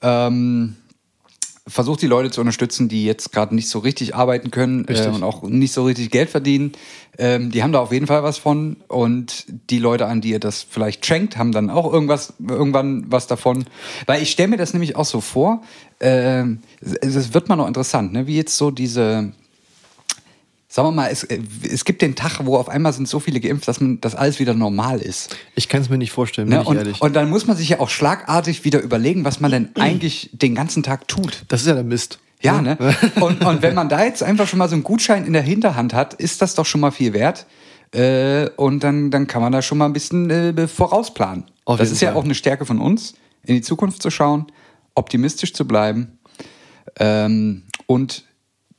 Ähm, 0.01 0.75
versucht 1.67 2.01
die 2.01 2.07
Leute 2.07 2.29
zu 2.29 2.41
unterstützen, 2.41 2.89
die 2.89 3.05
jetzt 3.05 3.31
gerade 3.31 3.55
nicht 3.55 3.69
so 3.69 3.79
richtig 3.79 4.15
arbeiten 4.15 4.51
können 4.51 4.87
äh, 4.87 5.07
und 5.07 5.23
auch 5.23 5.41
nicht 5.43 5.73
so 5.73 5.83
richtig 5.83 6.11
Geld 6.11 6.29
verdienen. 6.29 6.73
Ähm, 7.17 7.51
die 7.51 7.63
haben 7.63 7.71
da 7.71 7.79
auf 7.79 7.91
jeden 7.91 8.07
Fall 8.07 8.23
was 8.23 8.37
von 8.37 8.77
und 8.87 9.45
die 9.69 9.79
Leute, 9.79 10.05
an 10.05 10.21
die 10.21 10.29
ihr 10.29 10.39
das 10.39 10.65
vielleicht 10.67 11.05
schenkt, 11.05 11.37
haben 11.37 11.51
dann 11.51 11.69
auch 11.69 11.91
irgendwas 11.91 12.33
irgendwann 12.39 13.05
was 13.07 13.27
davon. 13.27 13.65
Weil 14.05 14.21
ich 14.21 14.31
stelle 14.31 14.49
mir 14.49 14.57
das 14.57 14.73
nämlich 14.73 14.95
auch 14.95 15.05
so 15.05 15.21
vor. 15.21 15.63
es, 15.99 16.93
es 17.01 17.33
wird 17.33 17.49
mal 17.49 17.55
noch 17.55 17.67
interessant, 17.67 18.13
ne? 18.13 18.27
wie 18.27 18.35
jetzt 18.35 18.57
so 18.57 18.69
diese 18.69 19.31
Sagen 20.75 20.89
wir 20.89 20.91
mal, 20.91 21.07
es, 21.09 21.23
äh, 21.23 21.39
es 21.71 21.85
gibt 21.85 22.01
den 22.01 22.15
Tag, 22.15 22.45
wo 22.45 22.57
auf 22.57 22.67
einmal 22.67 22.91
sind 22.91 23.07
so 23.07 23.21
viele 23.21 23.39
geimpft, 23.39 23.65
dass 23.65 23.79
man, 23.79 24.01
dass 24.01 24.13
alles 24.13 24.39
wieder 24.41 24.53
normal 24.53 24.99
ist. 24.99 25.33
Ich 25.55 25.69
kann 25.69 25.79
es 25.81 25.89
mir 25.89 25.97
nicht 25.97 26.11
vorstellen, 26.11 26.49
bin 26.49 26.57
Ne? 26.57 26.63
ich 26.63 26.67
Und, 26.67 26.75
ehrlich. 26.75 27.01
und 27.01 27.15
dann 27.15 27.29
muss 27.29 27.47
man 27.47 27.55
sich 27.55 27.69
ja 27.69 27.79
auch 27.79 27.87
schlagartig 27.87 28.65
wieder 28.65 28.81
überlegen, 28.81 29.23
was 29.23 29.39
man 29.39 29.51
denn 29.51 29.69
eigentlich 29.79 30.31
den 30.33 30.53
ganzen 30.53 30.83
Tag 30.83 31.07
tut. 31.07 31.45
das 31.47 31.61
ist 31.61 31.67
ja 31.67 31.75
der 31.75 31.85
Mist. 31.85 32.19
Ja, 32.41 32.61
ne? 32.61 32.77
Und, 33.21 33.43
und 33.45 33.61
wenn 33.61 33.73
man 33.73 33.87
da 33.87 34.03
jetzt 34.03 34.21
einfach 34.21 34.49
schon 34.49 34.59
mal 34.59 34.67
so 34.67 34.75
einen 34.75 34.83
Gutschein 34.83 35.25
in 35.25 35.31
der 35.31 35.41
Hinterhand 35.43 35.93
hat, 35.93 36.13
ist 36.13 36.41
das 36.41 36.55
doch 36.55 36.65
schon 36.65 36.81
mal 36.81 36.91
viel 36.91 37.13
wert. 37.13 37.45
Äh, 37.93 38.49
und 38.57 38.83
dann, 38.83 39.11
dann 39.11 39.27
kann 39.27 39.41
man 39.41 39.53
da 39.53 39.61
schon 39.61 39.77
mal 39.77 39.85
ein 39.85 39.93
bisschen 39.93 40.29
äh, 40.29 40.67
vorausplanen. 40.67 41.45
Auf 41.63 41.79
das 41.79 41.89
ist 41.89 42.01
ja 42.01 42.09
Fall. 42.09 42.17
auch 42.19 42.25
eine 42.25 42.35
Stärke 42.35 42.65
von 42.65 42.81
uns, 42.81 43.13
in 43.45 43.55
die 43.55 43.61
Zukunft 43.61 44.01
zu 44.01 44.11
schauen, 44.11 44.47
optimistisch 44.93 45.53
zu 45.53 45.65
bleiben 45.65 46.19
ähm, 46.99 47.63
und 47.87 48.25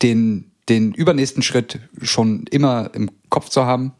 den, 0.02 0.52
den 0.68 0.92
übernächsten 0.92 1.42
Schritt 1.42 1.78
schon 2.02 2.44
immer 2.50 2.90
im 2.94 3.10
Kopf 3.28 3.48
zu 3.48 3.64
haben. 3.64 3.92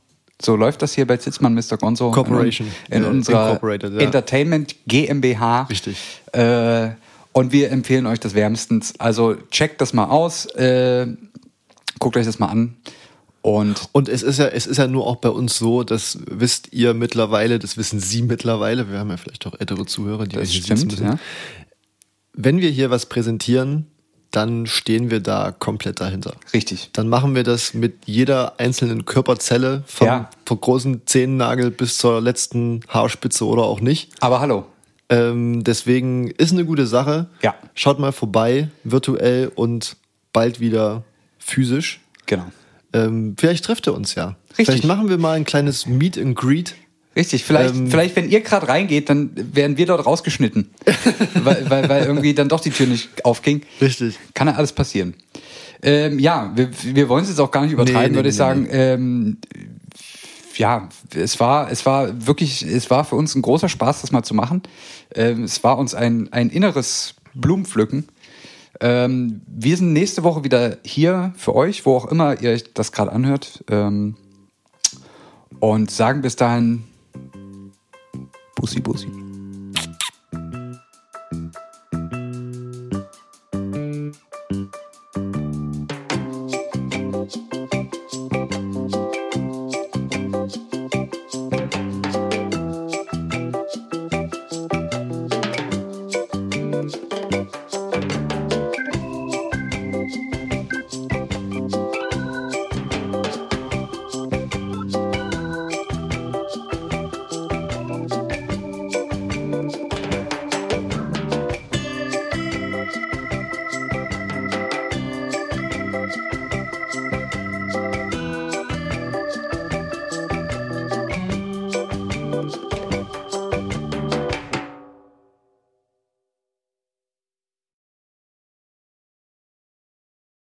So 0.42 0.54
läuft 0.56 0.82
das 0.82 0.94
hier 0.94 1.06
bei 1.06 1.16
Zitzmann 1.16 1.54
Mr. 1.54 1.76
Gonzo. 1.78 2.10
Corporation. 2.10 2.66
In, 2.90 2.98
in 2.98 3.04
Äh, 3.04 3.06
unserer 3.08 3.60
ja. 3.62 3.98
Entertainment 4.00 4.76
GmbH. 4.86 5.62
Richtig. 5.70 5.96
Äh, 6.32 6.90
und 7.32 7.52
wir 7.52 7.70
empfehlen 7.70 8.06
euch 8.06 8.20
das 8.20 8.34
wärmstens. 8.34 8.94
Also 8.98 9.36
checkt 9.50 9.80
das 9.80 9.92
mal 9.92 10.06
aus, 10.06 10.46
äh, 10.54 11.06
guckt 11.98 12.16
euch 12.16 12.26
das 12.26 12.38
mal 12.38 12.48
an. 12.48 12.76
Und 13.42 13.88
Und 13.92 14.08
es 14.08 14.22
ist 14.22 14.38
ja, 14.38 14.48
es 14.48 14.66
ist 14.66 14.78
ja 14.78 14.88
nur 14.88 15.06
auch 15.06 15.16
bei 15.16 15.28
uns 15.28 15.56
so, 15.56 15.84
das 15.84 16.18
wisst 16.28 16.72
ihr 16.72 16.94
mittlerweile, 16.94 17.58
das 17.60 17.76
wissen 17.76 18.00
Sie 18.00 18.22
mittlerweile, 18.22 18.90
wir 18.90 18.98
haben 18.98 19.10
ja 19.10 19.16
vielleicht 19.16 19.46
auch 19.46 19.54
ältere 19.60 19.86
Zuhörer, 19.86 20.26
die 20.26 20.34
das 20.36 20.52
stimmt, 20.52 20.92
wissen. 20.92 21.04
ja. 21.04 21.18
Wenn 22.32 22.60
wir 22.60 22.70
hier 22.70 22.90
was 22.90 23.06
präsentieren, 23.06 23.86
dann 24.30 24.66
stehen 24.66 25.10
wir 25.10 25.20
da 25.20 25.52
komplett 25.52 26.00
dahinter. 26.00 26.34
Richtig. 26.52 26.90
Dann 26.92 27.08
machen 27.08 27.34
wir 27.34 27.42
das 27.42 27.72
mit 27.74 27.94
jeder 28.06 28.58
einzelnen 28.60 29.04
Körperzelle, 29.04 29.82
vom, 29.86 30.06
Ja. 30.06 30.30
vom 30.44 30.60
großen 30.60 31.02
Zehennagel 31.06 31.70
bis 31.70 31.96
zur 31.98 32.20
letzten 32.20 32.80
Haarspitze 32.88 33.46
oder 33.46 33.62
auch 33.62 33.80
nicht. 33.80 34.10
Aber 34.20 34.40
hallo. 34.40 34.66
Ähm, 35.08 35.62
deswegen 35.64 36.28
ist 36.32 36.52
eine 36.52 36.64
gute 36.64 36.86
Sache. 36.86 37.26
Ja. 37.42 37.54
Schaut 37.74 37.98
mal 37.98 38.12
vorbei, 38.12 38.68
virtuell 38.84 39.52
und 39.54 39.96
bald 40.32 40.58
wieder 40.60 41.04
physisch. 41.38 42.00
Genau. 42.26 42.46
Ähm, 42.92 43.36
vielleicht 43.38 43.64
trefft 43.64 43.86
ihr 43.86 43.94
uns 43.94 44.14
ja. 44.16 44.36
Richtig. 44.50 44.66
Vielleicht 44.66 44.84
machen 44.84 45.08
wir 45.08 45.18
mal 45.18 45.32
ein 45.34 45.44
kleines 45.44 45.86
Meet 45.86 46.18
and 46.18 46.34
Greet. 46.36 46.74
Richtig, 47.16 47.44
vielleicht, 47.44 47.74
Ähm, 47.74 47.90
vielleicht 47.90 48.14
wenn 48.14 48.28
ihr 48.28 48.42
gerade 48.42 48.68
reingeht, 48.68 49.08
dann 49.08 49.30
werden 49.34 49.78
wir 49.78 49.86
dort 49.86 50.04
rausgeschnitten. 50.04 50.70
weil, 51.34 51.68
weil, 51.70 51.88
weil 51.88 52.04
irgendwie 52.04 52.34
dann 52.34 52.50
doch 52.50 52.60
die 52.60 52.70
Tür 52.70 52.86
nicht 52.86 53.24
aufging. 53.24 53.62
Richtig. 53.80 54.18
Kann 54.34 54.48
ja 54.48 54.54
alles 54.54 54.72
passieren. 54.72 55.14
Ähm, 55.82 56.18
ja, 56.18 56.52
wir, 56.54 56.68
wir 56.82 57.08
wollen 57.08 57.24
es 57.24 57.30
jetzt 57.30 57.40
auch 57.40 57.50
gar 57.50 57.62
nicht 57.62 57.72
übertreiben, 57.72 58.02
Nee, 58.02 58.08
nee, 58.08 58.14
würde 58.16 58.28
ich 58.28 58.34
nee, 58.34 58.38
sagen. 58.38 58.68
Ähm, 58.70 59.38
ja, 60.56 60.88
es 61.14 61.40
war, 61.40 61.70
es 61.70 61.86
war 61.86 62.26
wirklich, 62.26 62.62
es 62.62 62.90
war 62.90 63.04
für 63.04 63.16
uns 63.16 63.34
ein 63.34 63.42
großer 63.42 63.68
Spaß, 63.68 64.02
das 64.02 64.12
mal 64.12 64.22
zu 64.22 64.34
machen. 64.34 64.62
Ähm, 65.14 65.44
es 65.44 65.64
war 65.64 65.78
uns 65.78 65.94
ein, 65.94 66.32
ein 66.32 66.50
inneres 66.50 67.14
Blumenpflücken. 67.34 68.08
Ähm, 68.80 69.40
wir 69.46 69.76
sind 69.76 69.92
nächste 69.92 70.22
Woche 70.22 70.44
wieder 70.44 70.78
hier 70.84 71.32
für 71.36 71.54
euch, 71.54 71.86
wo 71.86 71.96
auch 71.96 72.06
immer 72.06 72.40
ihr 72.42 72.50
euch 72.50 72.74
das 72.74 72.92
gerade 72.92 73.12
anhört. 73.12 73.64
Ähm, 73.70 74.16
und 75.60 75.90
sagen 75.90 76.20
bis 76.20 76.36
dahin 76.36 76.84
Pussy, 78.56 78.80
pussy. 78.80 79.08